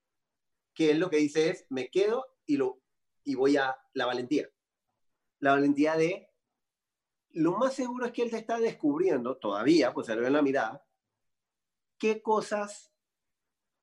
que 0.78 0.92
él 0.92 1.00
lo 1.00 1.10
que 1.10 1.16
dice 1.16 1.50
es, 1.50 1.66
me 1.70 1.90
quedo 1.90 2.24
y, 2.46 2.56
lo, 2.56 2.80
y 3.24 3.34
voy 3.34 3.56
a 3.56 3.76
la 3.94 4.06
valentía. 4.06 4.48
La 5.40 5.54
valentía 5.54 5.96
de, 5.96 6.30
lo 7.30 7.58
más 7.58 7.74
seguro 7.74 8.06
es 8.06 8.12
que 8.12 8.22
él 8.22 8.30
te 8.30 8.36
está 8.36 8.60
descubriendo, 8.60 9.36
todavía, 9.38 9.92
pues 9.92 10.06
se 10.06 10.14
le 10.14 10.20
ve 10.20 10.28
en 10.28 10.34
la 10.34 10.42
mirada, 10.42 10.86
qué 11.98 12.22
cosas, 12.22 12.92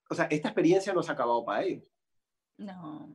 o 0.10 0.16
sea, 0.16 0.28
esta 0.28 0.48
experiencia 0.48 0.94
no 0.94 1.04
se 1.04 1.12
ha 1.12 1.16
acabado 1.16 1.44
para 1.44 1.66
ellos. 1.66 1.84
No. 2.60 3.14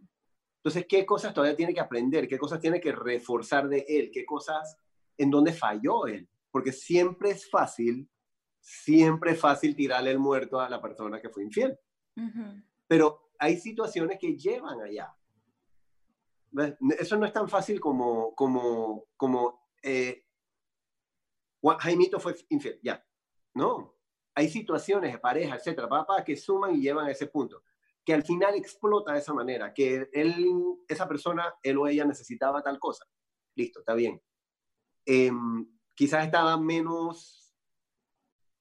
Entonces, 0.57 0.85
¿qué 0.87 1.07
cosas 1.07 1.33
todavía 1.33 1.57
tiene 1.57 1.73
que 1.73 1.81
aprender? 1.81 2.29
¿Qué 2.29 2.37
cosas 2.37 2.61
tiene 2.61 2.83
que 2.83 2.93
reforzar 2.93 3.67
de 3.67 3.87
él? 3.89 4.11
¿Qué 4.13 4.27
cosas 4.27 4.77
en 5.17 5.31
dónde 5.31 5.55
falló 5.55 6.07
él? 6.07 6.29
Porque 6.51 6.73
siempre 6.73 7.31
es 7.31 7.49
fácil, 7.49 8.11
siempre 8.61 9.31
es 9.31 9.41
fácil 9.41 9.75
tirarle 9.75 10.11
el 10.11 10.19
muerto 10.19 10.61
a 10.61 10.69
la 10.69 10.83
persona 10.83 11.19
que 11.19 11.31
fue 11.31 11.45
infiel. 11.45 11.79
Pero 12.87 13.30
hay 13.41 13.57
situaciones 13.57 14.19
que 14.21 14.37
llevan 14.37 14.81
allá. 14.81 15.13
Eso 16.99 17.17
no 17.17 17.27
es 17.27 17.33
tan 17.33 17.49
fácil 17.49 17.81
como, 17.81 18.35
como, 18.35 19.07
como 19.17 19.69
eh, 19.83 20.25
Jaimito 21.79 22.21
fue 22.21 22.37
infiel, 22.51 22.79
ya. 22.83 23.05
No, 23.55 23.97
hay 24.35 24.49
situaciones 24.49 25.13
de 25.13 25.19
pareja, 25.19 25.57
etcétera, 25.57 25.89
papá, 25.89 26.23
que 26.23 26.37
suman 26.37 26.77
y 26.77 26.81
llevan 26.81 27.07
a 27.07 27.11
ese 27.11 27.27
punto 27.27 27.63
que 28.05 28.15
al 28.15 28.23
final 28.23 28.55
explota 28.55 29.13
de 29.13 29.19
esa 29.19 29.35
manera, 29.35 29.73
que 29.75 30.09
él, 30.13 30.47
esa 30.89 31.07
persona, 31.07 31.55
él 31.63 31.79
o 31.79 31.87
ella 31.87 32.05
necesitaba 32.05 32.63
tal 32.63 32.79
cosa. 32.79 33.05
Listo, 33.55 33.81
está 33.81 33.95
bien. 33.95 34.21
Em, 35.05 35.67
quizás 35.95 36.25
estaba 36.25 36.57
menos, 36.57 37.40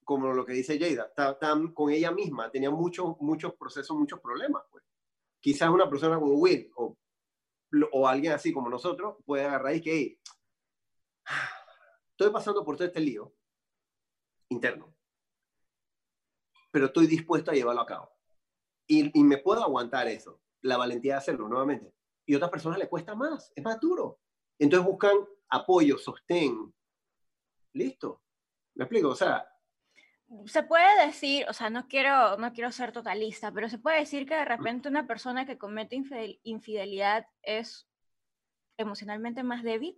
como 0.10 0.34
lo 0.34 0.44
que 0.44 0.54
dice 0.54 0.80
Jada, 0.80 1.06
estaba 1.06 1.38
con 1.72 1.92
ella 1.92 2.12
misma, 2.12 2.50
tenía 2.50 2.72
muchos, 2.72 3.16
muchos 3.20 3.54
procesos, 3.54 3.96
muchos 3.96 4.20
problemas. 4.20 4.64
Pues. 4.72 4.84
Quizás 5.40 5.70
una 5.70 5.88
persona 5.88 6.18
como 6.20 6.34
Will 6.34 6.72
o, 6.78 6.98
o 7.92 8.08
alguien 8.08 8.34
así 8.34 8.52
como 8.52 8.72
nosotros 8.72 9.18
puede 9.24 9.46
agarrar 9.46 9.76
y 9.76 9.82
que 9.82 10.20
estoy 12.10 12.32
pasando 12.32 12.66
por 12.66 12.76
todo 12.76 12.88
este 12.88 13.02
lío 13.02 13.36
interno, 14.50 14.96
pero 16.72 16.88
estoy 16.88 17.06
dispuesto 17.06 17.52
a 17.52 17.54
llevarlo 17.54 17.82
a 17.82 17.86
cabo 17.86 18.12
y, 18.88 19.24
me 19.24 19.38
puedo 19.38 19.62
aguantar 19.62 20.08
eso, 20.08 20.42
la 20.62 20.78
valentía 20.78 21.14
de 21.14 21.18
hacerlo 21.20 21.48
nuevamente. 21.48 21.94
Y 22.26 22.34
a 22.34 22.38
otras 22.38 22.50
personas 22.50 22.80
le 22.80 22.90
cuesta 22.90 23.14
más, 23.14 23.54
es 23.56 23.64
más 23.64 23.80
duro. 23.80 24.20
Entonces 24.58 24.88
buscan 24.90 25.18
apoyo, 25.50 26.00
sostén. 26.00 26.74
Listo. 27.74 28.24
¿Me 28.74 28.86
explico? 28.86 29.10
O 29.10 29.16
sea... 29.16 29.48
Se 30.46 30.64
puede 30.64 31.08
decir, 31.08 31.46
o 31.50 31.54
sea, 31.54 31.70
no 31.70 31.88
quiero, 31.88 32.38
no 32.38 32.54
quiero 32.54 32.72
ser 32.72 32.92
totalista, 32.92 33.52
pero 33.52 33.68
se 33.68 33.80
puede 33.80 34.00
decir 34.00 34.28
que 34.28 34.36
de 34.36 34.46
repente 34.46 34.88
una 34.88 35.08
persona 35.08 35.46
que 35.46 35.58
comete 35.58 35.96
infidelidad 36.44 37.26
es 37.42 37.88
emocionalmente 38.78 39.44
más 39.44 39.64
débil. 39.64 39.98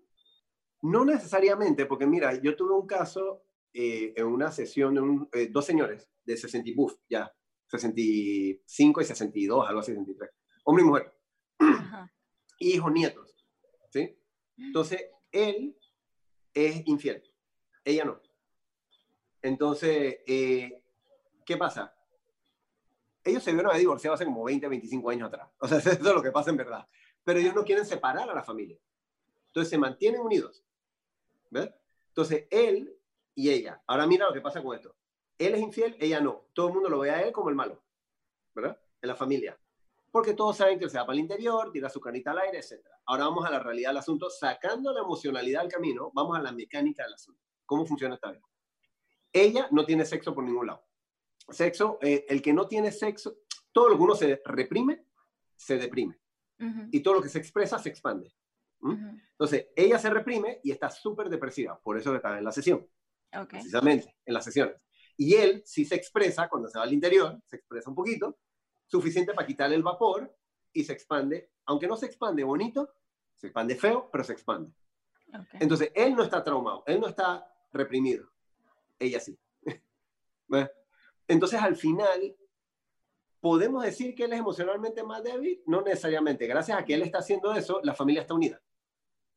No 0.82 1.04
necesariamente, 1.06 1.86
porque 1.86 2.08
mira, 2.08 2.34
yo 2.42 2.56
tuve 2.56 2.74
un 2.74 2.88
caso 2.88 3.44
eh, 3.74 4.14
en 4.16 4.26
una 4.26 4.52
sesión 4.52 4.96
de 4.96 5.02
un, 5.02 5.30
eh, 5.34 5.50
dos 5.52 5.66
señores 5.66 6.10
de 6.24 6.38
60 6.38 6.72
buff, 6.76 6.96
ya, 7.10 7.32
65 7.68 9.02
y 9.02 9.06
62, 9.06 9.68
algo 9.68 9.80
así, 9.82 9.92
63. 9.92 10.30
Hombre 10.64 10.84
y 10.84 10.88
mujer. 10.88 11.14
Hijos, 12.60 12.92
nietos. 12.92 13.36
¿Sí? 13.92 14.18
Entonces, 14.58 15.06
él 15.32 15.78
es 16.54 16.84
infiel. 16.86 17.24
Ella 17.84 18.06
no. 18.06 18.22
Entonces, 19.42 20.20
eh, 20.28 20.84
¿qué 21.46 21.58
pasa? 21.58 21.96
Ellos 23.24 23.44
se 23.44 23.54
vieron 23.54 23.74
a 23.74 23.78
divorciado 23.78 24.16
hace 24.16 24.26
como 24.26 24.44
20, 24.44 24.68
25 24.68 25.10
años 25.10 25.28
atrás. 25.28 25.50
O 25.60 25.68
sea, 25.68 25.78
eso 25.80 25.90
es 25.92 26.02
lo 26.02 26.22
que 26.22 26.32
pasa 26.32 26.50
en 26.50 26.58
verdad. 26.58 26.88
Pero 27.24 27.40
ellos 27.40 27.56
no 27.56 27.64
quieren 27.64 27.86
separar 27.86 28.30
a 28.30 28.34
la 28.34 28.44
familia. 28.44 28.78
Entonces 29.48 29.70
se 29.70 29.78
mantienen 29.78 30.22
unidos. 30.22 30.64
¿Ves? 31.50 31.70
Entonces 32.08 32.48
él 32.50 32.98
y 33.36 33.50
ella. 33.50 33.82
Ahora 33.88 34.08
mira 34.08 34.28
lo 34.28 34.34
que 34.34 34.42
pasa 34.42 34.62
con 34.62 34.76
esto. 34.76 34.96
Él 35.38 35.56
es 35.56 35.62
infiel, 35.62 35.98
ella 36.00 36.20
no. 36.20 36.48
Todo 36.54 36.68
el 36.68 36.74
mundo 36.74 36.90
lo 36.90 37.00
ve 37.00 37.12
a 37.12 37.22
él 37.22 37.32
como 37.32 37.50
el 37.50 37.56
malo, 37.56 37.84
¿verdad? 38.54 38.80
En 39.02 39.08
la 39.08 39.16
familia. 39.16 39.60
Porque 40.12 40.34
todos 40.34 40.58
saben 40.58 40.78
que 40.78 40.86
él 40.86 40.92
se 40.92 40.98
va 40.98 41.06
para 41.06 41.16
el 41.16 41.22
interior, 41.22 41.72
tira 41.72 41.90
su 41.90 42.00
canita 42.00 42.32
al 42.32 42.40
aire, 42.40 42.60
etc. 42.60 42.86
Ahora 43.06 43.26
vamos 43.26 43.46
a 43.46 43.50
la 43.50 43.60
realidad 43.60 43.90
del 43.90 43.98
asunto. 43.98 44.30
Sacando 44.30 44.94
la 44.94 45.02
emocionalidad 45.02 45.62
del 45.62 45.72
camino, 45.72 46.12
vamos 46.14 46.38
a 46.38 46.42
la 46.42 46.52
mecánica 46.52 47.04
del 47.04 47.14
asunto. 47.14 47.42
¿Cómo 47.66 47.86
funciona 47.86 48.16
esta 48.16 48.32
vida? 48.32 48.44
Ella 49.34 49.68
no 49.72 49.86
tiene 49.86 50.06
sexo 50.06 50.34
por 50.34 50.44
ningún 50.44 50.68
lado. 50.68 50.84
Sexo, 51.50 52.00
eh, 52.02 52.26
el 52.30 52.42
que 52.42 52.54
no 52.54 52.68
tiene 52.68 52.92
sexo, 52.92 53.38
todo 53.72 53.90
lo 53.90 53.98
que 53.98 54.04
uno 54.04 54.16
se 54.16 54.42
reprime, 54.46 55.06
se 55.56 55.78
deprime. 55.78 56.20
Y 56.92 57.00
todo 57.00 57.16
lo 57.16 57.22
que 57.24 57.30
se 57.30 57.40
expresa, 57.40 57.80
se 57.80 57.90
expande. 57.90 58.32
Entonces, 58.84 59.70
ella 59.76 59.98
se 59.98 60.12
reprime 60.12 60.60
y 60.64 60.72
está 60.72 60.92
súper 60.92 61.28
depresiva. 61.28 61.80
Por 61.82 61.98
eso 61.98 62.16
está 62.16 62.38
en 62.38 62.44
la 62.44 62.52
sesión. 62.52 62.88
Precisamente, 63.50 64.16
en 64.26 64.34
las 64.34 64.46
sesiones. 64.46 64.76
Y 65.18 65.36
él 65.36 65.64
sí 65.66 65.86
se 65.86 65.96
expresa 65.96 66.50
cuando 66.50 66.68
se 66.68 66.78
va 66.78 66.84
al 66.84 66.94
interior, 66.94 67.42
se 67.46 67.58
expresa 67.58 67.90
un 67.90 67.96
poquito, 67.96 68.38
suficiente 68.86 69.34
para 69.34 69.48
quitarle 69.48 69.76
el 69.76 69.84
vapor 69.84 70.36
y 70.74 70.84
se 70.84 70.94
expande, 70.94 71.52
aunque 71.66 71.88
no 71.88 71.96
se 71.96 72.06
expande 72.06 72.44
bonito, 72.44 72.94
se 73.38 73.48
expande 73.48 73.76
feo, 73.76 74.10
pero 74.12 74.24
se 74.24 74.34
expande. 74.34 74.72
Entonces, 75.54 75.92
él 75.96 76.16
no 76.16 76.24
está 76.24 76.44
traumado, 76.44 76.84
él 76.86 77.00
no 77.00 77.08
está 77.08 77.48
reprimido, 77.72 78.31
ella 79.02 79.20
sí. 79.20 79.38
Entonces, 81.28 81.62
al 81.62 81.76
final, 81.76 82.36
¿podemos 83.40 83.84
decir 83.84 84.16
que 84.16 84.26
él 84.26 84.34
es 84.34 84.40
emocionalmente 84.40 85.04
más 85.04 85.24
débil? 85.24 85.62
No 85.66 85.82
necesariamente. 85.82 86.48
Gracias 86.48 86.78
a 86.78 86.86
que 86.86 86.94
él 86.94 87.02
está 87.02 87.20
haciendo 87.20 87.54
eso, 87.54 87.80
la 87.84 87.94
familia 87.94 88.22
está 88.22 88.34
unida. 88.34 88.62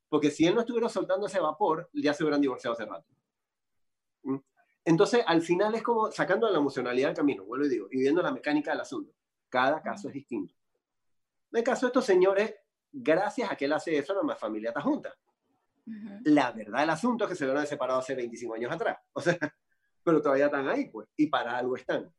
Porque 0.08 0.30
si 0.30 0.46
él 0.46 0.54
no 0.54 0.60
estuviera 0.60 0.88
soltando 0.88 1.26
ese 1.26 1.40
vapor, 1.40 1.88
ya 1.92 2.14
se 2.14 2.22
hubieran 2.22 2.40
divorciado 2.40 2.74
hace 2.74 2.84
rato. 2.84 3.06
¿Mm? 4.22 4.36
Entonces, 4.84 5.24
al 5.26 5.40
final 5.40 5.74
es 5.74 5.82
como 5.82 6.10
sacando 6.12 6.48
la 6.50 6.58
emocionalidad 6.58 7.08
del 7.08 7.16
camino, 7.16 7.44
vuelvo 7.44 7.66
y 7.66 7.70
digo, 7.70 7.88
y 7.90 7.98
viendo 7.98 8.22
la 8.22 8.32
mecánica 8.32 8.72
del 8.72 8.80
asunto. 8.80 9.14
Cada 9.48 9.80
caso 9.80 10.08
es 10.08 10.14
distinto. 10.14 10.54
En 11.52 11.58
el 11.58 11.64
caso 11.64 11.86
de 11.86 11.88
estos 11.88 12.04
señores, 12.04 12.54
gracias 12.92 13.50
a 13.50 13.56
que 13.56 13.64
él 13.64 13.72
hace 13.72 13.96
eso, 13.96 14.20
la 14.22 14.36
familia 14.36 14.70
está 14.70 14.82
junta. 14.82 15.14
La 16.24 16.52
verdad 16.52 16.80
del 16.80 16.90
asunto 16.90 17.24
es 17.24 17.30
que 17.30 17.36
se 17.36 17.44
hubieran 17.44 17.66
separado 17.66 18.00
hace 18.00 18.14
25 18.14 18.54
años 18.54 18.72
atrás. 18.72 18.98
O 19.12 19.20
sea, 19.20 19.38
pero 20.02 20.20
todavía 20.20 20.46
están 20.46 20.68
ahí, 20.68 20.90
pues, 20.90 21.08
y 21.16 21.28
para 21.28 21.56
algo 21.56 21.76
están. 21.76 22.12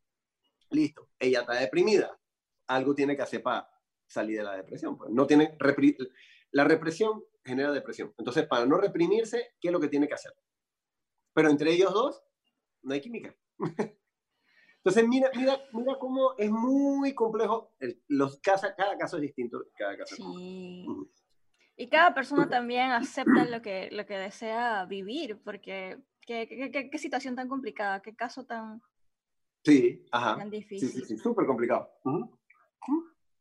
Listo, 0.70 1.10
ella 1.18 1.40
está 1.40 1.54
deprimida. 1.54 2.18
Algo 2.68 2.94
tiene 2.94 3.16
que 3.16 3.22
hacer 3.22 3.42
para 3.42 3.68
salir 4.06 4.38
de 4.38 4.44
la 4.44 4.56
depresión. 4.56 4.96
Pues. 4.96 5.10
No 5.10 5.26
tiene 5.26 5.56
la 6.50 6.64
represión 6.64 7.22
genera 7.46 7.72
depresión. 7.72 8.12
Entonces, 8.18 8.46
para 8.46 8.66
no 8.66 8.76
reprimirse, 8.76 9.54
¿qué 9.60 9.68
es 9.68 9.72
lo 9.72 9.80
que 9.80 9.88
tiene 9.88 10.08
que 10.08 10.14
hacer? 10.14 10.32
Pero 11.32 11.48
entre 11.48 11.72
ellos 11.72 11.92
dos, 11.94 12.22
no 12.82 12.92
hay 12.92 13.00
química. 13.00 13.34
Entonces, 14.78 15.08
mira, 15.08 15.30
mira, 15.34 15.60
mira 15.72 15.98
cómo 15.98 16.34
es 16.36 16.50
muy 16.50 17.14
complejo. 17.14 17.72
los, 18.08 18.38
cada, 18.40 18.74
cada 18.74 18.96
caso 18.98 19.16
es 19.16 19.22
distinto. 19.22 19.64
Cada 19.76 19.96
caso 19.96 20.16
sí. 20.16 20.86
Y 21.76 21.88
cada 21.88 22.14
persona 22.14 22.48
también 22.48 22.90
acepta 22.90 23.44
lo 23.44 23.60
que, 23.60 23.90
lo 23.92 24.06
que 24.06 24.16
desea 24.16 24.84
vivir, 24.86 25.38
porque 25.44 25.98
qué, 26.22 26.48
qué, 26.48 26.90
qué, 26.90 26.98
situación 26.98 27.36
tan 27.36 27.48
complicada, 27.48 28.00
qué 28.00 28.14
caso 28.14 28.44
tan, 28.44 28.82
sí, 29.62 30.06
ajá. 30.10 30.38
tan 30.38 30.50
difícil. 30.50 30.88
Sí, 30.88 31.00
sí, 31.00 31.04
sí, 31.04 31.18
súper 31.18 31.46
complicado. 31.46 31.90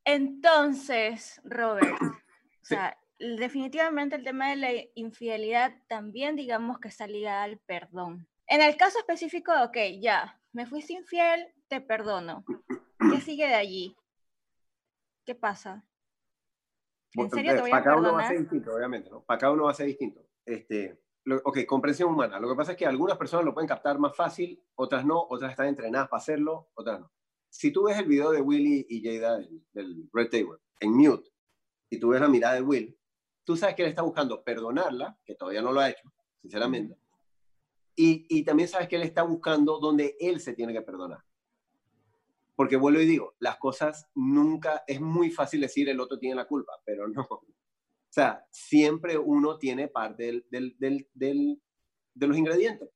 Entonces, 0.03 1.41
Robert, 1.45 1.95
o 2.01 2.05
sea, 2.61 2.97
definitivamente 3.19 4.17
el 4.17 4.23
tema 4.23 4.49
de 4.49 4.55
la 4.57 4.71
infidelidad 4.95 5.73
también 5.87 6.35
digamos 6.35 6.79
que 6.79 6.89
está 6.89 7.07
ligada 7.07 7.43
al 7.43 7.59
perdón. 7.59 8.27
En 8.47 8.61
el 8.61 8.75
caso 8.75 8.99
específico, 8.99 9.51
ok, 9.63 9.77
ya, 9.99 10.39
me 10.51 10.67
fuiste 10.67 10.93
infiel, 10.93 11.47
te 11.67 11.81
perdono. 11.81 12.45
¿Qué 13.11 13.21
sigue 13.21 13.47
de 13.47 13.55
allí? 13.55 13.95
¿Qué 15.25 15.33
pasa? 15.33 15.83
¿En 17.15 17.29
serio 17.29 17.55
te 17.55 17.61
voy 17.61 17.69
a 17.69 17.71
para 17.71 17.83
cada 17.83 17.97
uno 17.97 18.13
va 18.13 18.23
a 18.23 18.27
ser 18.27 18.39
distinto, 18.39 18.75
obviamente, 18.75 19.09
¿no? 19.09 19.23
Para 19.23 19.39
cada 19.39 19.53
uno 19.53 19.63
va 19.63 19.71
a 19.71 19.75
ser 19.75 19.87
distinto. 19.87 20.25
Este, 20.45 21.01
ok, 21.43 21.65
comprensión 21.65 22.09
humana. 22.09 22.39
Lo 22.39 22.49
que 22.49 22.55
pasa 22.55 22.73
es 22.73 22.77
que 22.77 22.85
algunas 22.85 23.17
personas 23.17 23.45
lo 23.45 23.53
pueden 23.53 23.67
captar 23.67 23.97
más 23.99 24.15
fácil, 24.15 24.61
otras 24.75 25.05
no, 25.05 25.25
otras 25.29 25.51
están 25.51 25.67
entrenadas 25.67 26.09
para 26.09 26.21
hacerlo, 26.21 26.69
otras 26.73 26.99
no. 26.99 27.11
si 27.49 27.71
tú 27.71 27.83
ves 27.83 27.97
el 27.97 28.05
video 28.05 28.31
de 28.31 28.41
Willy 28.41 28.85
y 28.89 29.03
Jada 29.03 29.39
del, 29.73 30.09
Red 30.13 30.29
Table 30.29 30.59
en 30.79 30.91
mute 30.91 31.29
y 31.89 31.99
tú 31.99 32.09
ves 32.09 32.21
la 32.21 32.27
mirada 32.27 32.55
de 32.55 32.61
Will, 32.61 32.97
tú 33.43 33.55
sabes 33.55 33.75
que 33.75 33.83
él 33.83 33.89
está 33.89 34.01
buscando 34.01 34.43
perdonarla, 34.43 35.17
que 35.25 35.35
todavía 35.35 35.61
no 35.61 35.71
lo 35.71 35.79
ha 35.79 35.89
hecho, 35.89 36.11
sinceramente. 36.41 36.97
Y, 37.95 38.25
y 38.29 38.43
también 38.43 38.67
sabes 38.67 38.89
que 38.89 38.97
él 38.97 39.03
está 39.03 39.23
buscando 39.23 39.79
donde 39.79 40.17
él 40.19 40.41
se 40.41 40.53
tiene 40.53 40.73
que 40.73 40.81
perdonar. 40.81 41.23
Porque 42.55 42.77
vuelvo 42.77 43.01
y 43.01 43.05
digo, 43.05 43.35
las 43.39 43.57
cosas 43.57 44.09
nunca, 44.15 44.83
es 44.87 45.01
muy 45.01 45.29
fácil 45.29 45.61
decir 45.61 45.89
el 45.89 45.99
otro 45.99 46.17
tiene 46.17 46.35
la 46.35 46.47
culpa, 46.47 46.73
pero 46.85 47.07
no. 47.07 47.27
O 48.07 48.15
sea, 48.15 48.47
siempre 48.49 49.17
uno 49.17 49.57
tiene 49.57 49.89
parte 49.89 50.23
del, 50.23 50.45
del, 50.79 51.09
del, 51.13 51.61
de 52.13 52.27
los 52.27 52.37
ingredientes. 52.37 52.89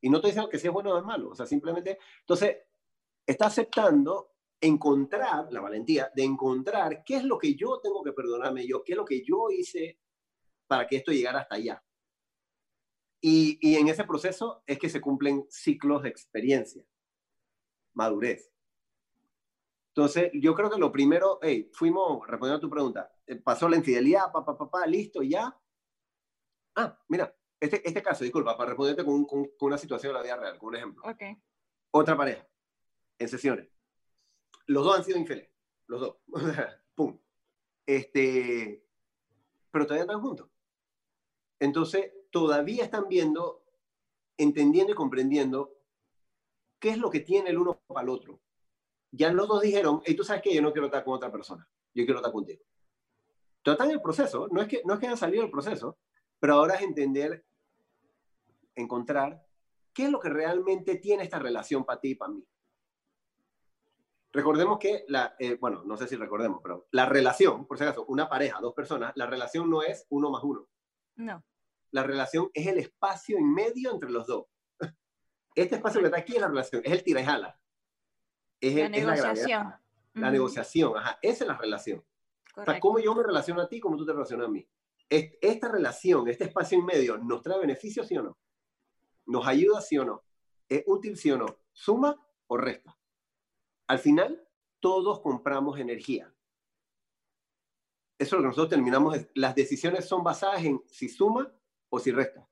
Y 0.00 0.08
no 0.08 0.18
estoy 0.18 0.30
diciendo 0.30 0.48
que 0.48 0.60
sea 0.60 0.70
bueno 0.70 0.94
o 0.94 0.98
es 0.98 1.04
malo, 1.04 1.30
o 1.30 1.34
sea, 1.34 1.44
simplemente, 1.44 1.98
entonces, 2.20 2.58
está 3.26 3.46
aceptando 3.46 4.34
encontrar 4.60 5.52
la 5.52 5.60
valentía 5.60 6.12
de 6.14 6.22
encontrar 6.22 7.02
qué 7.04 7.16
es 7.16 7.24
lo 7.24 7.36
que 7.36 7.54
yo 7.56 7.80
tengo 7.82 8.04
que 8.04 8.12
perdonarme 8.12 8.64
yo, 8.66 8.84
qué 8.84 8.92
es 8.92 8.96
lo 8.96 9.04
que 9.04 9.24
yo 9.24 9.50
hice 9.50 9.98
para 10.68 10.86
que 10.86 10.96
esto 10.96 11.10
llegara 11.10 11.40
hasta 11.40 11.56
allá. 11.56 11.84
Y, 13.20 13.58
y 13.60 13.76
en 13.76 13.88
ese 13.88 14.04
proceso 14.04 14.62
es 14.66 14.78
que 14.78 14.88
se 14.88 15.00
cumplen 15.00 15.46
ciclos 15.50 16.02
de 16.02 16.10
experiencia, 16.10 16.84
madurez. 17.94 18.53
Entonces, 19.96 20.32
yo 20.34 20.56
creo 20.56 20.68
que 20.68 20.78
lo 20.78 20.90
primero, 20.90 21.38
hey, 21.40 21.70
fuimos, 21.72 22.26
respondiendo 22.26 22.56
a 22.56 22.60
tu 22.60 22.68
pregunta, 22.68 23.12
eh, 23.28 23.36
pasó 23.36 23.68
la 23.68 23.76
infidelidad, 23.76 24.32
papá, 24.32 24.58
papá, 24.58 24.84
listo, 24.88 25.22
ya. 25.22 25.56
Ah, 26.74 26.98
mira, 27.06 27.32
este, 27.60 27.80
este 27.86 28.02
caso, 28.02 28.24
disculpa, 28.24 28.56
para 28.56 28.70
responderte 28.70 29.04
con, 29.04 29.24
con, 29.24 29.48
una 29.60 29.78
situación 29.78 30.10
de 30.10 30.18
la 30.18 30.24
vida 30.24 30.36
real, 30.36 30.58
con 30.58 30.70
un 30.70 30.76
ejemplo. 30.76 31.04
Okay. 31.08 31.40
Otra 31.92 32.16
pareja, 32.16 32.44
en 33.20 33.28
sesiones. 33.28 33.68
Los 34.66 34.84
dos 34.84 34.98
han 34.98 35.04
sido 35.04 35.16
infieles, 35.16 35.48
los 35.86 36.00
dos. 36.00 36.16
Pum. 36.96 37.16
Este, 37.86 38.84
pero 39.70 39.86
todavía 39.86 40.06
están 40.06 40.22
juntos. 40.22 40.48
Entonces, 41.60 42.12
todavía 42.32 42.82
están 42.82 43.06
viendo, 43.06 43.64
entendiendo 44.38 44.90
y 44.90 44.96
comprendiendo 44.96 45.78
qué 46.80 46.90
es 46.90 46.98
lo 46.98 47.10
que 47.10 47.20
tiene 47.20 47.50
el 47.50 47.58
uno 47.58 47.80
para 47.86 48.02
el 48.02 48.08
otro. 48.08 48.40
Ya 49.16 49.32
los 49.32 49.46
dos 49.46 49.62
dijeron, 49.62 50.02
hey, 50.04 50.16
tú 50.16 50.24
sabes 50.24 50.42
que 50.42 50.52
yo 50.52 50.60
no 50.60 50.72
quiero 50.72 50.86
estar 50.86 51.04
con 51.04 51.14
otra 51.14 51.30
persona, 51.30 51.68
yo 51.94 52.04
quiero 52.04 52.18
estar 52.18 52.32
contigo. 52.32 52.62
En 53.64 53.90
el 53.90 54.02
proceso, 54.02 54.48
no 54.50 54.60
es 54.60 54.68
que, 54.68 54.82
no 54.84 54.94
es 54.94 55.00
que 55.00 55.06
hayan 55.06 55.16
salido 55.16 55.42
del 55.42 55.50
proceso, 55.50 55.98
pero 56.38 56.54
ahora 56.54 56.74
es 56.74 56.82
entender 56.82 57.44
encontrar 58.74 59.46
qué 59.92 60.04
es 60.04 60.10
lo 60.10 60.18
que 60.18 60.28
realmente 60.28 60.96
tiene 60.96 61.22
esta 61.22 61.38
relación 61.38 61.84
para 61.84 62.00
ti 62.00 62.10
y 62.10 62.14
para 62.16 62.32
mí. 62.32 62.44
Recordemos 64.32 64.78
que, 64.80 65.04
la, 65.06 65.36
eh, 65.38 65.56
bueno, 65.60 65.84
no 65.84 65.96
sé 65.96 66.08
si 66.08 66.16
recordemos, 66.16 66.60
pero 66.60 66.88
la 66.90 67.06
relación, 67.06 67.66
por 67.66 67.78
si 67.78 67.84
acaso, 67.84 68.04
una 68.06 68.28
pareja, 68.28 68.58
dos 68.60 68.74
personas, 68.74 69.12
la 69.14 69.26
relación 69.26 69.70
no 69.70 69.82
es 69.82 70.06
uno 70.08 70.28
más 70.30 70.42
uno. 70.42 70.68
No. 71.14 71.44
La 71.92 72.02
relación 72.02 72.50
es 72.52 72.66
el 72.66 72.78
espacio 72.78 73.38
en 73.38 73.54
medio 73.54 73.92
entre 73.92 74.10
los 74.10 74.26
dos. 74.26 74.46
Este 75.54 75.76
espacio 75.76 76.00
que 76.00 76.06
está 76.06 76.18
aquí 76.18 76.34
es 76.34 76.40
la 76.40 76.48
relación, 76.48 76.82
es 76.84 76.90
el 76.90 77.04
tira 77.04 77.20
y 77.20 77.24
jala. 77.24 77.60
Es, 78.68 78.74
la 78.76 78.88
negociación. 78.88 79.74
la, 80.14 80.30
negociación, 80.30 80.96
ajá, 80.96 81.18
esa 81.20 81.44
es 81.44 81.48
la 81.48 81.58
relación. 81.58 82.02
O 82.56 82.64
sea, 82.64 82.80
cómo 82.80 82.98
yo 82.98 83.14
me 83.14 83.22
relaciono 83.22 83.60
a 83.60 83.68
ti, 83.68 83.80
cómo 83.80 83.96
tú 83.96 84.06
te 84.06 84.12
relacionas 84.12 84.46
a 84.46 84.50
mí. 84.50 84.66
Esta 85.08 85.68
relación, 85.68 86.28
este 86.28 86.44
espacio 86.44 86.78
en 86.78 86.86
medio, 86.86 87.18
¿nos 87.18 87.42
trae 87.42 87.58
beneficios, 87.58 88.06
sí 88.06 88.16
o 88.16 88.22
no? 88.22 88.38
¿Nos 89.26 89.46
ayuda, 89.46 89.80
sí 89.80 89.98
o 89.98 90.04
no? 90.04 90.22
¿Es 90.68 90.82
útil, 90.86 91.16
sí 91.16 91.30
o 91.30 91.36
no? 91.36 91.58
¿Suma 91.72 92.16
o 92.46 92.56
resta? 92.56 92.96
Al 93.86 93.98
final, 93.98 94.48
todos 94.80 95.20
compramos 95.20 95.78
energía. 95.78 96.34
Eso 98.18 98.26
es 98.26 98.32
lo 98.32 98.38
que 98.38 98.48
nosotros 98.48 98.70
terminamos. 98.70 99.16
Las 99.34 99.54
decisiones 99.54 100.06
son 100.06 100.24
basadas 100.24 100.64
en 100.64 100.82
si 100.86 101.08
suma 101.08 101.52
o 101.90 101.98
si 101.98 102.12
resta. 102.12 102.48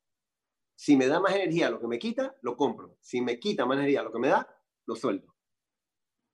Si 0.74 0.96
me 0.96 1.06
da 1.06 1.20
más 1.20 1.34
energía 1.34 1.70
lo 1.70 1.80
que 1.80 1.86
me 1.86 1.98
quita, 1.98 2.36
lo 2.42 2.56
compro. 2.56 2.96
Si 3.00 3.20
me 3.20 3.38
quita 3.38 3.64
más 3.64 3.78
energía 3.78 4.02
lo 4.02 4.12
que 4.12 4.18
me 4.18 4.28
da, 4.28 4.46
lo 4.84 4.96
suelto. 4.96 5.31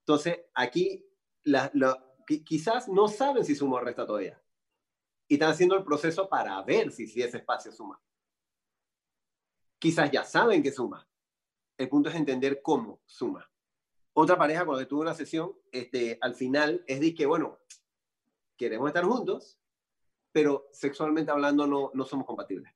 Entonces, 0.08 0.40
aquí 0.54 1.04
quizás 2.46 2.88
no 2.88 3.08
saben 3.08 3.44
si 3.44 3.54
suma 3.54 3.76
o 3.76 3.80
resta 3.80 4.06
todavía. 4.06 4.42
Y 5.28 5.34
están 5.34 5.50
haciendo 5.50 5.76
el 5.76 5.84
proceso 5.84 6.30
para 6.30 6.62
ver 6.62 6.90
si, 6.90 7.04
ese 7.20 7.36
espacio 7.36 7.70
suma. 7.70 8.00
Quizás 9.78 10.10
ya 10.10 10.24
saben 10.24 10.62
que 10.62 10.72
suma. 10.72 11.06
El 11.76 11.90
punto 11.90 12.08
es 12.08 12.14
entender 12.14 12.62
cómo 12.62 13.02
suma. 13.04 13.52
Otra 14.14 14.38
pareja 14.38 14.64
que 14.78 14.86
tuve 14.86 15.02
una 15.02 15.12
sesión, 15.12 15.52
este, 15.70 16.16
al 16.22 16.34
final 16.34 16.82
es 16.86 17.00
de 17.00 17.14
que, 17.14 17.26
bueno, 17.26 17.58
queremos 18.56 18.88
estar 18.88 19.04
juntos, 19.04 19.60
pero 20.32 20.70
sexualmente 20.72 21.32
hablando 21.32 21.66
no, 21.66 21.90
no 21.92 22.04
somos 22.06 22.24
compatibles. 22.24 22.72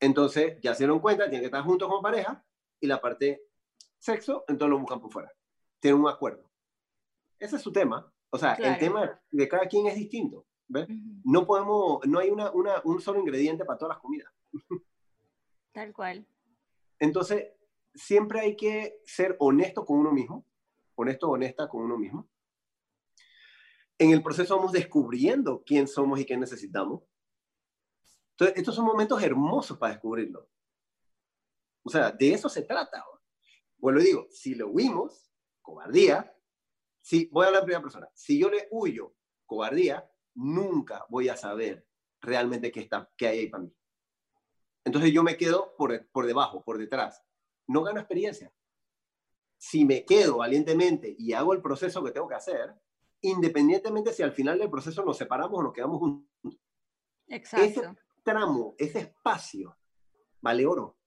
Entonces, 0.00 0.58
ya 0.60 0.74
se 0.74 0.82
dieron 0.82 0.98
cuenta, 0.98 1.30
tienen 1.30 1.42
que 1.42 1.46
estar 1.46 1.62
juntos 1.62 1.88
como 1.88 2.02
pareja 2.02 2.44
y 2.80 2.88
la 2.88 3.00
parte 3.00 3.46
sexo, 3.98 4.44
entonces 4.48 4.70
lo 4.70 4.80
buscan 4.80 5.00
por 5.00 5.12
fuera. 5.12 5.32
Tienen 5.84 6.00
un 6.00 6.08
acuerdo. 6.08 6.50
Ese 7.38 7.56
es 7.56 7.62
su 7.62 7.70
tema. 7.70 8.10
O 8.30 8.38
sea, 8.38 8.54
el 8.54 8.78
tema 8.78 9.20
de 9.30 9.46
cada 9.46 9.68
quien 9.68 9.86
es 9.86 9.94
distinto. 9.94 10.46
¿ves? 10.66 10.88
No 11.24 11.44
podemos, 11.44 12.00
no 12.06 12.20
hay 12.20 12.30
una, 12.30 12.50
una, 12.52 12.80
un 12.84 13.02
solo 13.02 13.20
ingrediente 13.20 13.66
para 13.66 13.78
todas 13.78 13.96
las 13.96 14.00
comidas. 14.00 14.32
Tal 15.72 15.92
cual. 15.92 16.26
Entonces, 16.98 17.52
siempre 17.94 18.40
hay 18.40 18.56
que 18.56 19.02
ser 19.04 19.36
honesto 19.38 19.84
con 19.84 19.98
uno 19.98 20.10
mismo, 20.10 20.46
honesto, 20.94 21.28
honesta 21.28 21.68
con 21.68 21.82
uno 21.82 21.98
mismo. 21.98 22.30
En 23.98 24.10
el 24.10 24.22
proceso 24.22 24.56
vamos 24.56 24.72
descubriendo 24.72 25.64
quién 25.66 25.86
somos 25.86 26.18
y 26.18 26.24
qué 26.24 26.38
necesitamos. 26.38 27.02
Entonces, 28.30 28.56
estos 28.56 28.74
son 28.74 28.86
momentos 28.86 29.22
hermosos 29.22 29.76
para 29.76 29.92
descubrirlo. 29.92 30.48
O 31.82 31.90
sea, 31.90 32.10
de 32.10 32.32
eso 32.32 32.48
se 32.48 32.62
trata. 32.62 33.04
Y 33.82 34.02
digo, 34.02 34.26
si 34.30 34.54
lo 34.54 34.68
huimos, 34.68 35.33
cobardía, 35.64 36.32
si, 37.00 37.26
voy 37.32 37.44
a 37.44 37.48
hablar 37.48 37.62
en 37.62 37.66
primera 37.66 37.82
persona, 37.82 38.08
si 38.14 38.38
yo 38.38 38.48
le 38.48 38.68
huyo 38.70 39.14
cobardía, 39.46 40.08
nunca 40.34 41.04
voy 41.08 41.28
a 41.28 41.36
saber 41.36 41.86
realmente 42.20 42.70
qué, 42.70 42.80
está, 42.80 43.10
qué 43.16 43.26
hay 43.26 43.38
ahí 43.40 43.48
para 43.48 43.64
mí. 43.64 43.74
Entonces 44.84 45.12
yo 45.12 45.22
me 45.22 45.36
quedo 45.36 45.74
por, 45.76 46.06
por 46.10 46.26
debajo, 46.26 46.62
por 46.62 46.78
detrás 46.78 47.24
no 47.66 47.82
gano 47.82 48.00
experiencia. 48.00 48.52
Si 49.56 49.84
me 49.84 50.04
quedo 50.04 50.38
valientemente 50.38 51.14
y 51.18 51.32
hago 51.32 51.54
el 51.54 51.62
proceso 51.62 52.04
que 52.04 52.10
tengo 52.10 52.28
que 52.28 52.34
hacer, 52.34 52.74
independientemente 53.22 54.12
si 54.12 54.22
al 54.22 54.32
final 54.32 54.58
del 54.58 54.70
proceso 54.70 55.04
nos 55.04 55.16
separamos 55.16 55.58
o 55.58 55.62
nos 55.62 55.72
quedamos 55.72 55.98
juntos. 55.98 56.60
Exacto. 57.28 57.64
Ese 57.64 57.96
tramo, 58.22 58.74
ese 58.78 58.98
espacio, 59.00 59.76
vale 60.40 60.66
oro. 60.66 60.98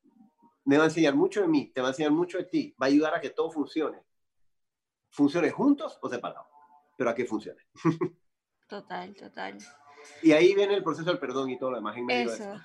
Me 0.66 0.78
va 0.78 0.86
a 0.86 0.88
enseñar 0.88 1.16
mucho 1.16 1.42
de 1.42 1.48
mí, 1.48 1.72
te 1.74 1.82
va 1.82 1.88
a 1.88 1.92
enseñar 1.92 2.12
mucho 2.12 2.38
de 2.40 2.46
ti, 2.46 2.76
va 2.82 2.88
a 2.88 2.90
ayudar 2.90 3.16
a 3.16 3.22
que 3.22 3.30
todo 3.30 3.52
funcione. 3.52 4.04
Funcione 5.10 5.50
juntos 5.52 5.98
o 6.02 6.10
separados, 6.10 6.48
pero 6.96 7.10
a 7.10 7.16
que 7.16 7.26
funcione. 7.26 7.62
Total, 8.68 9.16
total. 9.16 9.58
Y 10.22 10.34
ahí 10.34 10.54
viene 10.54 10.74
el 10.74 10.84
proceso 10.84 11.10
del 11.10 11.20
perdón 11.20 11.50
y 11.50 11.58
todo 11.58 11.72
lo 11.72 11.78
demás 11.78 11.96
en 11.96 12.06
medio 12.06 12.34
Eso. 12.34 12.60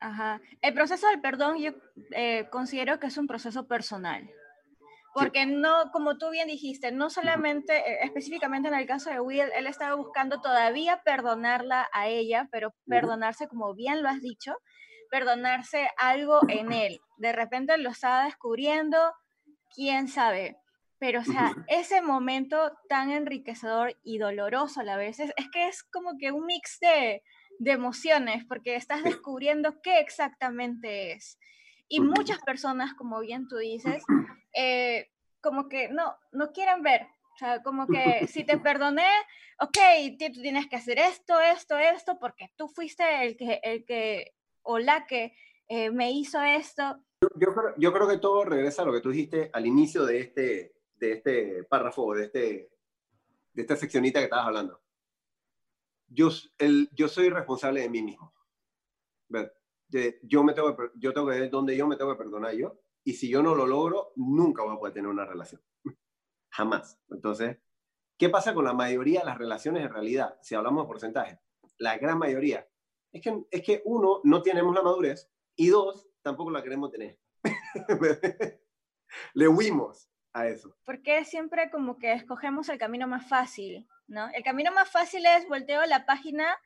Ajá. 0.00 0.40
El 0.62 0.74
proceso 0.74 1.06
del 1.08 1.20
perdón 1.20 1.58
yo 1.58 1.72
eh, 2.12 2.48
considero 2.50 2.98
que 2.98 3.08
es 3.08 3.18
un 3.18 3.26
proceso 3.26 3.66
personal. 3.66 4.28
Porque 5.14 5.46
no, 5.46 5.92
como 5.92 6.18
tú 6.18 6.30
bien 6.30 6.48
dijiste, 6.48 6.90
no 6.90 7.08
solamente, 7.08 7.76
eh, 7.76 7.98
específicamente 8.02 8.68
en 8.68 8.74
el 8.74 8.86
caso 8.86 9.10
de 9.10 9.20
Will, 9.20 9.48
él 9.54 9.66
estaba 9.66 9.94
buscando 9.94 10.40
todavía 10.40 11.02
perdonarla 11.04 11.88
a 11.92 12.08
ella, 12.08 12.48
pero 12.50 12.74
perdonarse, 12.86 13.46
como 13.46 13.74
bien 13.74 14.02
lo 14.02 14.08
has 14.08 14.20
dicho, 14.20 14.56
perdonarse 15.10 15.88
algo 15.98 16.40
en 16.48 16.72
él. 16.72 17.00
De 17.18 17.32
repente 17.32 17.78
lo 17.78 17.90
estaba 17.90 18.24
descubriendo, 18.24 18.98
quién 19.74 20.08
sabe. 20.08 20.56
Pero, 21.04 21.20
o 21.20 21.24
sea, 21.24 21.54
ese 21.68 22.00
momento 22.00 22.72
tan 22.88 23.10
enriquecedor 23.10 23.94
y 24.04 24.16
doloroso 24.16 24.80
a 24.80 24.84
la 24.84 24.96
vez, 24.96 25.20
es 25.20 25.34
que 25.52 25.68
es 25.68 25.82
como 25.82 26.16
que 26.16 26.32
un 26.32 26.46
mix 26.46 26.80
de, 26.80 27.22
de 27.58 27.72
emociones, 27.72 28.46
porque 28.48 28.74
estás 28.74 29.04
descubriendo 29.04 29.82
qué 29.82 30.00
exactamente 30.00 31.12
es. 31.12 31.38
Y 31.88 32.00
muchas 32.00 32.38
personas, 32.38 32.94
como 32.94 33.20
bien 33.20 33.48
tú 33.48 33.58
dices, 33.58 34.02
eh, 34.54 35.10
como 35.42 35.68
que 35.68 35.90
no, 35.90 36.16
no 36.32 36.52
quieren 36.52 36.82
ver. 36.82 37.02
O 37.34 37.36
sea, 37.36 37.62
como 37.62 37.86
que 37.86 38.26
si 38.26 38.44
te 38.44 38.56
perdoné, 38.72 39.10
ok, 39.60 39.76
tú 40.32 40.40
tienes 40.40 40.68
que 40.68 40.76
hacer 40.76 40.98
esto, 40.98 41.38
esto, 41.38 41.76
esto, 41.76 42.18
porque 42.18 42.50
tú 42.56 42.66
fuiste 42.66 43.26
el 43.26 43.36
que, 43.36 43.60
el 43.62 43.84
que 43.84 44.32
o 44.62 44.78
la 44.78 45.04
que 45.04 45.36
eh, 45.68 45.90
me 45.90 46.12
hizo 46.12 46.40
esto. 46.40 46.98
Yo, 47.20 47.52
creo, 47.52 47.74
yo 47.76 47.92
creo 47.92 48.08
que 48.08 48.16
todo 48.16 48.46
regresa 48.46 48.80
a 48.80 48.84
lo 48.86 48.92
que 48.94 49.02
tú 49.02 49.10
dijiste 49.10 49.50
al 49.52 49.66
inicio 49.66 50.06
de 50.06 50.20
este, 50.20 50.74
de 50.96 51.12
este 51.12 51.64
párrafo, 51.64 52.14
de, 52.14 52.24
este, 52.24 52.70
de 53.52 53.62
esta 53.62 53.76
seccionita 53.76 54.20
que 54.20 54.24
estabas 54.24 54.46
hablando 54.46 54.84
yo, 56.08 56.28
el, 56.58 56.88
yo 56.92 57.08
soy 57.08 57.28
responsable 57.28 57.80
de 57.82 57.90
mí 57.90 58.02
mismo. 58.02 58.32
yo, 60.22 60.44
me 60.44 60.52
tengo 60.54 60.76
que, 60.76 60.90
yo 60.96 61.12
tengo 61.12 61.28
que 61.28 61.40
ver 61.40 61.50
dónde 61.50 61.76
yo 61.76 61.86
me 61.86 61.96
tengo 61.96 62.12
que 62.12 62.18
perdonar 62.18 62.54
yo. 62.54 62.78
Y 63.04 63.14
si 63.14 63.28
yo 63.28 63.42
no 63.42 63.54
lo 63.54 63.66
logro, 63.66 64.12
nunca 64.16 64.62
voy 64.62 64.74
a 64.74 64.78
poder 64.78 64.94
tener 64.94 65.10
una 65.10 65.26
relación. 65.26 65.60
Jamás. 66.50 66.98
Entonces, 67.10 67.58
¿qué 68.16 68.28
pasa 68.30 68.54
con 68.54 68.64
la 68.64 68.72
mayoría 68.72 69.20
de 69.20 69.26
las 69.26 69.38
relaciones 69.38 69.84
en 69.84 69.92
realidad? 69.92 70.38
Si 70.40 70.54
hablamos 70.54 70.84
de 70.84 70.88
porcentaje, 70.88 71.40
la 71.78 71.98
gran 71.98 72.18
mayoría. 72.18 72.66
Es 73.12 73.20
que, 73.20 73.44
es 73.50 73.62
que 73.62 73.82
uno, 73.84 74.20
no 74.24 74.42
tenemos 74.42 74.74
la 74.74 74.82
madurez 74.82 75.30
y 75.56 75.68
dos, 75.68 76.08
tampoco 76.22 76.50
la 76.50 76.62
queremos 76.62 76.90
tener. 76.90 77.18
Le 79.34 79.48
huimos 79.48 80.08
a 80.34 80.48
eso. 80.48 80.76
Porque 80.84 81.24
siempre 81.24 81.70
como 81.70 81.96
que 81.98 82.12
escogemos 82.12 82.68
el 82.68 82.78
camino 82.78 83.06
más 83.06 83.26
fácil, 83.26 83.88
¿no? 84.08 84.28
El 84.34 84.42
camino 84.42 84.72
más 84.72 84.90
fácil 84.90 85.24
es 85.24 85.48
volteo 85.48 85.86
la 85.86 86.04
página 86.04 86.58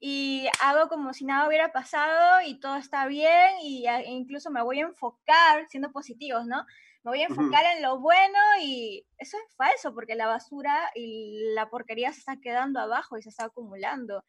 y 0.00 0.48
hago 0.62 0.88
como 0.88 1.12
si 1.12 1.26
nada 1.26 1.46
hubiera 1.46 1.70
pasado 1.72 2.40
y 2.44 2.58
todo 2.58 2.76
está 2.76 3.06
bien 3.06 3.50
y 3.62 3.86
e 3.86 4.10
incluso 4.10 4.50
me 4.50 4.62
voy 4.62 4.80
a 4.80 4.86
enfocar, 4.86 5.68
siendo 5.68 5.92
positivos, 5.92 6.46
¿no? 6.46 6.64
Me 7.04 7.12
voy 7.12 7.22
a 7.22 7.26
enfocar 7.26 7.64
en 7.76 7.82
lo 7.82 7.98
bueno 7.98 8.38
y 8.62 9.06
eso 9.18 9.36
es 9.36 9.56
falso 9.56 9.94
porque 9.94 10.14
la 10.14 10.26
basura 10.26 10.90
y 10.94 11.52
la 11.54 11.70
porquería 11.70 12.12
se 12.12 12.18
está 12.18 12.40
quedando 12.40 12.78
abajo 12.80 13.16
y 13.16 13.22
se 13.22 13.30
está 13.30 13.46
acumulando. 13.46 14.22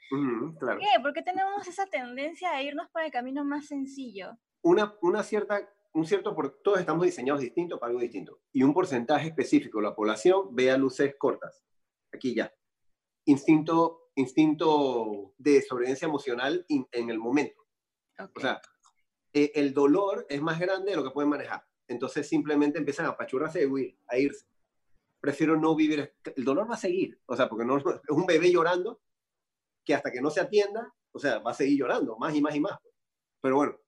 ¿Por 0.59 0.79
qué? 0.79 0.87
Porque 1.01 1.21
tenemos 1.21 1.67
esa 1.67 1.85
tendencia 1.87 2.51
a 2.51 2.61
irnos 2.61 2.89
por 2.89 3.03
el 3.03 3.11
camino 3.11 3.43
más 3.43 3.67
sencillo. 3.67 4.37
Una, 4.61 4.93
una 5.01 5.23
cierta, 5.23 5.67
un 5.93 6.05
cierto, 6.05 6.35
por, 6.35 6.61
todos 6.61 6.79
estamos 6.79 7.05
diseñados 7.05 7.41
distintos 7.41 7.79
para 7.79 7.89
algo 7.89 8.01
distinto 8.01 8.39
y 8.51 8.63
un 8.63 8.73
porcentaje 8.73 9.27
específico 9.27 9.79
de 9.79 9.85
la 9.85 9.95
población 9.95 10.55
ve 10.55 10.71
a 10.71 10.77
luces 10.77 11.15
cortas. 11.17 11.63
Aquí 12.11 12.33
ya. 12.33 12.53
Instinto 13.25 14.01
instinto 14.15 15.33
de 15.37 15.61
sobrevivencia 15.61 16.07
emocional 16.07 16.65
en 16.69 17.09
el 17.09 17.19
momento. 17.19 17.65
O 18.35 18.39
sea, 18.39 18.61
eh, 19.33 19.51
el 19.55 19.73
dolor 19.73 20.25
es 20.29 20.41
más 20.41 20.59
grande 20.59 20.91
de 20.91 20.97
lo 20.97 21.03
que 21.03 21.11
pueden 21.11 21.29
manejar. 21.29 21.65
Entonces 21.87 22.27
simplemente 22.27 22.77
empiezan 22.77 23.05
a 23.05 23.09
apachurrarse 23.09 23.63
y 23.63 23.65
huir, 23.65 23.97
a 24.07 24.17
irse. 24.17 24.45
Prefiero 25.19 25.57
no 25.57 25.75
vivir. 25.75 26.13
El 26.35 26.43
dolor 26.43 26.69
va 26.69 26.75
a 26.75 26.79
seguir. 26.79 27.19
O 27.25 27.35
sea, 27.35 27.49
porque 27.49 27.65
no, 27.65 27.77
es 27.77 27.85
un 28.09 28.25
bebé 28.25 28.51
llorando 28.51 29.01
que 29.83 29.95
hasta 29.95 30.11
que 30.11 30.21
no 30.21 30.29
se 30.29 30.41
atienda, 30.41 30.93
o 31.11 31.19
sea, 31.19 31.39
va 31.39 31.51
a 31.51 31.55
seguir 31.55 31.79
llorando 31.79 32.17
más 32.17 32.35
y 32.35 32.41
más 32.41 32.55
y 32.55 32.59
más. 32.59 32.79
Pero 33.41 33.55
bueno, 33.55 33.79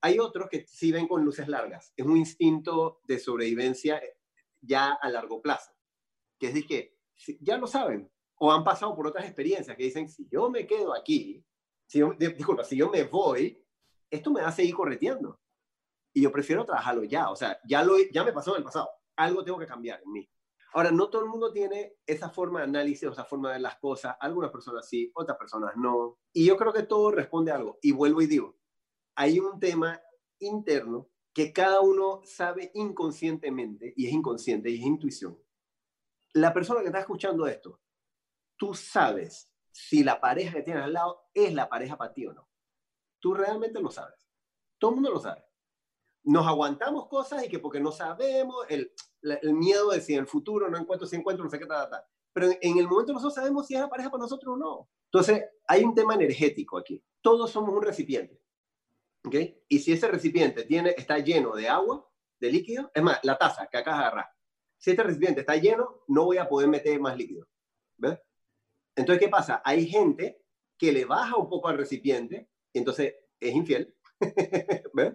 hay 0.00 0.18
otros 0.18 0.48
que 0.48 0.66
sí 0.66 0.92
ven 0.92 1.08
con 1.08 1.24
luces 1.24 1.48
largas. 1.48 1.92
Es 1.96 2.06
un 2.06 2.16
instinto 2.16 3.00
de 3.04 3.18
sobrevivencia 3.18 4.00
ya 4.60 4.92
a 4.92 5.08
largo 5.10 5.42
plazo. 5.42 5.72
Que 6.38 6.48
es 6.48 6.54
de 6.54 6.64
que 6.64 6.98
ya 7.40 7.58
lo 7.58 7.66
saben, 7.66 8.10
o 8.36 8.52
han 8.52 8.64
pasado 8.64 8.94
por 8.94 9.06
otras 9.06 9.24
experiencias 9.24 9.76
que 9.76 9.84
dicen, 9.84 10.08
si 10.08 10.28
yo 10.30 10.48
me 10.50 10.66
quedo 10.66 10.94
aquí, 10.94 11.44
si 11.86 11.98
yo, 11.98 12.12
disculpa, 12.16 12.64
si 12.64 12.76
yo 12.76 12.88
me 12.90 13.02
voy, 13.04 13.64
esto 14.10 14.30
me 14.30 14.42
va 14.42 14.48
a 14.48 14.52
seguir 14.52 14.74
correteando. 14.74 15.40
Y 16.12 16.22
yo 16.22 16.30
prefiero 16.30 16.64
trabajarlo 16.64 17.04
ya, 17.04 17.30
o 17.30 17.36
sea, 17.36 17.58
ya, 17.64 17.82
lo, 17.82 17.96
ya 18.12 18.24
me 18.24 18.32
pasó 18.32 18.52
en 18.52 18.58
el 18.58 18.64
pasado, 18.64 18.88
algo 19.16 19.44
tengo 19.44 19.58
que 19.58 19.66
cambiar 19.66 20.00
en 20.02 20.12
mí. 20.12 20.30
Ahora, 20.74 20.90
no 20.90 21.08
todo 21.08 21.22
el 21.22 21.28
mundo 21.28 21.50
tiene 21.50 21.94
esa 22.06 22.28
forma 22.28 22.60
de 22.60 22.66
análisis 22.66 23.04
esa 23.04 23.24
forma 23.24 23.48
de 23.48 23.54
ver 23.54 23.62
las 23.62 23.78
cosas, 23.78 24.16
algunas 24.20 24.50
personas 24.50 24.88
sí, 24.88 25.10
otras 25.14 25.38
personas 25.38 25.72
no. 25.76 26.18
Y 26.32 26.46
yo 26.46 26.56
creo 26.56 26.72
que 26.72 26.82
todo 26.82 27.10
responde 27.10 27.50
a 27.50 27.56
algo. 27.56 27.78
Y 27.80 27.92
vuelvo 27.92 28.20
y 28.20 28.26
digo, 28.26 28.57
hay 29.18 29.40
un 29.40 29.58
tema 29.58 30.00
interno 30.38 31.08
que 31.34 31.52
cada 31.52 31.80
uno 31.80 32.20
sabe 32.24 32.70
inconscientemente, 32.74 33.92
y 33.96 34.06
es 34.06 34.12
inconsciente 34.12 34.70
y 34.70 34.76
es 34.76 34.86
intuición. 34.86 35.36
La 36.34 36.54
persona 36.54 36.82
que 36.82 36.86
está 36.86 37.00
escuchando 37.00 37.46
esto 37.48 37.80
tú 38.56 38.74
sabes 38.74 39.52
si 39.72 40.04
la 40.04 40.20
pareja 40.20 40.54
que 40.54 40.62
tienes 40.62 40.84
al 40.84 40.92
lado 40.92 41.28
es 41.34 41.52
la 41.52 41.68
pareja 41.68 41.96
para 41.96 42.12
ti 42.12 42.26
o 42.26 42.32
no. 42.32 42.48
Tú 43.18 43.34
realmente 43.34 43.80
lo 43.80 43.90
sabes. 43.90 44.28
Todo 44.78 44.92
el 44.92 44.96
mundo 44.96 45.10
lo 45.10 45.20
sabe. 45.20 45.44
Nos 46.22 46.46
aguantamos 46.46 47.08
cosas 47.08 47.44
y 47.44 47.48
que 47.48 47.58
porque 47.58 47.80
no 47.80 47.90
sabemos, 47.90 48.66
el, 48.68 48.92
el 49.22 49.54
miedo 49.54 49.90
de 49.90 50.00
si 50.00 50.14
en 50.14 50.20
el 50.20 50.26
futuro 50.26 50.68
no 50.68 50.78
encuentro, 50.78 51.08
si 51.08 51.16
encuentro, 51.16 51.44
no 51.44 51.50
sé 51.50 51.58
qué, 51.58 51.66
tal, 51.66 51.90
tal. 51.90 52.04
Pero 52.32 52.48
en, 52.60 52.78
el 52.78 52.86
momento 52.86 53.12
nosotros 53.12 53.34
sabemos 53.34 53.66
si 53.66 53.74
es 53.74 53.80
la 53.80 53.88
pareja 53.88 54.10
para 54.10 54.22
nosotros 54.22 54.54
o 54.54 54.56
no. 54.56 54.88
Entonces, 55.06 55.44
hay 55.66 55.82
un 55.82 55.94
tema 55.94 56.14
energético 56.14 56.78
aquí. 56.78 57.02
Todos 57.20 57.50
somos 57.50 57.74
un 57.74 57.82
recipiente. 57.82 58.40
¿Ok? 59.24 59.34
Y 59.68 59.78
si 59.80 59.92
ese 59.92 60.08
recipiente 60.08 60.64
tiene, 60.64 60.94
está 60.96 61.18
lleno 61.18 61.54
de 61.54 61.68
agua, 61.68 62.08
de 62.40 62.52
líquido, 62.52 62.90
es 62.94 63.02
más, 63.02 63.18
la 63.22 63.36
taza 63.36 63.66
que 63.66 63.78
acá 63.78 63.98
agarrar. 63.98 64.26
Si 64.78 64.90
este 64.90 65.02
recipiente 65.02 65.40
está 65.40 65.56
lleno, 65.56 66.04
no 66.06 66.24
voy 66.24 66.38
a 66.38 66.48
poder 66.48 66.68
meter 66.68 67.00
más 67.00 67.16
líquido. 67.16 67.48
¿Ves? 67.96 68.18
Entonces, 68.94 69.20
¿qué 69.20 69.28
pasa? 69.28 69.60
Hay 69.64 69.86
gente 69.86 70.42
que 70.76 70.92
le 70.92 71.04
baja 71.04 71.36
un 71.36 71.48
poco 71.48 71.68
al 71.68 71.78
recipiente 71.78 72.48
y 72.72 72.78
entonces 72.78 73.14
es 73.40 73.54
infiel. 73.54 73.94
¿Ves? 74.94 75.14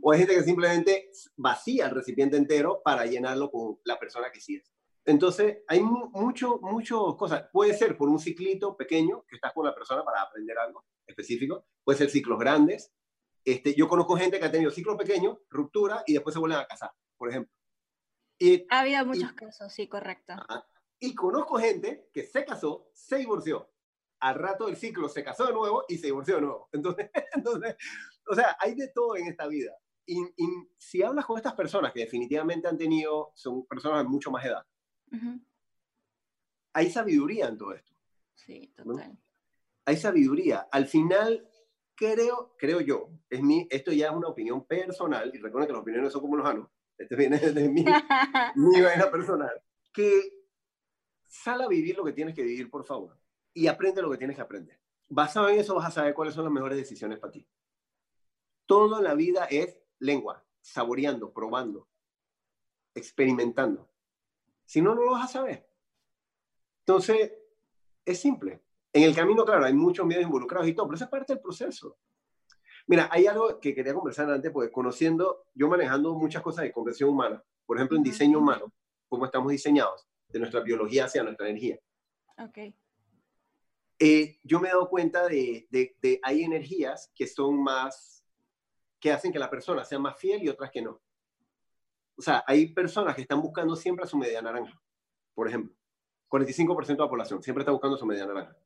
O 0.00 0.12
hay 0.12 0.20
gente 0.20 0.34
que 0.34 0.42
simplemente 0.42 1.10
vacía 1.36 1.86
el 1.86 1.94
recipiente 1.94 2.38
entero 2.38 2.80
para 2.82 3.04
llenarlo 3.04 3.50
con 3.50 3.78
la 3.84 3.98
persona 3.98 4.30
que 4.32 4.40
sí 4.40 4.56
es. 4.56 4.72
Entonces, 5.04 5.58
hay 5.66 5.80
mucho, 5.80 6.58
mucho 6.62 7.16
cosas. 7.16 7.44
Puede 7.52 7.74
ser 7.74 7.96
por 7.96 8.08
un 8.08 8.18
ciclito 8.18 8.76
pequeño 8.76 9.24
que 9.26 9.36
estás 9.36 9.52
con 9.52 9.66
la 9.66 9.74
persona 9.74 10.04
para 10.04 10.22
aprender 10.22 10.58
algo 10.58 10.84
específico. 11.06 11.66
Puede 11.84 11.98
ser 11.98 12.10
ciclos 12.10 12.38
grandes. 12.38 12.92
Este, 13.50 13.74
yo 13.74 13.88
conozco 13.88 14.16
gente 14.16 14.38
que 14.38 14.44
ha 14.44 14.50
tenido 14.50 14.70
ciclos 14.70 14.96
pequeños, 14.96 15.38
ruptura 15.48 16.04
y 16.06 16.12
después 16.12 16.32
se 16.32 16.38
vuelven 16.38 16.58
a 16.58 16.66
casar, 16.66 16.92
por 17.16 17.30
ejemplo. 17.30 17.52
Y, 18.38 18.64
ha 18.70 18.80
habido 18.80 19.04
muchos 19.04 19.32
casos, 19.32 19.72
sí, 19.72 19.88
correcto. 19.88 20.34
Y 21.00 21.14
conozco 21.16 21.58
gente 21.58 22.08
que 22.14 22.22
se 22.22 22.44
casó, 22.44 22.90
se 22.94 23.16
divorció. 23.16 23.68
Al 24.20 24.36
rato 24.36 24.66
del 24.66 24.76
ciclo 24.76 25.08
se 25.08 25.24
casó 25.24 25.46
de 25.46 25.52
nuevo 25.52 25.84
y 25.88 25.96
se 25.98 26.06
divorció 26.06 26.36
de 26.36 26.42
nuevo. 26.42 26.68
Entonces, 26.72 27.10
entonces 27.34 27.76
o 28.28 28.34
sea, 28.34 28.56
hay 28.60 28.76
de 28.76 28.88
todo 28.88 29.16
en 29.16 29.26
esta 29.26 29.48
vida. 29.48 29.72
Y, 30.06 30.16
si 30.78 31.02
hablas 31.02 31.26
con 31.26 31.36
estas 31.36 31.54
personas 31.54 31.92
que 31.92 32.00
definitivamente 32.00 32.68
han 32.68 32.78
tenido, 32.78 33.32
son 33.34 33.66
personas 33.66 34.04
de 34.04 34.08
mucho 34.08 34.30
más 34.30 34.44
edad, 34.44 34.64
hay 36.72 36.90
sabiduría 36.90 37.48
en 37.48 37.58
todo 37.58 37.74
esto. 37.74 37.92
Sí, 38.34 38.72
total. 38.76 39.18
Hay 39.84 39.96
sabiduría. 39.96 40.68
Al 40.70 40.86
final, 40.86 41.49
creo, 42.00 42.54
creo 42.56 42.80
yo, 42.80 43.10
es 43.28 43.42
mi, 43.42 43.68
esto 43.70 43.92
ya 43.92 44.06
es 44.06 44.12
una 44.12 44.28
opinión 44.28 44.64
personal, 44.64 45.30
y 45.34 45.38
recuerden 45.38 45.66
que 45.66 45.74
las 45.74 45.82
opiniones 45.82 46.12
son 46.12 46.22
como 46.22 46.36
los 46.36 46.46
anos, 46.46 46.70
este 46.96 47.14
viene 47.14 47.38
de 47.52 47.68
mi, 47.68 47.84
mi 48.56 48.80
vaina 48.80 49.10
personal, 49.10 49.52
que 49.92 50.46
sal 51.26 51.60
a 51.60 51.68
vivir 51.68 51.98
lo 51.98 52.04
que 52.04 52.14
tienes 52.14 52.34
que 52.34 52.42
vivir, 52.42 52.70
por 52.70 52.86
favor, 52.86 53.18
y 53.52 53.66
aprende 53.66 54.00
lo 54.00 54.10
que 54.10 54.16
tienes 54.16 54.34
que 54.34 54.42
aprender. 54.42 54.80
Basado 55.10 55.50
en 55.50 55.58
eso 55.58 55.74
vas 55.74 55.88
a 55.88 55.90
saber 55.90 56.14
cuáles 56.14 56.32
son 56.32 56.44
las 56.44 56.52
mejores 56.52 56.78
decisiones 56.78 57.18
para 57.18 57.32
ti. 57.32 57.46
Todo 58.64 58.98
en 58.98 59.04
la 59.04 59.14
vida 59.14 59.44
es 59.44 59.76
lengua, 59.98 60.42
saboreando, 60.62 61.34
probando, 61.34 61.86
experimentando. 62.94 63.90
Si 64.64 64.80
no, 64.80 64.94
no 64.94 65.02
lo 65.02 65.10
vas 65.10 65.24
a 65.24 65.32
saber. 65.32 65.68
Entonces, 66.78 67.32
es 68.06 68.18
simple. 68.18 68.62
En 68.92 69.02
el 69.04 69.14
camino, 69.14 69.44
claro, 69.44 69.64
hay 69.64 69.74
muchos 69.74 70.04
miedos 70.06 70.24
involucrados 70.24 70.68
y 70.68 70.74
todo, 70.74 70.86
pero 70.86 70.96
eso 70.96 71.04
es 71.04 71.10
parte 71.10 71.34
del 71.34 71.42
proceso. 71.42 71.96
Mira, 72.86 73.08
hay 73.12 73.26
algo 73.26 73.60
que 73.60 73.74
quería 73.74 73.94
conversar 73.94 74.28
antes, 74.30 74.50
porque 74.50 74.72
conociendo, 74.72 75.44
yo 75.54 75.68
manejando 75.68 76.14
muchas 76.14 76.42
cosas 76.42 76.64
de 76.64 76.72
conversión 76.72 77.10
humana, 77.10 77.42
por 77.64 77.76
ejemplo, 77.76 77.96
en 77.96 78.02
diseño 78.02 78.38
humano, 78.38 78.72
cómo 79.08 79.26
estamos 79.26 79.52
diseñados, 79.52 80.08
de 80.28 80.40
nuestra 80.40 80.60
biología 80.60 81.04
hacia 81.04 81.22
nuestra 81.22 81.48
energía. 81.48 81.78
Ok. 82.38 82.58
Eh, 84.02 84.38
yo 84.42 84.58
me 84.58 84.68
he 84.68 84.70
dado 84.72 84.88
cuenta 84.88 85.28
de, 85.28 85.68
de, 85.70 86.20
hay 86.22 86.42
energías 86.42 87.12
que 87.14 87.26
son 87.26 87.62
más, 87.62 88.24
que 88.98 89.12
hacen 89.12 89.30
que 89.30 89.38
la 89.38 89.50
persona 89.50 89.84
sea 89.84 89.98
más 89.98 90.18
fiel 90.18 90.42
y 90.42 90.48
otras 90.48 90.70
que 90.70 90.82
no. 90.82 91.00
O 92.16 92.22
sea, 92.22 92.42
hay 92.46 92.72
personas 92.72 93.14
que 93.14 93.22
están 93.22 93.40
buscando 93.40 93.76
siempre 93.76 94.04
a 94.04 94.08
su 94.08 94.16
media 94.16 94.42
naranja, 94.42 94.80
por 95.34 95.46
ejemplo. 95.46 95.74
45% 96.28 96.86
de 96.86 96.94
la 96.94 97.08
población 97.08 97.42
siempre 97.42 97.62
está 97.62 97.72
buscando 97.72 97.96
su 97.96 98.06
media 98.06 98.26
naranja. 98.26 98.56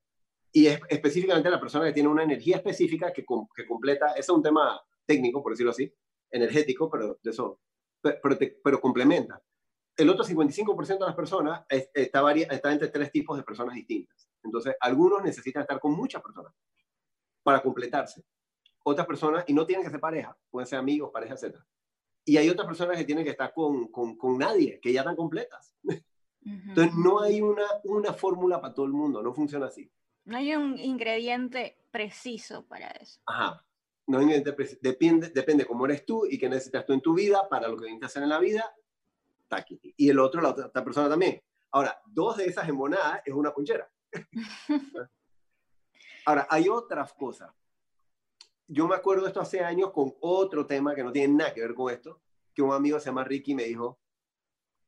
Y 0.55 0.69
es, 0.69 0.81
específicamente 0.89 1.51
la 1.51 1.61
persona 1.61 1.85
que 1.85 1.93
tiene 1.93 2.09
una 2.09 2.23
energía 2.23 2.57
específica 2.57 3.13
que, 3.13 3.27
que 3.55 3.67
completa, 3.67 4.13
ese 4.13 4.21
es 4.21 4.29
un 4.31 4.43
tema 4.43 4.81
técnico, 5.05 5.43
por 5.43 5.53
decirlo 5.53 5.73
así, 5.73 5.93
energético, 6.31 6.89
pero 6.89 7.19
de 7.23 7.31
eso, 7.31 7.61
pero, 8.01 8.39
pero 8.63 8.81
complementa 8.81 9.43
el 9.97 10.11
otro 10.11 10.25
55% 10.25 10.99
de 10.99 11.07
las 11.07 11.15
personas 11.15 11.65
está, 11.69 12.33
está 12.33 12.73
entre 12.73 12.89
tres 12.89 13.13
tipos 13.13 13.37
de 13.37 13.45
personas 13.45 13.75
distintas. 13.75 14.29
Entonces, 14.43 14.75
algunos 14.81 15.23
necesitan 15.23 15.63
estar 15.63 15.81
con 15.81 15.93
muchas 15.93 16.23
personas 16.23 16.53
para 17.43 17.63
completarse. 17.63 18.25
Otras 18.83 19.07
personas, 19.07 19.45
y 19.47 19.55
no 19.55 19.65
tienen 19.65 19.85
que 19.85 19.91
ser 19.91 20.01
pareja, 20.01 20.37
pueden 20.51 20.67
ser 20.67 20.79
amigos, 20.79 21.11
pareja, 21.13 21.35
etc. 21.35 21.57
Y 22.25 22.37
hay 22.37 22.49
otras 22.51 22.67
personas 22.67 22.97
que 22.97 23.05
tienen 23.05 23.25
que 23.25 23.31
estar 23.31 23.53
con, 23.53 23.89
con, 23.89 24.17
con 24.17 24.37
nadie, 24.37 24.81
que 24.81 24.93
ya 24.93 25.01
están 25.01 25.17
completas. 25.17 25.75
Entonces, 26.43 26.95
no 26.95 27.23
hay 27.23 27.41
una, 27.41 27.65
una 27.85 28.13
fórmula 28.13 28.61
para 28.61 28.75
todo 28.75 28.87
el 28.87 28.93
mundo, 28.93 29.23
no 29.23 29.33
funciona 29.33 29.67
así. 29.67 29.91
No 30.25 30.37
hay 30.37 30.55
un 30.55 30.79
ingrediente 30.79 31.79
preciso 31.91 32.67
para 32.67 32.89
eso. 32.89 33.21
Ajá. 33.27 33.65
No 34.07 34.19
hay 34.19 34.25
ingrediente 34.25 34.79
Depende, 34.81 35.31
depende 35.31 35.65
cómo 35.65 35.87
eres 35.87 36.05
tú 36.05 36.27
y 36.27 36.39
qué 36.39 36.49
necesitas 36.49 36.85
tú 36.85 36.93
en 36.93 37.01
tu 37.01 37.15
vida 37.15 37.49
para 37.49 37.69
lo 37.69 37.77
que 37.77 37.83
necesitas 37.83 38.11
hacer 38.11 38.23
en 38.23 38.29
la 38.29 38.39
vida 38.39 38.75
y 39.97 40.09
el 40.09 40.19
otro, 40.19 40.41
la 40.41 40.51
otra, 40.51 40.85
persona 40.85 41.09
también. 41.09 41.43
Ahora, 41.71 42.01
dos 42.07 42.37
de 42.37 42.47
esas 42.47 42.69
embonadas 42.69 43.21
es 43.25 43.35
una 43.35 43.53
ponchera. 43.53 43.91
Ahora, 46.27 46.47
hay 46.49 46.69
otras 46.69 47.13
cosas. 47.13 47.53
Yo 48.67 48.89
me 48.89 48.95
acuerdo 48.95 49.27
esto 49.27 49.41
hace 49.41 49.61
años 49.61 49.93
con 49.93 50.15
otro 50.21 50.67
tema 50.67 50.95
que 50.95 51.05
no 51.05 51.13
tiene 51.13 51.35
nada 51.35 51.53
que 51.53 51.61
ver 51.61 51.75
con 51.75 51.93
esto, 51.93 52.23
que 52.55 52.63
un 52.63 52.73
amigo 52.73 52.99
se 52.99 53.07
llama 53.07 53.25
Ricky 53.25 53.55
me 53.55 53.65
dijo, 53.65 54.01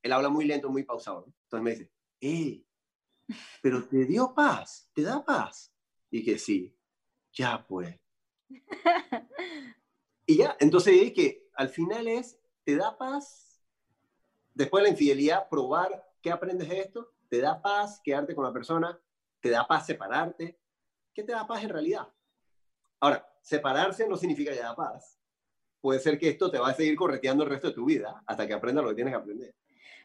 él 0.02 0.12
habla 0.12 0.28
muy 0.28 0.46
lento, 0.46 0.70
muy 0.70 0.84
pausado. 0.84 1.26
Entonces 1.26 1.62
me 1.62 1.70
dice, 1.70 1.90
¡eh! 2.20 2.65
Pero 3.62 3.84
te 3.84 4.04
dio 4.04 4.34
paz, 4.34 4.90
te 4.94 5.02
da 5.02 5.24
paz. 5.24 5.72
Y 6.10 6.24
que 6.24 6.38
sí, 6.38 6.74
ya 7.32 7.64
pues. 7.66 7.98
y 10.26 10.36
ya, 10.36 10.56
entonces 10.60 11.12
que 11.12 11.48
al 11.54 11.68
final 11.68 12.06
es, 12.08 12.38
te 12.64 12.76
da 12.76 12.96
paz. 12.96 13.62
Después 14.54 14.82
de 14.82 14.88
la 14.88 14.92
infidelidad, 14.92 15.48
probar 15.48 16.10
qué 16.22 16.30
aprendes 16.30 16.68
de 16.68 16.80
esto, 16.80 17.12
te 17.28 17.40
da 17.40 17.60
paz 17.60 18.00
quedarte 18.02 18.34
con 18.34 18.44
la 18.44 18.52
persona, 18.52 18.98
te 19.40 19.50
da 19.50 19.66
paz 19.66 19.86
separarte. 19.86 20.58
¿Qué 21.12 21.22
te 21.22 21.32
da 21.32 21.46
paz 21.46 21.62
en 21.64 21.70
realidad? 21.70 22.08
Ahora, 23.00 23.26
separarse 23.42 24.08
no 24.08 24.16
significa 24.16 24.52
que 24.52 24.60
da 24.60 24.74
paz. 24.74 25.18
Puede 25.80 26.00
ser 26.00 26.18
que 26.18 26.28
esto 26.28 26.50
te 26.50 26.58
va 26.58 26.70
a 26.70 26.74
seguir 26.74 26.96
correteando 26.96 27.44
el 27.44 27.50
resto 27.50 27.68
de 27.68 27.74
tu 27.74 27.84
vida 27.84 28.22
hasta 28.26 28.46
que 28.46 28.54
aprendas 28.54 28.84
lo 28.84 28.90
que 28.90 28.96
tienes 28.96 29.12
que 29.12 29.20
aprender. 29.20 29.54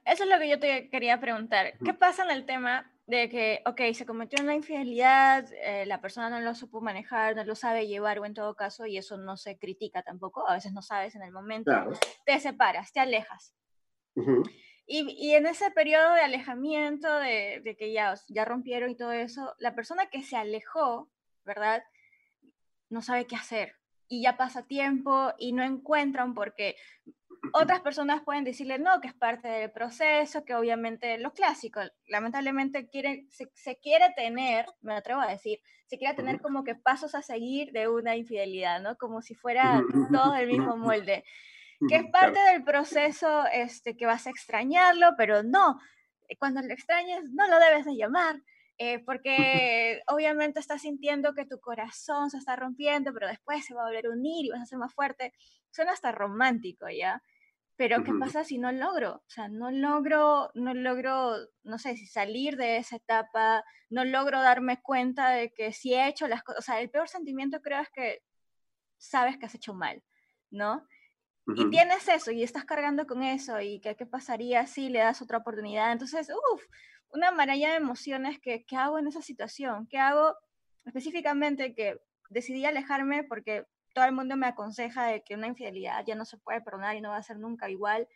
Eso 0.06 0.24
es 0.24 0.30
lo 0.30 0.40
que 0.40 0.50
yo 0.50 0.60
te 0.60 0.90
quería 0.90 1.20
preguntar. 1.20 1.78
¿Qué 1.84 1.94
pasa 1.94 2.24
en 2.24 2.32
el 2.32 2.46
tema 2.46 2.92
de 3.06 3.30
que, 3.30 3.62
ok, 3.66 3.82
se 3.94 4.06
cometió 4.06 4.42
una 4.42 4.56
infidelidad, 4.56 5.46
eh, 5.54 5.86
la 5.86 6.02
persona 6.02 6.30
no 6.30 6.40
lo 6.40 6.56
supo 6.56 6.82
manejar, 6.82 7.36
no 7.36 7.44
lo 7.44 7.56
sabe 7.56 7.88
llevar 7.88 8.20
o 8.20 8.26
en 8.26 8.34
todo 8.34 8.56
caso, 8.56 8.86
y 8.86 8.98
eso 8.98 9.18
no 9.18 9.38
se 9.38 9.58
critica 9.58 10.02
tampoco, 10.02 10.48
a 10.48 10.54
veces 10.54 10.72
no 10.72 10.82
sabes 10.82 11.16
en 11.16 11.22
el 11.22 11.32
momento, 11.32 11.72
te 12.26 12.40
separas, 12.40 12.94
te 12.94 13.00
alejas. 13.02 13.54
y, 14.88 15.10
y, 15.20 15.36
en 15.36 15.46
ese 15.46 15.72
periodo 15.72 16.14
de 16.14 16.22
alejamiento, 16.22 17.14
de, 17.20 17.62
de, 17.64 17.76
que 17.76 17.92
ya, 17.92 18.16
ya 18.30 18.46
rompieron 18.46 18.90
y 18.90 18.96
todo 18.96 19.12
eso, 19.12 19.56
la 19.60 19.76
persona 19.76 20.08
que 20.08 20.24
se 20.24 20.38
alejó, 20.38 21.10
¿verdad? 21.44 21.84
No 22.90 23.02
sabe 23.02 23.26
qué 23.26 23.36
hacer. 23.36 23.76
Y 24.08 24.24
ya 24.24 24.36
pasa 24.36 24.68
tiempo 24.68 25.34
y 25.38 25.54
no 25.54 25.64
encuentran 25.64 26.34
porque 26.34 26.76
otras 27.54 27.82
personas 27.82 28.22
pueden 28.24 28.44
decirle 28.44 28.78
no, 28.78 29.02
que 29.02 29.08
es 29.08 29.14
parte 29.14 29.48
del 29.48 29.72
proceso, 29.72 30.46
que 30.46 30.56
obviamente 30.56 31.18
lo 31.18 31.34
clásico, 31.34 31.82
lamentablemente 32.08 32.88
quiere, 32.88 33.26
se, 33.30 33.78
quiere 33.80 34.14
tener, 34.16 34.66
me 34.82 34.94
atrevo 34.94 35.22
a 35.22 35.28
decir, 35.28 35.60
se 35.88 35.98
quiere 35.98 36.14
tener 36.14 36.40
como 36.40 36.64
que 36.64 36.76
pasos 36.76 37.16
a 37.16 37.22
seguir 37.22 37.72
de 37.72 37.88
una 37.88 38.16
infidelidad, 38.16 38.82
¿no? 38.82 38.96
Como 38.98 39.22
si 39.22 39.36
fuera 39.36 39.82
todo 40.12 40.36
el 40.36 40.48
mismo 40.48 40.78
molde, 40.78 41.24
que 41.90 41.96
es 41.96 42.06
parte 42.12 42.40
del 42.52 42.64
proceso 42.64 43.46
este, 43.52 43.98
que 43.98 44.06
vas 44.06 44.28
a 44.28 44.30
extrañarlo, 44.30 45.14
pero 45.18 45.44
no, 45.44 45.80
cuando 46.38 46.62
lo 46.62 46.74
extrañes 46.74 47.24
no 47.32 47.48
lo 47.48 47.60
debes 47.60 47.86
de 47.86 47.96
llamar, 47.96 48.42
eh, 48.78 49.00
porque 49.06 50.02
obviamente 50.08 50.60
estás 50.60 50.82
sintiendo 50.84 51.34
que 51.34 51.46
tu 51.46 51.60
corazón 51.60 52.30
se 52.30 52.38
está 52.38 52.56
rompiendo, 52.56 53.14
pero 53.14 53.28
después 53.28 53.66
se 53.66 53.74
va 53.74 53.82
a 53.82 53.86
volver 53.86 54.06
a 54.06 54.12
unir 54.12 54.46
y 54.46 54.50
vas 54.50 54.62
a 54.62 54.66
ser 54.66 54.78
más 54.78 54.94
fuerte. 54.94 55.34
Suena 55.72 55.92
hasta 55.92 56.12
romántico, 56.12 56.88
¿ya? 56.90 57.22
Pero 57.82 58.04
¿qué 58.04 58.14
pasa 58.14 58.44
si 58.44 58.60
no 58.60 58.72
logro? 58.72 59.24
O 59.26 59.30
sea, 59.30 59.48
no 59.48 59.72
logro, 59.72 60.52
no 60.54 60.76
logro, 60.76 61.36
no 61.64 61.80
sé, 61.80 61.98
si 61.98 62.06
salir 62.06 62.56
de 62.56 62.78
esa 62.78 62.98
etapa, 62.98 63.64
no 63.90 64.06
logro 64.06 64.40
darme 64.40 64.80
cuenta 64.84 65.32
de 65.32 65.52
que 65.52 65.74
si 65.74 65.96
he 65.96 66.08
hecho 66.08 66.28
las 66.28 66.44
cosas, 66.44 66.60
o 66.60 66.62
sea, 66.62 66.80
el 66.80 66.92
peor 66.92 67.10
sentimiento 67.10 67.60
creo 67.60 67.82
es 67.82 67.90
que 67.90 68.20
sabes 69.00 69.40
que 69.40 69.48
has 69.48 69.56
hecho 69.56 69.74
mal, 69.74 70.04
¿no? 70.52 70.88
Y 71.56 71.72
tienes 71.72 72.08
eso 72.08 72.30
y 72.30 72.44
estás 72.44 72.66
cargando 72.66 73.08
con 73.08 73.24
eso 73.24 73.60
y 73.60 73.82
que, 73.82 73.96
qué 73.96 74.06
pasaría 74.06 74.68
si 74.68 74.90
le 74.90 75.00
das 75.00 75.24
otra 75.24 75.40
oportunidad. 75.40 75.92
Entonces, 75.92 76.30
uff, 76.30 76.64
una 77.10 77.32
maraña 77.32 77.72
de 77.72 77.78
emociones 77.78 78.40
que, 78.40 78.64
¿qué 78.64 78.76
hago 78.76 79.00
en 79.00 79.08
esa 79.08 79.24
situación? 79.24 79.88
¿Qué 79.88 79.98
hago 79.98 80.36
específicamente 80.86 81.74
que 81.74 82.00
decidí 82.30 82.64
alejarme 82.64 83.24
porque 83.24 83.66
todo 83.94 84.06
el 84.06 84.14
mundo 84.14 84.36
me 84.38 84.48
aconseja 84.48 85.06
de 85.06 85.24
que 85.24 85.36
una 85.36 85.48
infidelidad 85.48 86.04
ya 86.06 86.16
no 86.16 86.26
se 86.26 86.38
puede 86.38 86.62
perdonar 86.62 86.96
y 86.96 87.02
no 87.02 87.10
va 87.10 87.18
a 87.18 87.24
ser 87.24 87.38
nunca 87.38 87.70
igual, 87.70 88.08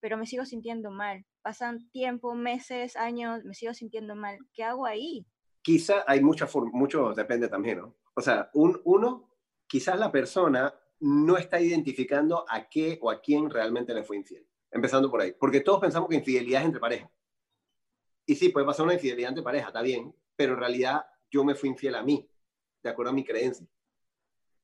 pero 0.00 0.16
me 0.16 0.26
sigo 0.26 0.44
sintiendo 0.44 0.90
mal. 0.90 1.24
Pasan 1.42 1.88
tiempo, 1.90 2.34
meses, 2.34 2.96
años, 2.96 3.44
me 3.44 3.54
sigo 3.54 3.74
sintiendo 3.74 4.14
mal. 4.14 4.38
¿Qué 4.52 4.64
hago 4.64 4.86
ahí? 4.86 5.26
Quizá 5.62 6.04
hay 6.06 6.20
mucha 6.20 6.48
mucho 6.72 7.14
depende 7.14 7.48
también, 7.48 7.78
¿no? 7.78 7.96
O 8.14 8.20
sea, 8.20 8.50
un, 8.52 8.80
uno, 8.84 9.30
quizás 9.66 9.98
la 9.98 10.10
persona 10.10 10.74
no 11.00 11.36
está 11.36 11.60
identificando 11.60 12.44
a 12.48 12.68
qué 12.68 12.98
o 13.00 13.10
a 13.10 13.20
quién 13.20 13.50
realmente 13.50 13.94
le 13.94 14.02
fue 14.02 14.16
infiel. 14.16 14.46
Empezando 14.70 15.10
por 15.10 15.20
ahí. 15.20 15.32
Porque 15.38 15.60
todos 15.60 15.80
pensamos 15.80 16.08
que 16.08 16.16
infidelidad 16.16 16.62
es 16.62 16.66
entre 16.66 16.80
pareja. 16.80 17.10
Y 18.26 18.36
sí, 18.36 18.50
puede 18.50 18.66
pasar 18.66 18.84
una 18.84 18.94
infidelidad 18.94 19.30
entre 19.30 19.42
pareja, 19.42 19.68
está 19.68 19.82
bien, 19.82 20.14
pero 20.36 20.54
en 20.54 20.60
realidad 20.60 21.04
yo 21.30 21.44
me 21.44 21.54
fui 21.54 21.68
infiel 21.68 21.96
a 21.96 22.02
mí, 22.02 22.28
de 22.82 22.90
acuerdo 22.90 23.10
a 23.10 23.14
mi 23.14 23.24
creencia. 23.24 23.66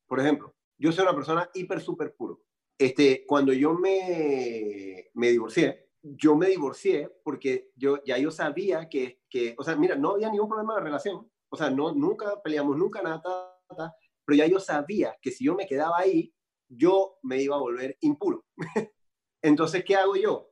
Por 0.07 0.21
ejemplo, 0.21 0.55
yo 0.79 0.93
soy 0.93 1.03
una 1.03 1.15
persona 1.15 1.51
hiper, 1.55 1.81
súper 1.81 2.15
puro. 2.15 2.43
Este, 2.79 3.27
cuando 3.27 3.53
yo 3.53 3.75
me, 3.75 5.11
me 5.15 5.29
divorcié, 5.31 5.89
yo 6.03 6.37
me 6.37 6.47
divorcié 6.47 7.11
porque 7.25 7.73
yo, 7.75 8.03
ya 8.05 8.19
yo 8.19 8.31
sabía 8.31 8.89
que, 8.89 9.23
que, 9.29 9.55
o 9.59 9.65
sea, 9.65 9.75
mira, 9.77 9.97
no 9.97 10.13
había 10.13 10.31
ningún 10.31 10.49
problema 10.49 10.77
de 10.77 10.83
relación. 10.83 11.31
O 11.51 11.57
sea, 11.57 11.71
no, 11.71 11.93
nunca 11.93 12.41
peleamos, 12.43 12.77
nunca 12.77 13.03
nada, 13.03 13.23
pero 14.25 14.37
ya 14.37 14.47
yo 14.47 14.61
sabía 14.61 15.17
que 15.21 15.31
si 15.31 15.45
yo 15.45 15.55
me 15.55 15.67
quedaba 15.67 15.99
ahí, 15.99 16.33
yo 16.69 17.19
me 17.23 17.43
iba 17.43 17.57
a 17.57 17.61
volver 17.61 17.97
impuro. 18.01 18.45
Entonces, 19.43 19.85
¿qué 19.85 19.97
hago 19.97 20.17
yo? 20.17 20.51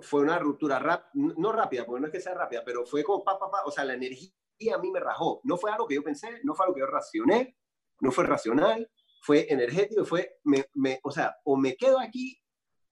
Fue 0.00 0.22
una 0.22 0.38
ruptura 0.38 0.78
rap, 0.78 1.04
no 1.14 1.52
rápida, 1.52 1.84
porque 1.84 2.00
no 2.00 2.06
es 2.06 2.12
que 2.12 2.20
sea 2.20 2.34
rápida, 2.34 2.62
pero 2.64 2.86
fue 2.86 3.04
como 3.04 3.22
pa, 3.22 3.38
pa, 3.38 3.50
pa, 3.50 3.62
o 3.66 3.70
sea, 3.70 3.84
la 3.84 3.94
energía 3.94 4.32
a 4.74 4.78
mí 4.78 4.90
me 4.90 5.00
rajó. 5.00 5.40
No 5.44 5.58
fue 5.58 5.70
algo 5.70 5.86
que 5.86 5.96
yo 5.96 6.02
pensé, 6.02 6.40
no 6.42 6.54
fue 6.54 6.64
algo 6.64 6.74
que 6.74 6.80
yo 6.80 6.86
racioné, 6.86 7.58
no 8.00 8.10
fue 8.10 8.24
racional, 8.24 8.90
fue 9.26 9.52
energético, 9.52 10.04
fue, 10.04 10.38
me, 10.44 10.66
me, 10.74 11.00
o 11.02 11.10
sea, 11.10 11.36
o 11.42 11.56
me 11.56 11.76
quedo 11.76 11.98
aquí 11.98 12.40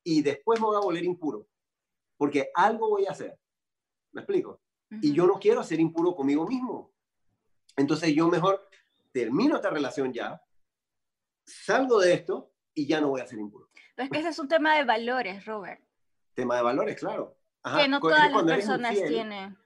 y 0.02 0.20
después 0.20 0.58
me 0.58 0.66
voy 0.66 0.76
a 0.76 0.80
volver 0.80 1.04
impuro, 1.04 1.46
porque 2.16 2.50
algo 2.56 2.90
voy 2.90 3.06
a 3.06 3.12
hacer. 3.12 3.38
¿Me 4.10 4.22
explico? 4.22 4.60
Y 5.00 5.12
yo 5.12 5.28
no 5.28 5.38
quiero 5.38 5.62
ser 5.62 5.78
impuro 5.78 6.16
conmigo 6.16 6.44
mismo. 6.44 6.92
Entonces 7.76 8.12
yo 8.16 8.26
mejor 8.26 8.68
termino 9.12 9.54
esta 9.54 9.70
relación 9.70 10.12
ya, 10.12 10.42
salgo 11.46 12.00
de 12.00 12.14
esto 12.14 12.52
y 12.74 12.88
ya 12.88 13.00
no 13.00 13.10
voy 13.10 13.20
a 13.20 13.28
ser 13.28 13.38
impuro. 13.38 13.68
Pero 13.94 14.06
es 14.06 14.10
que 14.10 14.18
ese 14.18 14.30
es 14.30 14.38
un 14.40 14.48
tema 14.48 14.76
de 14.76 14.82
valores, 14.82 15.46
Robert. 15.46 15.84
Tema 16.34 16.56
de 16.56 16.62
valores, 16.62 16.98
claro. 16.98 17.38
que 17.76 17.86
no 17.86 18.00
todas 18.00 18.32
las 18.32 18.42
personas 18.42 18.92
tienen. 19.06 19.56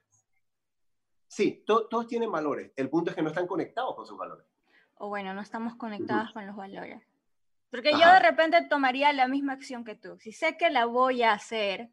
Sí, 1.27 1.63
todos 1.65 2.05
tienen 2.05 2.31
valores. 2.31 2.71
El 2.75 2.91
punto 2.91 3.09
es 3.09 3.15
que 3.15 3.23
no 3.23 3.29
están 3.29 3.47
conectados 3.47 3.95
con 3.95 4.05
sus 4.05 4.19
valores 4.19 4.45
o 4.99 5.07
bueno, 5.07 5.33
no 5.33 5.41
estamos 5.41 5.75
conectadas 5.75 6.31
con 6.33 6.45
los 6.45 6.55
valores. 6.55 7.01
Porque 7.71 7.91
yo 7.91 7.99
de 8.13 8.19
repente 8.19 8.61
tomaría 8.69 9.13
la 9.13 9.27
misma 9.27 9.53
acción 9.53 9.83
que 9.83 9.95
tú. 9.95 10.17
Si 10.19 10.31
sé 10.33 10.57
que 10.57 10.69
la 10.69 10.85
voy 10.85 11.23
a 11.23 11.31
hacer 11.31 11.89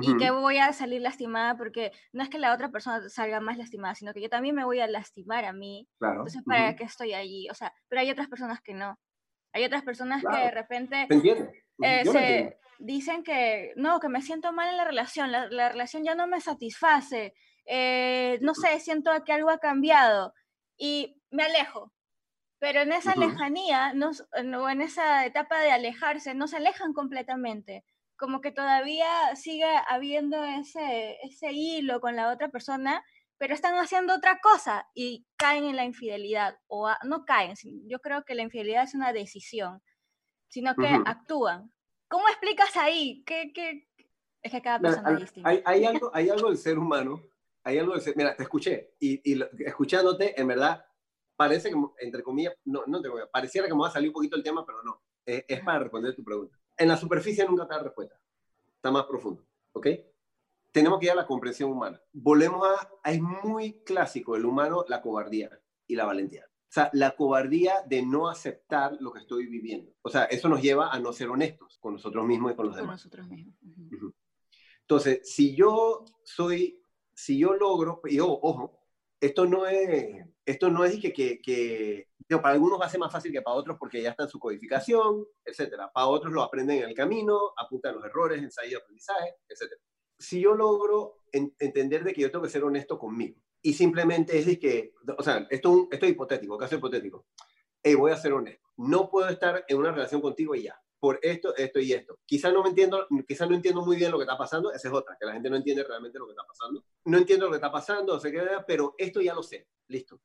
y 0.00 0.16
que 0.16 0.30
voy 0.30 0.58
a 0.58 0.72
salir 0.72 1.00
lastimada, 1.00 1.56
porque 1.56 1.92
no 2.12 2.22
es 2.22 2.28
que 2.28 2.38
la 2.38 2.52
otra 2.52 2.70
persona 2.70 3.08
salga 3.08 3.40
más 3.40 3.56
lastimada, 3.56 3.94
sino 3.94 4.12
que 4.12 4.20
yo 4.20 4.28
también 4.28 4.54
me 4.54 4.64
voy 4.64 4.80
a 4.80 4.86
lastimar 4.86 5.44
a 5.44 5.52
mí. 5.52 5.88
Claro. 5.98 6.20
Entonces, 6.20 6.42
¿para 6.44 6.76
qué 6.76 6.84
estoy 6.84 7.14
allí? 7.14 7.48
O 7.50 7.54
sea, 7.54 7.72
pero 7.88 8.00
hay 8.00 8.10
otras 8.10 8.28
personas 8.28 8.60
que 8.60 8.74
no. 8.74 8.98
Hay 9.52 9.64
otras 9.64 9.82
personas 9.82 10.22
que 10.22 10.36
de 10.36 10.50
repente 10.50 11.06
eh, 11.82 12.04
se 12.04 12.58
dicen 12.78 13.22
que 13.22 13.72
no, 13.76 14.00
que 14.00 14.08
me 14.08 14.22
siento 14.22 14.52
mal 14.52 14.68
en 14.68 14.76
la 14.76 14.84
relación, 14.84 15.30
la, 15.30 15.48
la 15.48 15.68
relación 15.68 16.04
ya 16.04 16.14
no 16.14 16.26
me 16.26 16.40
satisface, 16.40 17.34
eh, 17.66 18.38
no 18.42 18.54
sé, 18.54 18.80
siento 18.80 19.10
que 19.24 19.32
algo 19.32 19.50
ha 19.50 19.58
cambiado 19.58 20.32
y 20.76 21.20
me 21.30 21.44
alejo 21.44 21.92
pero 22.62 22.82
en 22.82 22.92
esa 22.92 23.16
lejanía, 23.16 23.92
no, 23.92 24.12
o 24.12 24.68
en 24.68 24.82
esa 24.82 25.26
etapa 25.26 25.60
de 25.62 25.72
alejarse, 25.72 26.32
no 26.32 26.46
se 26.46 26.58
alejan 26.58 26.92
completamente, 26.92 27.84
como 28.16 28.40
que 28.40 28.52
todavía 28.52 29.34
sigue 29.34 29.66
habiendo 29.88 30.44
ese, 30.44 31.18
ese 31.24 31.50
hilo 31.50 32.00
con 32.00 32.14
la 32.14 32.30
otra 32.32 32.50
persona, 32.50 33.04
pero 33.36 33.52
están 33.52 33.74
haciendo 33.74 34.14
otra 34.14 34.38
cosa 34.38 34.88
y 34.94 35.26
caen 35.36 35.64
en 35.64 35.74
la 35.74 35.84
infidelidad, 35.84 36.56
o 36.68 36.88
no 37.02 37.24
caen, 37.24 37.56
yo 37.88 37.98
creo 37.98 38.24
que 38.24 38.36
la 38.36 38.42
infidelidad 38.42 38.84
es 38.84 38.94
una 38.94 39.12
decisión, 39.12 39.82
sino 40.46 40.76
que 40.76 40.86
actúan. 41.04 41.72
¿Cómo 42.06 42.28
explicas 42.28 42.76
ahí? 42.76 43.24
¿Qué, 43.26 43.50
qué? 43.52 43.88
Es 44.40 44.52
que 44.52 44.62
cada 44.62 44.78
persona 44.78 45.14
es 45.14 45.20
distinta. 45.20 45.48
Hay, 45.48 45.62
hay, 45.64 45.84
algo, 45.84 46.12
hay 46.14 46.30
algo 46.30 46.48
del 46.48 46.58
ser 46.58 46.78
humano, 46.78 47.24
hay 47.64 47.78
algo 47.78 47.94
del 47.94 48.02
ser, 48.02 48.16
mira, 48.16 48.36
te 48.36 48.44
escuché, 48.44 48.94
y, 49.00 49.20
y 49.34 49.42
escuchándote, 49.66 50.40
en 50.40 50.46
verdad, 50.46 50.86
parece 51.36 51.70
que, 51.70 51.76
entre 52.00 52.22
comillas, 52.22 52.54
no, 52.64 52.84
no 52.86 53.00
pareciera 53.32 53.66
que 53.66 53.74
me 53.74 53.80
va 53.80 53.88
a 53.88 53.92
salir 53.92 54.08
un 54.08 54.14
poquito 54.14 54.36
el 54.36 54.42
tema, 54.42 54.64
pero 54.64 54.82
no. 54.82 55.02
Es, 55.24 55.60
para 55.64 55.80
responder 55.80 56.14
tu 56.14 56.24
pregunta. 56.24 56.58
En 56.76 56.88
la 56.88 56.96
superficie 56.96 57.44
nunca 57.44 57.66
te 57.66 57.74
da 57.74 57.82
respuesta. 57.82 58.18
Está 58.76 58.90
más 58.90 59.04
profundo. 59.04 59.44
¿Ok? 59.72 59.86
Tenemos 60.72 60.98
que 60.98 61.06
ir 61.06 61.12
a 61.12 61.16
la 61.16 61.26
comprensión 61.26 61.70
humana. 61.70 62.00
Volvemos 62.12 62.66
a, 62.66 63.10
es 63.10 63.20
muy 63.20 63.82
clásico 63.84 64.36
el 64.36 64.44
humano, 64.44 64.84
la 64.88 65.02
cobardía 65.02 65.50
y 65.86 65.94
la 65.94 66.06
valentía. 66.06 66.44
O 66.44 66.74
sea, 66.74 66.90
la 66.94 67.14
cobardía 67.14 67.82
de 67.86 68.02
no 68.02 68.28
aceptar 68.28 68.96
lo 68.98 69.12
que 69.12 69.20
estoy 69.20 69.46
viviendo. 69.46 69.92
O 70.00 70.08
sea, 70.08 70.24
eso 70.24 70.48
nos 70.48 70.62
lleva 70.62 70.90
a 70.90 70.98
no 70.98 71.12
ser 71.12 71.28
honestos 71.28 71.78
con 71.78 71.92
nosotros 71.92 72.24
mismos 72.26 72.52
y 72.52 72.54
con 72.56 72.66
los 72.66 72.76
demás. 72.76 73.02
Con 73.02 73.10
nosotros 73.10 73.28
mismos. 73.28 73.54
Entonces, 74.80 75.20
si 75.22 75.54
yo 75.54 76.04
soy, 76.24 76.82
si 77.14 77.38
yo 77.38 77.54
logro, 77.54 78.00
y 78.04 78.20
ojo, 78.20 78.81
esto 79.22 79.46
no 79.46 79.66
es, 79.66 80.26
esto 80.44 80.68
no 80.68 80.84
es 80.84 80.98
que, 81.00 81.12
que, 81.12 82.08
para 82.28 82.54
algunos 82.54 82.80
va 82.80 82.86
a 82.86 82.88
ser 82.88 82.98
más 82.98 83.12
fácil 83.12 83.30
que 83.30 83.40
para 83.40 83.56
otros 83.56 83.76
porque 83.78 84.02
ya 84.02 84.10
está 84.10 84.24
en 84.24 84.28
su 84.28 84.38
codificación, 84.38 85.24
etcétera. 85.44 85.92
Para 85.92 86.08
otros 86.08 86.32
lo 86.32 86.42
aprenden 86.42 86.78
en 86.78 86.88
el 86.88 86.94
camino, 86.94 87.52
apuntan 87.56 87.94
los 87.94 88.04
errores, 88.04 88.42
ensayo 88.42 88.78
aprendizaje, 88.78 89.36
etcétera. 89.48 89.80
si 90.18 90.40
yo 90.40 90.54
logro 90.54 91.18
entender 91.30 92.04
de 92.04 92.12
que 92.12 92.22
yo 92.22 92.30
tengo 92.30 92.44
que 92.44 92.50
ser 92.50 92.64
honesto 92.64 92.98
conmigo 92.98 93.40
y 93.62 93.74
simplemente 93.74 94.38
es 94.38 94.58
que, 94.58 94.92
o 95.16 95.22
sea, 95.22 95.46
esto, 95.50 95.88
esto 95.90 96.06
es 96.06 96.12
hipotético, 96.12 96.58
caso 96.58 96.74
hipotético. 96.74 97.26
Hey, 97.80 97.94
voy 97.94 98.10
a 98.10 98.16
ser 98.16 98.32
honesto. 98.32 98.66
No 98.76 99.08
puedo 99.08 99.28
estar 99.28 99.64
en 99.68 99.76
una 99.76 99.92
relación 99.92 100.20
contigo 100.20 100.54
y 100.56 100.64
ya. 100.64 100.80
Por 101.02 101.18
esto, 101.20 101.52
esto 101.56 101.80
y 101.80 101.92
esto. 101.92 102.20
Quizás 102.24 102.52
no 102.52 102.62
me 102.62 102.68
entiendo, 102.68 103.08
quizás 103.26 103.50
no 103.50 103.56
entiendo 103.56 103.84
muy 103.84 103.96
bien 103.96 104.12
lo 104.12 104.18
que 104.18 104.22
está 104.22 104.38
pasando. 104.38 104.72
Esa 104.72 104.86
es 104.86 104.94
otra, 104.94 105.16
que 105.18 105.26
la 105.26 105.32
gente 105.32 105.50
no 105.50 105.56
entiende 105.56 105.82
realmente 105.82 106.16
lo 106.16 106.26
que 106.26 106.30
está 106.30 106.44
pasando. 106.46 106.84
No 107.06 107.18
entiendo 107.18 107.46
lo 107.46 107.50
que 107.50 107.56
está 107.56 107.72
pasando, 107.72 108.14
o 108.14 108.20
sea, 108.20 108.64
pero 108.64 108.94
esto 108.96 109.20
ya 109.20 109.34
lo 109.34 109.42
sé. 109.42 109.66
Listo. 109.88 110.20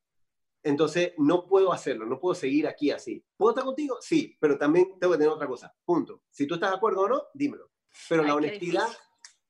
Entonces, 0.61 1.13
no 1.17 1.47
puedo 1.47 1.73
hacerlo, 1.73 2.05
no 2.05 2.19
puedo 2.19 2.35
seguir 2.35 2.67
aquí 2.67 2.91
así. 2.91 3.25
¿Puedo 3.35 3.53
estar 3.53 3.65
contigo? 3.65 3.97
Sí, 4.01 4.37
pero 4.39 4.55
también 4.55 4.99
tengo 4.99 5.13
que 5.13 5.17
tener 5.17 5.33
otra 5.33 5.47
cosa. 5.47 5.75
Punto. 5.83 6.21
Si 6.29 6.45
tú 6.45 6.53
estás 6.53 6.69
de 6.69 6.77
acuerdo 6.77 7.01
o 7.01 7.09
no, 7.09 7.23
dímelo. 7.33 7.71
Pero 8.07 8.21
la 8.21 8.35
honestidad 8.35 8.87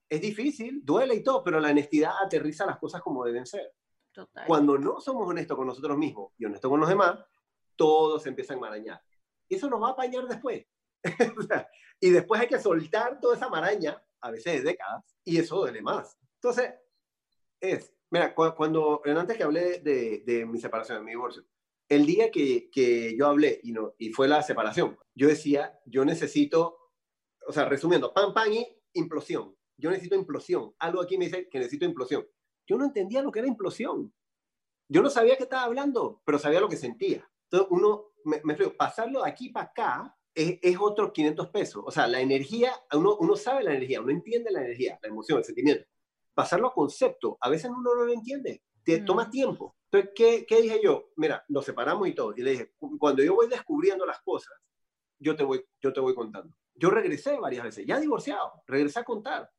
es 0.08 0.22
difícil, 0.22 0.80
duele 0.82 1.16
y 1.16 1.24
todo, 1.24 1.44
pero 1.44 1.60
la 1.60 1.72
honestidad 1.72 2.14
aterriza 2.24 2.66
las 2.66 2.78
cosas 2.78 3.02
como 3.02 3.26
deben 3.26 3.46
ser. 3.46 3.74
Total. 4.14 4.48
Cuando 4.48 4.78
no 4.78 5.02
somos 5.02 5.28
honestos 5.28 5.58
con 5.58 5.68
nosotros 5.68 5.98
mismos 5.98 6.32
y 6.38 6.46
honestos 6.46 6.72
con 6.72 6.80
los 6.80 6.88
demás, 6.88 7.20
todo 7.76 8.18
se 8.18 8.30
empieza 8.30 8.54
a 8.54 8.56
enmarañar. 8.56 9.04
Y 9.50 9.56
eso 9.56 9.70
nos 9.70 9.84
va 9.84 9.90
a 9.90 9.92
apañar 9.92 10.26
después. 10.26 10.66
y 12.00 12.10
después 12.10 12.42
hay 12.42 12.48
que 12.48 12.60
soltar 12.60 13.20
toda 13.20 13.36
esa 13.36 13.50
maraña, 13.50 14.02
a 14.22 14.32
veces 14.32 14.64
de 14.64 14.72
décadas, 14.72 15.04
y 15.24 15.38
eso 15.38 15.58
duele 15.58 15.82
más. 15.82 16.18
Entonces, 16.36 16.74
es, 17.60 17.94
mira, 18.10 18.34
cuando, 18.34 19.02
antes 19.06 19.38
que 19.38 19.44
hablé 19.44 19.80
de, 19.80 20.24
de 20.26 20.46
mi 20.46 20.60
separación, 20.60 21.00
de 21.00 21.04
mi 21.04 21.12
divorcio, 21.12 21.46
el 21.90 22.06
día 22.06 22.30
que, 22.32 22.70
que, 22.70 23.16
yo 23.18 23.28
hablé 23.28 23.60
y, 23.64 23.72
no, 23.72 23.94
y 23.98 24.10
fue 24.10 24.28
la 24.28 24.44
separación, 24.44 24.98
yo 25.16 25.28
decía, 25.28 25.80
yo 25.86 26.04
necesito, 26.04 26.92
o 27.48 27.54
sea, 27.54 27.66
resumiendo, 27.66 28.14
pan, 28.14 28.34
pan 28.34 28.54
y 28.54 28.68
implosión 28.94 29.58
yo 29.78 29.92
necesito 29.92 30.16
implosión. 30.16 30.74
Algo 30.80 31.02
aquí 31.02 31.18
me 31.18 31.26
dice 31.26 31.48
que 31.50 31.60
necesito 31.60 31.86
implosión. 31.86 32.28
Yo 32.68 32.78
no 32.78 32.86
entendía 32.86 33.22
lo 33.22 33.32
que 33.32 33.40
era 33.40 33.48
implosión. 33.48 34.14
Yo 34.90 35.02
no 35.02 35.10
sabía 35.10 35.38
qué 35.38 35.44
estaba 35.44 35.64
hablando, 35.64 36.22
pero 36.26 36.40
sabía 36.40 36.60
lo 36.60 36.70
que 36.70 36.78
sentía. 36.78 37.30
Entonces, 37.44 37.68
uno, 37.72 38.08
me, 38.26 38.42
me 38.44 38.56
pasarlo 38.72 39.24
de 39.24 39.30
aquí 39.30 39.50
para 39.50 39.68
acá 39.68 40.17
es, 40.38 40.60
es 40.62 40.78
otros 40.80 41.12
500 41.12 41.48
pesos. 41.50 41.84
O 41.86 41.92
sea, 41.92 42.08
la 42.08 42.22
energía, 42.22 42.72
uno, 42.94 43.18
uno 43.20 43.36
sabe 43.36 43.64
la 43.64 43.72
energía, 43.72 44.02
uno 44.02 44.12
entiende 44.12 44.52
la 44.52 44.62
energía, 44.62 45.00
la 45.02 45.10
emoción, 45.10 45.40
el 45.40 45.44
sentimiento. 45.44 45.86
Pasarlo 46.34 46.68
a 46.68 46.74
concepto, 46.74 47.38
a 47.42 47.50
veces 47.50 47.72
uno 47.72 47.96
no 47.96 48.06
lo 48.06 48.14
entiende, 48.14 48.62
te 48.84 49.02
mm. 49.02 49.06
toma 49.06 49.30
tiempo. 49.32 49.76
Entonces, 49.86 50.12
¿qué, 50.16 50.46
¿qué 50.46 50.62
dije 50.62 50.80
yo? 50.84 51.10
Mira, 51.16 51.44
nos 51.48 51.66
separamos 51.66 52.08
y 52.08 52.14
todo. 52.14 52.34
Y 52.38 52.44
le 52.44 52.52
dije, 52.52 52.74
cuando 53.00 53.24
yo 53.24 53.34
voy 53.34 53.48
descubriendo 53.48 54.06
las 54.06 54.22
cosas, 54.22 54.54
yo 55.18 55.36
te 55.36 55.44
voy, 55.44 55.66
yo 55.82 55.92
te 55.92 56.00
voy 56.00 56.14
contando. 56.14 56.56
Yo 56.76 56.92
regresé 56.92 57.40
varias 57.40 57.64
veces, 57.64 57.88
ya 57.88 58.00
divorciado, 58.00 58.62
regresé 58.68 59.00
a 59.00 59.04
contar 59.04 59.50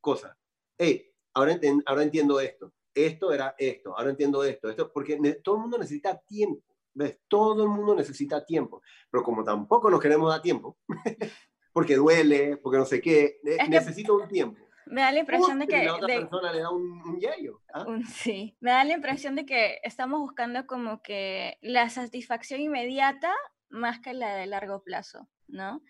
cosas. 0.00 0.36
Hey, 0.78 1.12
ahora, 1.34 1.58
ahora 1.86 2.02
entiendo 2.04 2.38
esto. 2.38 2.72
Esto 2.94 3.32
era 3.32 3.56
esto. 3.58 3.96
Ahora 3.96 4.10
entiendo 4.10 4.44
esto. 4.44 4.68
Esto, 4.68 4.92
porque 4.92 5.16
todo 5.42 5.56
el 5.56 5.62
mundo 5.62 5.78
necesita 5.78 6.16
tiempo. 6.20 6.69
¿Ves? 6.94 7.20
Todo 7.28 7.64
el 7.64 7.68
mundo 7.68 7.94
necesita 7.94 8.44
tiempo. 8.44 8.82
Pero 9.10 9.22
como 9.22 9.44
tampoco 9.44 9.90
nos 9.90 10.00
queremos 10.00 10.30
dar 10.30 10.42
tiempo, 10.42 10.78
porque 11.72 11.96
duele, 11.96 12.56
porque 12.56 12.78
no 12.78 12.84
sé 12.84 13.00
qué, 13.00 13.40
necesito 13.68 14.14
un 14.14 14.28
tiempo. 14.28 14.60
Me 14.86 15.02
da 15.02 15.12
la 15.12 15.20
impresión 15.20 15.58
de 15.60 15.68
que... 15.68 15.84
La 15.84 15.94
otra 15.94 16.06
persona 16.08 16.52
le 16.52 16.60
da 16.60 16.70
un, 16.70 17.00
un 17.02 17.20
yayo. 17.20 17.62
¿ah? 17.72 17.86
sí, 18.12 18.56
me 18.60 18.72
da 18.72 18.82
la 18.84 18.94
impresión 18.94 19.36
de 19.36 19.46
que 19.46 19.78
estamos 19.84 20.20
buscando 20.20 20.66
como 20.66 21.00
que 21.00 21.58
la 21.60 21.88
satisfacción 21.90 22.60
inmediata 22.60 23.32
más 23.68 24.00
que 24.00 24.12
la 24.14 24.34
de 24.34 24.46
largo 24.46 24.82
plazo, 24.82 25.28
¿no? 25.46 25.82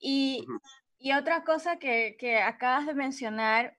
Y, 0.00 0.44
y 0.98 1.12
otra 1.12 1.44
cosa 1.44 1.78
que, 1.78 2.16
que 2.18 2.38
acabas 2.38 2.86
de 2.86 2.94
mencionar, 2.94 3.77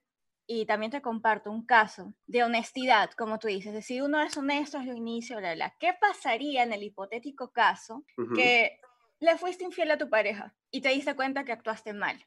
y 0.52 0.66
también 0.66 0.90
te 0.90 1.00
comparto 1.00 1.48
un 1.48 1.64
caso 1.64 2.12
de 2.26 2.42
honestidad, 2.42 3.12
como 3.12 3.38
tú 3.38 3.46
dices, 3.46 3.86
si 3.86 4.00
uno 4.00 4.20
es 4.20 4.36
honesto 4.36 4.78
desde 4.78 4.90
el 4.90 4.96
inicio, 4.96 5.36
bla, 5.36 5.54
bla, 5.54 5.76
¿qué 5.78 5.92
pasaría 6.00 6.64
en 6.64 6.72
el 6.72 6.82
hipotético 6.82 7.52
caso 7.52 8.04
que 8.34 8.80
le 9.20 9.38
fuiste 9.38 9.62
infiel 9.62 9.92
a 9.92 9.96
tu 9.96 10.10
pareja 10.10 10.52
y 10.72 10.80
te 10.80 10.88
diste 10.88 11.14
cuenta 11.14 11.44
que 11.44 11.52
actuaste 11.52 11.92
mal? 11.92 12.26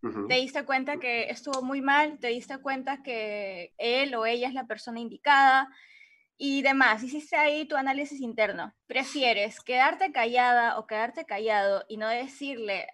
Te 0.00 0.36
diste 0.36 0.64
cuenta 0.64 0.96
que 0.96 1.28
estuvo 1.28 1.60
muy 1.60 1.82
mal, 1.82 2.18
te 2.18 2.28
diste 2.28 2.56
cuenta 2.56 3.02
que 3.02 3.74
él 3.76 4.14
o 4.14 4.24
ella 4.24 4.48
es 4.48 4.54
la 4.54 4.66
persona 4.66 5.00
indicada 5.00 5.68
y 6.38 6.62
demás. 6.62 7.02
Hiciste 7.02 7.36
ahí 7.36 7.66
tu 7.66 7.76
análisis 7.76 8.22
interno. 8.22 8.72
¿Prefieres 8.86 9.60
quedarte 9.60 10.10
callada 10.10 10.78
o 10.78 10.86
quedarte 10.86 11.26
callado 11.26 11.84
y 11.86 11.98
no 11.98 12.08
decirle 12.08 12.86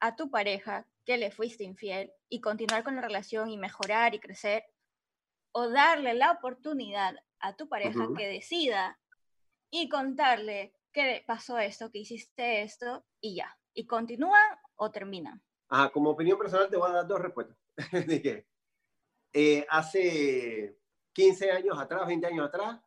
a 0.00 0.16
tu 0.16 0.30
pareja 0.30 0.86
que 1.04 1.16
le 1.16 1.30
fuiste 1.30 1.64
infiel 1.64 2.12
y 2.28 2.40
continuar 2.40 2.84
con 2.84 2.96
la 2.96 3.02
relación 3.02 3.50
y 3.50 3.58
mejorar 3.58 4.14
y 4.14 4.20
crecer, 4.20 4.64
o 5.52 5.68
darle 5.68 6.14
la 6.14 6.32
oportunidad 6.32 7.14
a 7.40 7.54
tu 7.56 7.68
pareja 7.68 8.08
que 8.16 8.26
decida 8.26 8.98
y 9.70 9.88
contarle 9.88 10.74
que 10.92 11.24
pasó 11.26 11.58
esto, 11.58 11.90
que 11.90 11.98
hiciste 11.98 12.62
esto 12.62 13.04
y 13.20 13.36
ya. 13.36 13.58
Y 13.74 13.86
continúan 13.86 14.58
o 14.76 14.90
terminan. 14.90 15.42
Ajá, 15.68 15.90
como 15.90 16.10
opinión 16.10 16.38
personal 16.38 16.68
te 16.68 16.76
voy 16.76 16.90
a 16.90 16.94
dar 16.94 17.06
dos 17.06 17.20
respuestas. 17.20 17.56
de 17.92 18.46
eh, 19.32 19.66
hace 19.70 20.78
15 21.14 21.50
años 21.50 21.78
atrás, 21.78 22.06
20 22.06 22.26
años 22.26 22.46
atrás, 22.46 22.80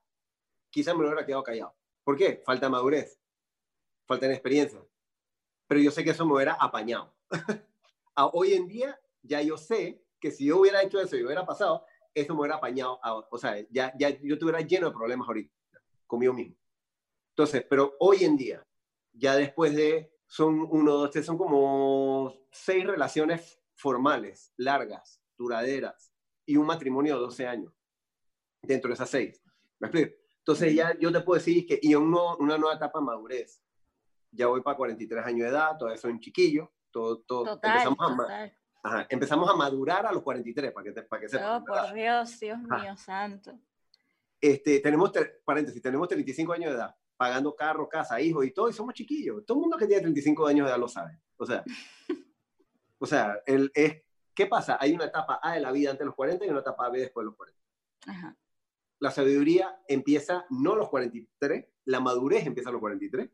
quizás 0.69 0.95
me 0.95 1.01
lo 1.01 1.09
hubiera 1.09 1.25
quedado 1.25 1.43
callado. 1.43 1.75
¿Por 2.03 2.15
qué? 2.15 2.43
Falta 2.45 2.69
madurez, 2.69 3.19
falta 4.05 4.31
experiencia. 4.31 4.79
Pero 5.67 5.81
yo 5.81 5.89
sé 5.89 6.03
que 6.03 6.11
eso 6.11 6.25
me 6.25 6.35
hubiera 6.35 6.53
apañado. 6.53 7.15
hoy 8.33 8.53
en 8.53 8.67
día 8.67 8.99
ya 9.21 9.41
yo 9.41 9.57
sé 9.57 10.03
que 10.19 10.31
si 10.31 10.45
yo 10.45 10.59
hubiera 10.59 10.81
hecho 10.81 10.99
eso 10.99 11.15
y 11.15 11.23
hubiera 11.23 11.45
pasado, 11.45 11.85
eso 12.13 12.33
me 12.33 12.41
hubiera 12.41 12.55
apañado, 12.55 12.99
o 13.29 13.37
sea, 13.37 13.57
ya, 13.69 13.93
ya 13.97 14.09
yo 14.21 14.35
estuviera 14.35 14.61
lleno 14.61 14.87
de 14.87 14.93
problemas 14.93 15.27
ahorita, 15.27 15.53
conmigo 16.07 16.33
mismo. 16.33 16.55
Entonces, 17.31 17.65
pero 17.69 17.95
hoy 17.99 18.23
en 18.23 18.37
día, 18.37 18.65
ya 19.11 19.35
después 19.35 19.75
de, 19.75 20.13
son 20.25 20.65
uno, 20.69 20.93
dos, 20.93 21.11
tres, 21.11 21.25
son 21.25 21.37
como 21.37 22.33
seis 22.51 22.85
relaciones 22.87 23.61
formales, 23.75 24.53
largas, 24.55 25.21
duraderas, 25.37 26.13
y 26.45 26.55
un 26.57 26.65
matrimonio 26.65 27.15
de 27.15 27.21
12 27.21 27.47
años, 27.47 27.73
dentro 28.61 28.87
de 28.87 28.93
esas 28.93 29.09
seis. 29.09 29.41
¿Me 29.79 29.87
explico? 29.87 30.15
Entonces 30.37 30.73
ya 30.73 30.97
yo 30.99 31.11
te 31.11 31.21
puedo 31.21 31.39
decir 31.39 31.65
que, 31.65 31.79
y 31.81 31.93
una 31.95 32.57
nueva 32.57 32.75
etapa 32.75 32.99
de 32.99 33.05
madurez. 33.05 33.61
Ya 34.31 34.47
voy 34.47 34.61
para 34.61 34.77
43 34.77 35.25
años 35.25 35.41
de 35.41 35.47
edad, 35.49 35.77
todavía 35.77 35.97
soy 35.99 36.11
un 36.11 36.19
chiquillo, 36.19 36.71
todo, 36.95 37.59
empezamos, 37.61 37.97
A, 38.83 39.05
empezamos, 39.09 39.49
a, 39.49 39.55
madurar 39.55 40.05
a 40.05 40.11
los 40.13 40.23
43, 40.23 40.71
para 40.71 40.83
que, 40.85 41.01
para 41.01 41.21
que 41.21 41.29
sepan. 41.29 41.61
Oh, 41.61 41.65
por 41.65 41.93
Dios, 41.93 42.39
Dios 42.39 42.59
mío 42.59 42.95
santo. 42.95 43.59
Este, 44.39 44.79
tenemos, 44.79 45.11
paréntesis, 45.43 45.81
tenemos 45.81 46.07
35 46.07 46.53
años 46.53 46.71
de 46.71 46.77
edad, 46.77 46.95
pagando 47.17 47.55
carro, 47.55 47.89
casa, 47.89 48.21
hijos 48.21 48.45
y 48.45 48.51
todo, 48.51 48.69
y 48.69 48.73
somos 48.73 48.93
chiquillos. 48.93 49.45
Todo 49.45 49.57
el 49.57 49.61
mundo 49.63 49.77
que 49.77 49.87
tiene 49.87 50.01
35 50.03 50.47
años 50.47 50.65
de 50.65 50.71
edad 50.71 50.79
lo 50.79 50.87
sabe. 50.87 51.19
O 51.37 51.45
sea, 51.45 51.63
o 52.99 53.05
sea 53.05 53.41
el, 53.45 53.71
es, 53.73 54.03
¿qué 54.33 54.45
pasa? 54.45 54.77
Hay 54.79 54.93
una 54.93 55.05
etapa 55.05 55.39
A 55.41 55.53
de 55.53 55.59
la 55.59 55.71
vida 55.71 55.89
antes 55.89 55.99
de 55.99 56.05
los 56.05 56.15
40 56.15 56.45
y 56.45 56.49
una 56.49 56.59
etapa 56.59 56.89
B 56.89 56.99
después 56.99 57.23
de 57.23 57.25
los 57.25 57.35
40. 57.35 57.61
Ajá. 58.07 58.37
La 58.99 59.11
sabiduría 59.11 59.77
empieza 59.87 60.45
no 60.49 60.73
a 60.73 60.77
los 60.77 60.89
43, 60.89 61.65
la 61.85 61.99
madurez 61.99 62.45
empieza 62.45 62.69
a 62.69 62.71
los 62.71 62.79
43 62.79 63.29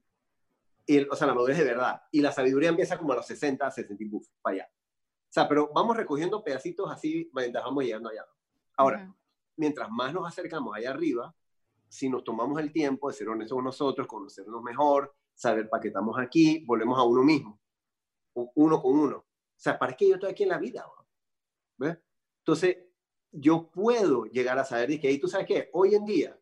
o 0.99 1.15
sea, 1.15 1.27
la 1.27 1.33
madurez 1.33 1.57
de 1.57 1.63
verdad. 1.63 2.01
Y 2.11 2.21
la 2.21 2.31
sabiduría 2.31 2.69
empieza 2.69 2.97
como 2.97 3.13
a 3.13 3.17
los 3.17 3.25
60, 3.25 3.69
60 3.69 4.03
y 4.03 4.09
para 4.41 4.55
allá. 4.55 4.69
O 4.73 5.33
sea, 5.33 5.47
pero 5.47 5.71
vamos 5.73 5.95
recogiendo 5.95 6.43
pedacitos 6.43 6.91
así 6.91 7.29
mientras 7.33 7.63
vamos 7.63 7.83
llegando 7.83 8.09
allá. 8.09 8.25
Ahora, 8.75 9.13
mientras 9.55 9.89
más 9.89 10.13
nos 10.13 10.27
acercamos 10.27 10.75
allá 10.75 10.89
arriba, 10.89 11.35
si 11.87 12.09
nos 12.09 12.23
tomamos 12.23 12.59
el 12.59 12.71
tiempo 12.71 13.09
de 13.09 13.15
ser 13.15 13.29
honestos 13.29 13.55
con 13.55 13.65
nosotros, 13.65 14.07
conocernos 14.07 14.61
mejor, 14.61 15.15
saber 15.33 15.69
para 15.69 15.81
qué 15.81 15.87
estamos 15.89 16.17
aquí, 16.19 16.63
volvemos 16.65 16.97
a 16.97 17.03
uno 17.03 17.23
mismo, 17.23 17.59
uno 18.33 18.81
con 18.81 18.97
uno. 18.97 19.17
O 19.17 19.25
sea, 19.55 19.77
¿para 19.77 19.95
qué 19.95 20.09
yo 20.09 20.15
estoy 20.15 20.31
aquí 20.31 20.43
en 20.43 20.49
la 20.49 20.57
vida? 20.57 20.85
¿Ves? 21.77 21.97
Entonces, 22.39 22.77
yo 23.31 23.69
puedo 23.69 24.25
llegar 24.25 24.57
a 24.57 24.65
saber 24.65 24.99
que, 24.99 25.07
ahí 25.07 25.19
tú 25.19 25.27
sabes 25.27 25.47
qué, 25.47 25.69
hoy 25.73 25.95
en 25.95 26.05
día, 26.05 26.39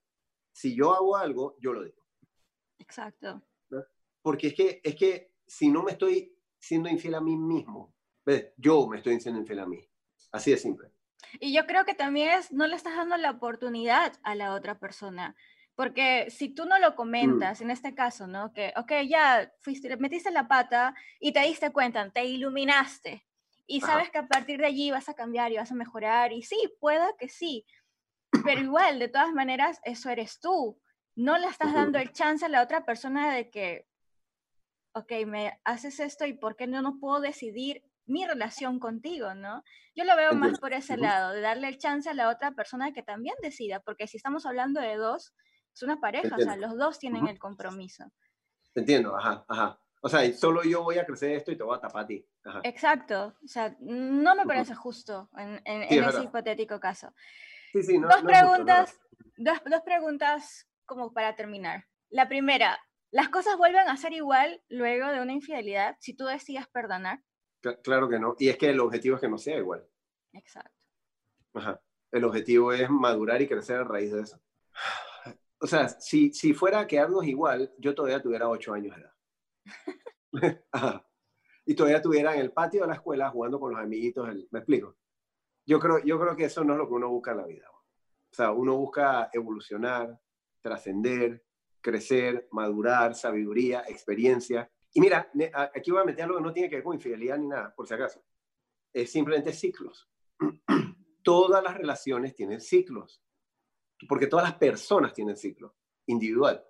si 0.52 0.76
yo 0.76 0.94
hago 0.94 1.18
algo, 1.18 1.56
yo 1.60 1.74
lo 1.74 1.84
digo. 1.84 2.02
Exacto 2.78 3.42
porque 4.22 4.48
es 4.48 4.54
que, 4.54 4.82
es 4.84 4.96
que 4.96 5.32
si 5.48 5.70
no 5.70 5.84
me 5.84 5.92
estoy 5.92 6.36
siendo 6.60 6.90
infiel 6.90 7.16
a 7.16 7.22
mí 7.22 7.36
mismo, 7.36 7.94
¿ves? 8.26 8.54
yo 8.58 8.88
me 8.88 8.98
estoy 8.98 9.20
siendo 9.20 9.40
infiel 9.40 9.60
a 9.60 9.66
mí. 9.66 9.80
Así 10.32 10.52
de 10.52 10.58
simple. 10.58 10.92
Y 11.40 11.54
yo 11.54 11.66
creo 11.66 11.86
que 11.86 11.94
también 11.94 12.32
es, 12.32 12.52
no 12.52 12.68
le 12.68 12.76
estás 12.76 12.96
dando 12.96 13.18
la 13.18 13.32
oportunidad 13.32 14.14
a 14.24 14.36
la 14.36 14.54
otra 14.54 14.80
persona. 14.80 15.36
Porque 15.76 16.30
si 16.30 16.50
tú 16.50 16.66
no 16.66 16.78
lo 16.80 16.96
comentas, 16.96 17.62
mm. 17.62 17.64
en 17.64 17.72
este 17.72 17.96
caso, 17.96 18.28
¿no? 18.28 18.52
Que, 18.52 18.74
ok, 18.76 18.92
ya 19.08 19.52
fuiste, 19.62 19.96
metiste 19.98 20.32
la 20.32 20.48
pata 20.48 20.94
y 21.20 21.32
te 21.32 21.42
diste 21.42 21.72
cuenta, 21.72 22.10
te 22.10 22.26
iluminaste. 22.26 23.26
Y 23.66 23.82
sabes 23.82 24.10
que 24.10 24.18
a 24.18 24.28
partir 24.28 24.60
de 24.60 24.66
allí 24.66 24.90
vas 24.90 25.10
a 25.10 25.14
cambiar 25.14 25.52
y 25.52 25.58
vas 25.58 25.72
a 25.72 25.76
mejorar. 25.76 26.34
Y 26.34 26.42
sí, 26.42 26.58
pueda 26.80 27.08
que 27.18 27.30
sí. 27.30 27.66
Pero 28.44 28.62
igual, 28.62 28.98
de 28.98 29.10
todas 29.10 29.32
maneras, 29.32 29.80
eso 29.84 30.10
eres 30.10 30.40
tú. 30.40 30.82
No 31.16 31.38
le 31.38 31.48
estás 31.48 31.74
dando 31.74 32.00
el 32.00 32.12
chance 32.12 32.44
a 32.46 32.50
la 32.50 32.64
otra 32.64 32.84
persona 32.84 33.34
de 33.34 33.50
que 33.52 33.88
ok, 34.94 35.12
me 35.26 35.60
haces 35.64 36.00
esto 36.00 36.26
y 36.26 36.34
por 36.34 36.56
qué 36.56 36.68
no, 36.68 36.82
no 36.82 37.00
puedo 37.00 37.20
decidir 37.22 37.84
mi 38.06 38.26
relación 38.26 38.80
contigo, 38.80 39.36
¿no? 39.36 39.64
Yo 39.96 40.04
lo 40.04 40.16
veo 40.16 40.34
más 40.34 40.60
por 40.60 40.74
ese 40.74 40.98
lado, 40.98 41.34
de 41.34 41.42
darle 41.42 41.68
el 41.68 41.78
chance 41.78 42.10
a 42.10 42.14
la 42.14 42.30
otra 42.30 42.52
persona 42.54 42.92
que 42.92 43.04
también 43.04 43.36
decida, 43.42 43.82
porque 43.82 44.08
si 44.08 44.18
estamos 44.18 44.46
hablando 44.46 44.82
de 44.82 44.96
dos, 44.96 45.34
es 45.74 45.84
una 45.84 46.00
pareja, 46.00 46.36
o 46.36 46.40
sea, 46.40 46.58
los 46.58 46.78
dos 46.78 46.98
tienen 46.98 47.28
el 47.28 47.38
compromiso. 47.38 48.06
Entiendo, 48.74 49.16
ajá, 49.16 49.46
ajá. 49.48 49.80
O 50.02 50.10
sea, 50.10 50.32
solo 50.34 50.64
yo 50.64 50.84
voy 50.84 50.98
a 50.98 51.06
crecer 51.06 51.32
esto 51.32 51.52
y 51.52 51.58
te 51.58 51.64
voy 51.64 51.78
a 51.78 51.82
tapar 51.82 52.04
a 52.04 52.08
ti. 52.08 52.26
Exacto. 52.64 53.36
O 53.44 53.48
sea, 53.48 53.76
no 53.80 54.34
me 54.36 54.46
parece 54.46 54.74
justo 54.74 55.30
en, 55.38 55.62
ese 55.66 56.24
hipotético 56.24 56.80
caso. 56.80 57.14
Sí, 57.74 57.84
sí, 57.84 58.00
no, 58.00 58.08
dos, 58.08 58.22
preguntas, 58.24 58.98
dos, 59.38 59.58
dos 59.66 59.82
preguntas 59.82 60.68
como 60.86 61.14
para 61.14 61.36
terminar. 61.36 61.86
La 62.10 62.28
primera, 62.28 62.80
¿las 63.12 63.30
cosas 63.30 63.58
vuelven 63.58 63.88
a 63.88 63.98
ser 63.98 64.14
igual 64.14 64.64
luego 64.70 65.08
de 65.08 65.22
una 65.22 65.34
infidelidad 65.34 65.98
si 66.00 66.14
tú 66.16 66.26
decides 66.26 66.68
perdonar? 66.68 67.24
Claro 67.84 68.08
que 68.08 68.20
no. 68.20 68.36
Y 68.40 68.50
es 68.50 68.58
que 68.58 68.70
el 68.70 68.80
objetivo 68.80 69.16
es 69.16 69.22
que 69.22 69.30
no 69.30 69.38
sea 69.38 69.58
igual. 69.58 69.86
Exacto. 70.34 70.78
Ajá. 71.54 71.82
El 72.12 72.24
objetivo 72.24 72.74
es 72.74 72.90
madurar 72.90 73.42
y 73.42 73.48
crecer 73.48 73.78
a 73.78 73.84
raíz 73.84 74.12
de 74.12 74.22
eso. 74.22 74.40
O 75.62 75.68
sea, 75.68 75.90
si, 75.90 76.32
si 76.32 76.54
fuera 76.54 76.80
a 76.80 76.88
quedarnos 76.88 77.26
igual, 77.26 77.74
yo 77.78 77.94
todavía 77.94 78.22
tuviera 78.22 78.48
ocho 78.48 78.74
años 78.74 78.96
de 78.96 79.02
edad. 79.02 79.14
Y 81.70 81.76
todavía 81.76 81.98
estuviera 81.98 82.34
en 82.34 82.40
el 82.40 82.52
patio 82.52 82.82
de 82.82 82.88
la 82.88 82.96
escuela 82.96 83.30
jugando 83.30 83.60
con 83.60 83.72
los 83.72 83.80
amiguitos. 83.80 84.28
¿Me 84.50 84.58
explico? 84.58 84.98
Yo 85.68 85.80
creo, 85.80 86.00
yo 86.00 86.20
creo 86.20 86.36
que 86.36 86.46
eso 86.46 86.64
no 86.64 86.74
es 86.74 86.80
lo 86.80 86.88
que 86.88 86.96
uno 86.96 87.10
busca 87.10 87.30
en 87.30 87.38
la 87.38 87.46
vida. 87.46 87.70
O 87.70 88.34
sea, 88.36 88.52
uno 88.52 88.76
busca 88.76 89.30
evolucionar, 89.32 90.20
trascender, 90.62 91.44
crecer, 91.82 92.48
madurar, 92.52 93.16
sabiduría, 93.16 93.84
experiencia. 93.88 94.70
Y 94.94 95.02
mira, 95.02 95.32
aquí 95.76 95.92
voy 95.92 96.02
a 96.02 96.06
meter 96.06 96.26
algo 96.26 96.38
que 96.38 96.44
no 96.44 96.54
tiene 96.54 96.70
que 96.70 96.76
ver 96.78 96.84
con 96.84 96.96
infidelidad 96.96 97.38
ni 97.38 97.48
nada, 97.48 97.74
por 97.76 97.88
si 97.88 97.94
acaso. 97.94 98.24
Es 98.94 99.12
simplemente 99.12 99.54
ciclos. 99.54 100.10
Todas 101.24 101.64
las 101.64 101.76
relaciones 101.76 102.36
tienen 102.36 102.62
ciclos, 102.62 103.22
porque 104.08 104.28
todas 104.28 104.46
las 104.46 104.58
personas 104.58 105.14
tienen 105.14 105.36
ciclos, 105.36 105.74
individual. 106.08 106.66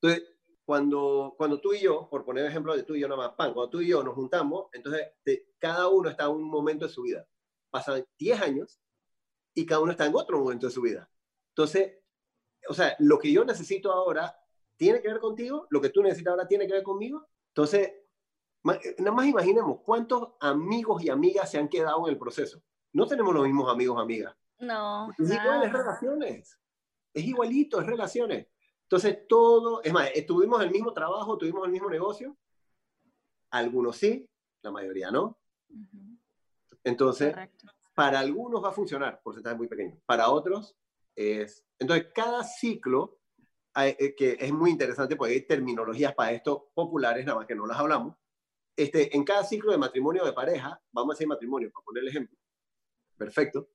Entonces, 0.00 0.38
cuando, 0.64 1.34
cuando 1.36 1.60
tú 1.60 1.74
y 1.74 1.80
yo, 1.80 2.08
por 2.08 2.24
poner 2.24 2.46
ejemplo 2.46 2.76
de 2.76 2.84
tú 2.84 2.94
y 2.94 3.00
yo 3.00 3.08
nada 3.08 3.28
más, 3.28 3.34
pan, 3.34 3.52
cuando 3.52 3.70
tú 3.70 3.80
y 3.80 3.88
yo 3.88 4.02
nos 4.02 4.14
juntamos, 4.14 4.68
entonces 4.72 5.14
cada 5.58 5.88
uno 5.88 6.08
está 6.08 6.24
en 6.26 6.30
un 6.30 6.44
momento 6.44 6.86
de 6.86 6.92
su 6.92 7.02
vida. 7.02 7.26
Pasan 7.70 8.04
10 8.18 8.40
años 8.40 8.80
y 9.52 9.66
cada 9.66 9.80
uno 9.80 9.90
está 9.90 10.06
en 10.06 10.14
otro 10.14 10.38
momento 10.38 10.66
de 10.66 10.72
su 10.72 10.82
vida. 10.82 11.10
Entonces, 11.48 11.98
o 12.68 12.74
sea, 12.74 12.94
lo 12.98 13.18
que 13.18 13.32
yo 13.32 13.44
necesito 13.44 13.90
ahora 13.90 14.37
tiene 14.78 15.02
que 15.02 15.08
ver 15.08 15.18
contigo, 15.18 15.66
lo 15.70 15.80
que 15.80 15.90
tú 15.90 16.02
necesitas 16.02 16.30
ahora 16.30 16.46
tiene 16.46 16.66
que 16.66 16.72
ver 16.72 16.82
conmigo. 16.82 17.26
Entonces, 17.48 17.88
eh, 17.88 18.94
nada 18.98 19.12
más 19.12 19.26
imaginemos 19.26 19.80
cuántos 19.82 20.34
amigos 20.40 21.02
y 21.02 21.10
amigas 21.10 21.50
se 21.50 21.58
han 21.58 21.68
quedado 21.68 22.06
en 22.06 22.12
el 22.12 22.18
proceso. 22.18 22.62
No 22.92 23.06
tenemos 23.06 23.34
los 23.34 23.44
mismos 23.44 23.70
amigos 23.70 24.00
amigas. 24.00 24.34
No. 24.60 25.10
Es 25.18 25.30
igual, 25.30 25.64
es 25.64 25.72
relaciones. 25.72 26.58
Es 27.12 27.24
igualito, 27.24 27.80
es 27.80 27.86
relaciones. 27.86 28.46
Entonces, 28.84 29.26
todo, 29.28 29.82
es 29.82 29.92
más, 29.92 30.08
tuvimos 30.26 30.62
el 30.62 30.70
mismo 30.70 30.92
trabajo, 30.92 31.36
tuvimos 31.36 31.64
el 31.66 31.72
mismo 31.72 31.90
negocio. 31.90 32.36
Algunos 33.50 33.96
sí, 33.96 34.28
la 34.62 34.70
mayoría 34.70 35.10
no. 35.10 35.38
Entonces, 36.84 37.34
para 37.94 38.20
algunos 38.20 38.62
va 38.62 38.68
a 38.68 38.72
funcionar, 38.72 39.20
porcentaje 39.22 39.56
muy 39.56 39.66
pequeño. 39.66 39.98
Para 40.06 40.30
otros 40.30 40.76
es... 41.16 41.64
Entonces, 41.78 42.08
cada 42.14 42.44
ciclo, 42.44 43.17
eh, 43.86 44.14
que 44.16 44.36
es 44.40 44.52
muy 44.52 44.70
interesante 44.70 45.16
porque 45.16 45.34
hay 45.34 45.46
terminologías 45.46 46.14
para 46.14 46.32
esto 46.32 46.70
populares, 46.74 47.24
nada 47.24 47.38
más 47.38 47.46
que 47.46 47.54
no 47.54 47.66
las 47.66 47.78
hablamos. 47.78 48.16
Este, 48.74 49.14
en 49.16 49.24
cada 49.24 49.44
ciclo 49.44 49.72
de 49.72 49.78
matrimonio 49.78 50.24
de 50.24 50.32
pareja, 50.32 50.80
vamos 50.92 51.12
a 51.12 51.14
decir 51.14 51.28
matrimonio, 51.28 51.70
para 51.70 51.84
poner 51.84 52.02
el 52.02 52.08
ejemplo. 52.08 52.38
Perfecto. 53.16 53.70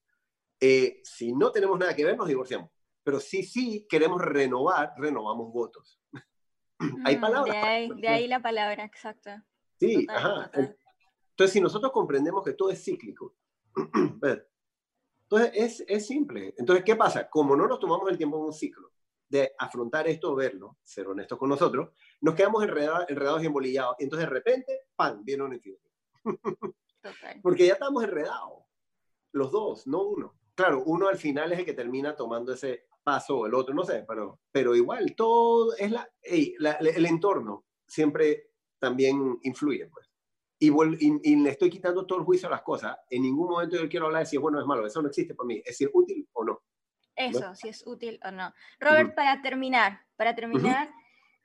Eh, 0.60 1.02
si 1.04 1.34
no 1.34 1.52
tenemos 1.52 1.78
nada 1.78 1.96
que 1.96 2.06
ver, 2.06 2.18
nos 2.18 2.28
divorciamos 2.28 2.70
pero 3.04 3.20
sí, 3.20 3.44
sí 3.44 3.86
queremos 3.90 4.22
renovar, 4.22 4.94
renovamos 4.98 5.52
votos. 5.52 6.00
Hay 7.06 7.18
mm, 7.18 7.22
palabras. 7.22 7.56
De 7.98 8.08
ahí, 8.08 8.28
la 8.28 8.42
palabra, 8.42 8.84
exacto. 8.86 9.32
Sí, 9.80 10.08
ajá. 10.10 10.50
Entonces, 10.54 11.54
si 11.54 11.62
nosotros 11.62 11.92
comprendemos 11.92 12.44
que 12.44 12.54
todo 12.54 12.70
es 12.70 12.84
cíclico, 12.84 13.36
entonces 15.24 15.52
es, 15.54 15.84
es 15.88 16.08
simple. 16.08 16.54
Entonces, 16.58 16.86
¿qué 16.86 16.96
pasa? 16.96 17.30
Como 17.30 17.56
no 17.56 17.68
nos 17.68 17.80
tomamos 17.80 18.10
el 18.10 18.18
tiempo 18.18 18.38
en 18.38 18.46
un 18.46 18.54
ciclo 18.54 18.92
de 19.34 19.52
afrontar 19.58 20.08
esto, 20.08 20.36
verlo, 20.36 20.78
ser 20.84 21.08
honestos 21.08 21.40
con 21.40 21.50
nosotros, 21.50 21.90
nos 22.22 22.36
quedamos 22.36 22.64
enredados, 22.64 23.06
enredados 23.10 23.42
y 23.42 23.48
embolillados. 23.48 23.96
Y 23.98 24.04
entonces, 24.04 24.30
de 24.30 24.34
repente, 24.34 24.82
¡pam! 24.96 25.24
viene 25.26 25.44
infidelidad. 25.56 25.92
Porque 27.42 27.66
ya 27.66 27.74
estamos 27.74 28.04
enredados, 28.04 28.64
los 29.32 29.52
dos, 29.52 29.88
no 29.88 30.04
uno. 30.04 30.36
Claro, 30.54 30.84
uno 30.86 31.08
al 31.08 31.18
final 31.18 31.52
es 31.52 31.60
el 31.60 31.66
que 31.66 31.74
termina 31.74 32.16
tomando 32.16 32.54
ese 32.54 32.86
paso 33.04 33.48
el 33.48 33.56
otro, 33.56 33.74
no 33.74 33.84
sé, 33.84 34.06
pero, 34.08 34.40
pero 34.52 34.76
igual, 34.76 35.16
todo 35.16 35.76
es 35.76 35.92
la, 35.92 36.08
el 36.22 37.06
entorno 37.08 37.66
siempre 37.88 38.52
también 38.78 39.40
influye, 39.42 39.88
pues. 39.88 40.08
Y, 40.60 40.70
y, 40.70 41.36
le 41.38 41.50
estoy 41.50 41.70
quitando 41.70 42.06
todo 42.06 42.20
el 42.20 42.26
juicio 42.26 42.48
a 42.48 42.52
las 42.52 42.62
cosas. 42.62 42.96
En 43.10 43.24
ningún 43.24 43.50
momento 43.50 43.76
yo 43.76 43.90
quiero 43.90 44.06
hablar 44.06 44.22
de 44.22 44.28
si 44.28 44.38
es 44.38 44.42
bueno 44.42 44.60
o 44.60 44.62
es 44.62 44.68
malo. 44.68 44.86
Eso 44.86 45.02
no 45.02 45.10
existe 45.10 45.36
para 45.36 45.48
mí. 45.48 45.58
Es 45.58 45.78
decir, 45.78 45.90
útil 45.92 46.26
o 46.32 46.46
no. 46.46 46.62
Eso, 47.16 47.56
si 47.56 47.70
es 47.70 47.86
útil 47.86 48.20
o 48.24 48.32
no. 48.32 48.54
Robert, 48.80 49.14
para 49.16 49.42
terminar, 49.42 50.02
para 50.16 50.34
terminar, 50.36 50.90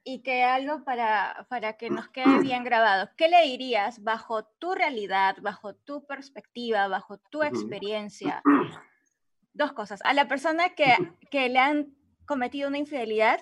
y 0.05 0.23
que 0.23 0.43
algo 0.43 0.85
para, 0.85 1.47
para 1.51 1.77
que 1.77 1.91
nos 1.91 2.09
quede 2.09 2.25
bien 2.41 2.65
grabado, 2.65 3.11
¿qué 3.17 3.29
le 3.29 3.43
dirías 3.43 4.03
bajo 4.03 4.45
tu 4.45 4.75
realidad, 4.75 5.37
bajo 5.43 5.75
tu 5.75 6.07
perspectiva, 6.07 6.89
bajo 6.89 7.19
tu 7.19 7.43
experiencia 7.43 8.43
dos 9.53 9.73
cosas. 9.73 10.01
A 10.05 10.15
la 10.15 10.27
persona 10.27 10.71
que, 10.71 10.97
que 11.31 11.49
le 11.49 11.59
han 11.59 11.95
cometido 12.25 12.69
una 12.69 12.79
infidelidad 12.79 13.41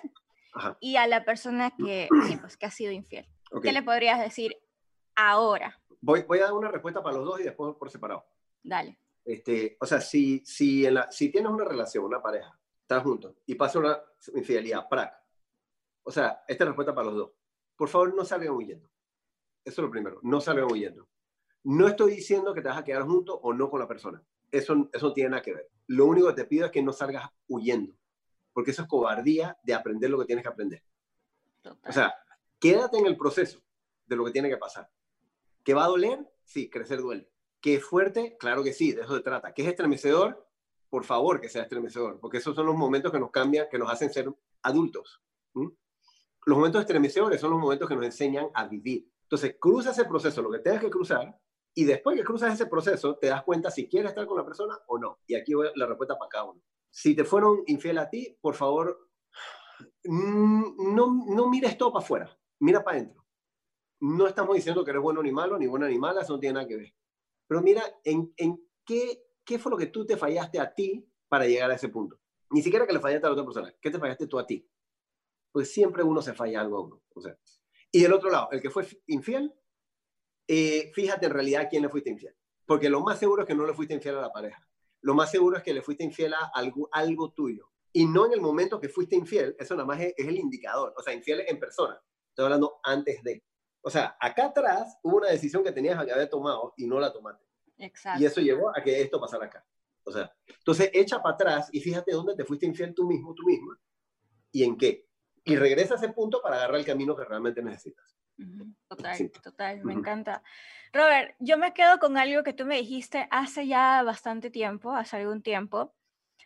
y 0.79 0.95
a 0.95 1.07
la 1.07 1.23
persona 1.23 1.71
que, 1.71 2.09
pues, 2.41 2.57
que 2.57 2.65
ha 2.65 2.71
sido 2.71 2.91
infiel. 2.91 3.27
¿Qué 3.61 3.71
le 3.71 3.83
podrías 3.83 4.19
decir 4.19 4.57
ahora? 5.15 5.79
Voy, 6.01 6.23
voy 6.23 6.39
a 6.39 6.45
dar 6.45 6.53
una 6.53 6.69
respuesta 6.69 7.01
para 7.01 7.17
los 7.17 7.25
dos 7.25 7.39
y 7.39 7.43
después 7.43 7.75
por 7.77 7.89
separado. 7.89 8.25
Dale. 8.63 8.97
Este, 9.27 9.75
o 9.81 9.85
sea, 9.85 9.99
si, 9.99 10.41
la, 10.89 11.09
tienes 11.09 11.51
una 11.51 11.65
relación, 11.65 12.05
una 12.05 12.21
pareja, 12.21 12.57
estás 12.79 13.03
juntos 13.03 13.35
y 13.45 13.55
pasa 13.55 13.77
una 13.77 14.01
infidelidad, 14.33 14.87
prac. 14.87 15.13
O 16.03 16.11
sea, 16.11 16.45
esta 16.47 16.63
es 16.63 16.67
respuesta 16.69 16.95
para 16.95 17.07
los 17.07 17.17
dos. 17.17 17.31
Por 17.75 17.89
favor, 17.89 18.15
no 18.15 18.23
salgan 18.23 18.51
huyendo. 18.51 18.89
Eso 19.65 19.81
es 19.81 19.85
lo 19.85 19.91
primero, 19.91 20.21
no 20.23 20.39
salgan 20.39 20.71
huyendo. 20.71 21.09
No 21.63 21.89
estoy 21.89 22.13
diciendo 22.13 22.53
que 22.53 22.61
te 22.61 22.69
vas 22.69 22.77
a 22.77 22.85
quedar 22.85 23.03
junto 23.03 23.35
o 23.35 23.51
no 23.51 23.69
con 23.69 23.81
la 23.81 23.87
persona. 23.87 24.23
Eso, 24.49 24.89
eso 24.93 25.07
no 25.07 25.13
tiene 25.13 25.31
nada 25.31 25.41
que 25.41 25.53
ver. 25.53 25.69
Lo 25.87 26.05
único 26.05 26.29
que 26.29 26.43
te 26.43 26.45
pido 26.45 26.65
es 26.65 26.71
que 26.71 26.81
no 26.81 26.93
salgas 26.93 27.29
huyendo, 27.49 27.97
porque 28.53 28.71
eso 28.71 28.83
es 28.83 28.87
cobardía 28.87 29.57
de 29.61 29.73
aprender 29.73 30.09
lo 30.09 30.19
que 30.19 30.25
tienes 30.25 30.43
que 30.43 30.49
aprender. 30.49 30.81
O 31.85 31.91
sea, 31.91 32.15
quédate 32.59 32.97
en 32.97 33.07
el 33.07 33.17
proceso 33.17 33.61
de 34.05 34.15
lo 34.15 34.23
que 34.23 34.31
tiene 34.31 34.47
que 34.47 34.55
pasar. 34.55 34.89
¿Que 35.65 35.73
va 35.73 35.83
a 35.83 35.89
doler? 35.89 36.31
Sí, 36.45 36.69
crecer 36.69 37.01
duele. 37.01 37.29
¿Que 37.61 37.75
es 37.75 37.83
fuerte? 37.83 38.37
Claro 38.39 38.63
que 38.63 38.73
sí, 38.73 38.91
de 38.91 39.01
eso 39.01 39.15
se 39.15 39.23
trata. 39.23 39.53
¿Que 39.53 39.63
es 39.63 39.67
estremecedor? 39.69 40.45
Por 40.89 41.03
favor, 41.03 41.41
que 41.41 41.49
sea 41.49 41.63
estremecedor, 41.63 42.19
porque 42.19 42.37
esos 42.37 42.55
son 42.55 42.65
los 42.65 42.75
momentos 42.75 43.11
que 43.11 43.19
nos 43.19 43.31
cambian, 43.31 43.67
que 43.69 43.77
nos 43.77 43.91
hacen 43.91 44.11
ser 44.11 44.31
adultos. 44.61 45.21
Los 45.53 46.57
momentos 46.57 46.81
estremecedores 46.81 47.41
son 47.41 47.51
los 47.51 47.59
momentos 47.59 47.89
que 47.89 47.95
nos 47.95 48.05
enseñan 48.05 48.47
a 48.53 48.67
vivir. 48.67 49.11
Entonces, 49.23 49.57
cruza 49.59 49.91
ese 49.91 50.05
proceso, 50.05 50.41
lo 50.41 50.49
que 50.49 50.59
tengas 50.59 50.81
que 50.81 50.89
cruzar, 50.89 51.37
y 51.73 51.83
después 51.83 52.17
que 52.17 52.23
cruzas 52.23 52.53
ese 52.53 52.65
proceso, 52.65 53.17
te 53.17 53.27
das 53.27 53.43
cuenta 53.43 53.69
si 53.69 53.87
quieres 53.87 54.09
estar 54.09 54.25
con 54.25 54.37
la 54.37 54.45
persona 54.45 54.79
o 54.87 54.97
no. 54.97 55.19
Y 55.27 55.35
aquí 55.35 55.53
voy 55.53 55.67
la 55.75 55.85
respuesta 55.85 56.17
para 56.17 56.29
cada 56.29 56.45
uno. 56.45 56.61
Si 56.89 57.15
te 57.15 57.23
fueron 57.23 57.63
infiel 57.67 57.97
a 57.99 58.09
ti, 58.09 58.35
por 58.41 58.55
favor, 58.55 59.09
mm, 60.05 60.95
no, 60.95 61.25
no 61.27 61.47
mires 61.47 61.77
todo 61.77 61.93
para 61.93 62.03
afuera, 62.03 62.39
mira 62.59 62.83
para 62.83 62.97
adentro. 62.97 63.23
No 63.99 64.25
estamos 64.25 64.55
diciendo 64.55 64.83
que 64.83 64.91
eres 64.91 65.03
bueno 65.03 65.21
ni 65.21 65.31
malo, 65.31 65.57
ni 65.59 65.67
buena 65.67 65.87
ni 65.87 65.99
mala, 65.99 66.21
eso 66.21 66.33
no 66.33 66.39
tiene 66.39 66.53
nada 66.53 66.67
que 66.67 66.77
ver. 66.77 66.95
Pero 67.47 67.61
mira 67.61 67.83
en, 68.03 68.33
qué, 68.85 69.59
fue 69.59 69.71
lo 69.71 69.77
que 69.77 69.87
tú 69.87 70.05
te 70.05 70.17
fallaste 70.17 70.59
a 70.59 70.73
ti 70.73 71.07
para 71.27 71.45
llegar 71.45 71.71
a 71.71 71.75
ese 71.75 71.89
punto. 71.89 72.19
Ni 72.49 72.61
siquiera 72.61 72.85
que 72.85 72.93
le 72.93 72.99
fallaste 72.99 73.25
a 73.25 73.29
la 73.29 73.33
otra 73.33 73.45
persona, 73.45 73.75
¿qué 73.81 73.91
te 73.91 73.99
fallaste 73.99 74.27
tú 74.27 74.39
a 74.39 74.45
ti? 74.45 74.69
Pues 75.51 75.71
siempre 75.71 76.03
uno 76.03 76.21
se 76.21 76.33
falla 76.33 76.61
algo 76.61 76.77
a 76.77 76.81
uno. 76.81 77.03
Y 77.91 78.01
del 78.01 78.13
otro 78.13 78.29
lado, 78.29 78.49
el 78.51 78.61
que 78.61 78.69
fue 78.69 78.85
infiel, 79.07 79.53
eh, 80.47 80.91
fíjate 80.93 81.25
en 81.25 81.33
realidad 81.33 81.63
a 81.63 81.67
quién 81.67 81.81
le 81.81 81.89
fuiste 81.89 82.09
infiel. 82.09 82.35
Porque 82.65 82.89
lo 82.89 83.01
más 83.01 83.19
seguro 83.19 83.43
es 83.43 83.47
que 83.47 83.55
no 83.55 83.65
le 83.65 83.73
fuiste 83.73 83.93
infiel 83.93 84.17
a 84.17 84.21
la 84.21 84.31
pareja. 84.31 84.67
Lo 85.01 85.13
más 85.13 85.31
seguro 85.31 85.57
es 85.57 85.63
que 85.63 85.73
le 85.73 85.81
fuiste 85.81 86.03
infiel 86.03 86.33
a 86.33 86.51
algo, 86.53 87.31
tuyo. 87.31 87.71
Y 87.93 88.05
no 88.05 88.25
en 88.25 88.33
el 88.33 88.41
momento 88.41 88.79
que 88.79 88.89
fuiste 88.89 89.15
infiel, 89.15 89.55
eso 89.57 89.73
nada 89.75 89.85
más 89.85 90.01
es, 90.01 90.13
el 90.17 90.37
indicador. 90.37 90.93
O 90.97 91.01
sea, 91.01 91.13
infiel 91.13 91.43
en 91.47 91.59
persona. 91.59 91.99
Estoy 92.29 92.45
hablando 92.45 92.79
antes 92.83 93.23
de. 93.23 93.43
O 93.87 93.89
sea, 93.89 94.17
acá 94.19 94.47
atrás 94.47 94.99
hubo 95.01 95.15
una 95.15 95.29
decisión 95.29 95.63
que 95.63 95.71
tenías 95.71 96.03
que 96.03 96.11
haber 96.11 96.27
tomado 96.27 96.73
y 96.75 96.85
no 96.85 96.99
la 96.99 97.13
tomaste. 97.13 97.45
Exacto. 97.77 98.21
Y 98.21 98.25
eso 98.25 98.41
llevó 98.41 98.69
a 98.75 98.83
que 98.83 99.01
esto 99.01 99.17
pasara 99.17 99.45
acá. 99.45 99.65
O 100.03 100.11
sea, 100.11 100.29
entonces 100.45 100.89
echa 100.91 101.21
para 101.21 101.35
atrás 101.35 101.69
y 101.71 101.79
fíjate 101.79 102.11
dónde 102.11 102.35
te 102.35 102.43
fuiste 102.43 102.65
infiel 102.65 102.93
tú 102.93 103.07
mismo, 103.07 103.33
tú 103.33 103.45
misma, 103.45 103.79
y 104.51 104.65
en 104.65 104.75
qué. 104.75 105.07
Y 105.45 105.55
regresa 105.55 105.93
a 105.93 105.97
ese 105.97 106.09
punto 106.09 106.41
para 106.41 106.57
agarrar 106.57 106.75
el 106.81 106.85
camino 106.85 107.15
que 107.15 107.23
realmente 107.23 107.63
necesitas. 107.63 108.13
Total, 108.89 109.31
total, 109.41 109.85
me 109.85 109.93
encanta. 109.93 110.43
Robert, 110.91 111.37
yo 111.39 111.57
me 111.57 111.73
quedo 111.73 111.97
con 111.99 112.17
algo 112.17 112.43
que 112.43 112.51
tú 112.51 112.65
me 112.65 112.75
dijiste 112.75 113.29
hace 113.31 113.67
ya 113.67 114.03
bastante 114.03 114.49
tiempo, 114.49 114.91
hace 114.91 115.15
algún 115.15 115.41
tiempo. 115.41 115.95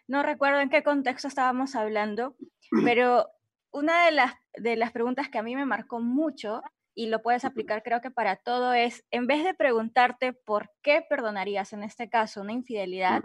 No 0.05 0.21
recuerdo 0.21 0.59
en 0.59 0.69
qué 0.69 0.83
contexto 0.83 1.27
estábamos 1.27 1.73
hablando, 1.73 2.35
pero 2.85 3.31
una 3.71 4.05
de 4.05 4.11
las, 4.11 4.35
de 4.53 4.75
las 4.75 4.91
preguntas 4.91 5.27
que 5.29 5.39
a 5.39 5.43
mí 5.43 5.55
me 5.55 5.65
marcó 5.65 5.99
mucho 5.99 6.61
y 6.93 7.07
lo 7.07 7.21
puedes 7.21 7.45
aplicar 7.45 7.83
creo 7.83 8.01
que 8.01 8.11
para 8.11 8.35
todo 8.35 8.73
es, 8.73 9.05
en 9.11 9.27
vez 9.27 9.43
de 9.43 9.53
preguntarte 9.53 10.33
por 10.33 10.71
qué 10.81 11.05
perdonarías 11.07 11.73
en 11.73 11.83
este 11.83 12.09
caso 12.09 12.41
una 12.41 12.53
infidelidad, 12.53 13.21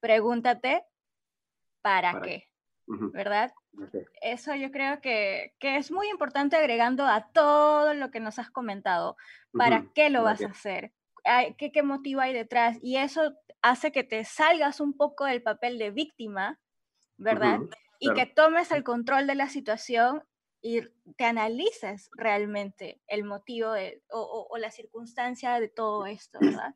pregúntate 0.00 0.84
para, 1.82 2.20
qué, 2.20 2.48
¿verdad? 2.86 3.52
Eso 4.20 4.54
yo 4.54 4.70
creo 4.70 5.00
que, 5.00 5.54
es 5.60 5.90
muy 5.90 6.08
importante 6.08 6.56
agregando 6.56 7.06
a 7.06 7.28
todo 7.32 7.94
lo 7.94 8.10
que 8.10 8.20
nos 8.20 8.38
has 8.38 8.50
comentado. 8.50 9.16
¿Para 9.52 9.86
qué 9.94 10.10
lo 10.10 10.22
vas 10.22 10.42
a 10.42 10.48
hacer? 10.48 10.92
¿Qué, 11.56 11.72
¿Qué 11.72 11.82
motivo 11.82 12.20
hay 12.20 12.32
detrás? 12.32 12.78
Y 12.82 12.96
eso 12.96 13.34
hace 13.62 13.92
que 13.92 14.04
te 14.04 14.24
salgas 14.24 14.80
un 14.80 14.96
poco 14.96 15.24
del 15.24 15.42
papel 15.42 15.78
de 15.78 15.90
víctima, 15.90 16.58
¿verdad? 17.16 17.60
Y 17.98 18.12
que 18.14 18.26
tomes 18.26 18.70
el 18.70 18.84
control 18.84 19.26
de 19.26 19.34
la 19.34 19.48
situación 19.48 20.22
y 20.66 20.82
te 21.16 21.24
analices 21.24 22.10
realmente 22.16 23.00
el 23.06 23.22
motivo 23.22 23.70
o, 24.10 24.58
la 24.58 24.72
circunstancia 24.72 25.60
de 25.60 25.68
todo 25.68 26.06
esto, 26.06 26.40
¿verdad? 26.40 26.74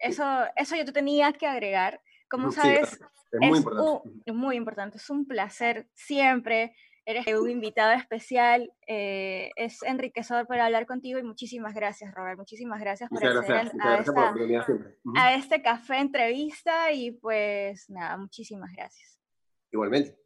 Eso, 0.00 0.24
eso 0.56 0.74
yo 0.74 0.84
te 0.84 0.90
tenía 0.90 1.32
que 1.32 1.46
agregar. 1.46 2.02
Como 2.28 2.50
sabes, 2.50 2.94
es, 3.30 3.40
muy, 3.40 3.58
importante. 3.58 4.32
muy 4.32 4.56
importante. 4.56 4.96
Es 4.96 5.08
un 5.08 5.24
placer 5.24 5.86
siempre. 5.94 6.74
Eres 7.04 7.24
un 7.28 7.48
invitado 7.48 7.92
especial. 7.92 8.72
Eh, 8.88 9.50
es 9.54 9.84
enriquecedor 9.84 10.48
poder 10.48 10.62
hablar 10.62 10.86
contigo 10.86 11.20
y 11.20 11.22
muchísimas 11.22 11.74
gracias, 11.74 12.12
Robert. 12.12 12.38
Muchísimas 12.38 12.80
gracias 12.80 13.08
por 13.08 13.24
acceder 13.24 13.70
a, 13.80 14.34
a 15.14 15.34
este 15.34 15.62
café 15.62 15.98
entrevista 15.98 16.90
y 16.90 17.12
pues 17.12 17.88
nada, 17.88 18.16
muchísimas 18.16 18.72
gracias. 18.72 19.20
Igualmente. 19.70 20.18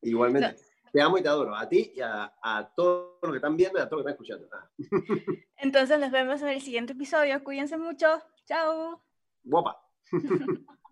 Igualmente. 0.00 0.62
Te 0.96 1.02
amo 1.02 1.18
y 1.18 1.22
te 1.22 1.28
adoro. 1.28 1.54
A 1.54 1.68
ti 1.68 1.92
y 1.94 2.00
a, 2.00 2.72
todos 2.74 3.18
los 3.20 3.32
que 3.32 3.36
están 3.36 3.54
viendo 3.54 3.78
y 3.78 3.82
a 3.82 3.86
todos 3.86 4.02
los 4.02 4.16
que 4.16 4.22
están 4.22 4.38
escuchando. 4.38 4.48
Ah. 4.50 4.70
Entonces 5.58 6.00
nos 6.00 6.10
vemos 6.10 6.40
en 6.40 6.48
el 6.48 6.62
siguiente 6.62 6.94
episodio. 6.94 7.44
Cuídense 7.44 7.76
mucho. 7.76 8.22
Chao. 8.46 9.02
Guapa. 9.44 9.78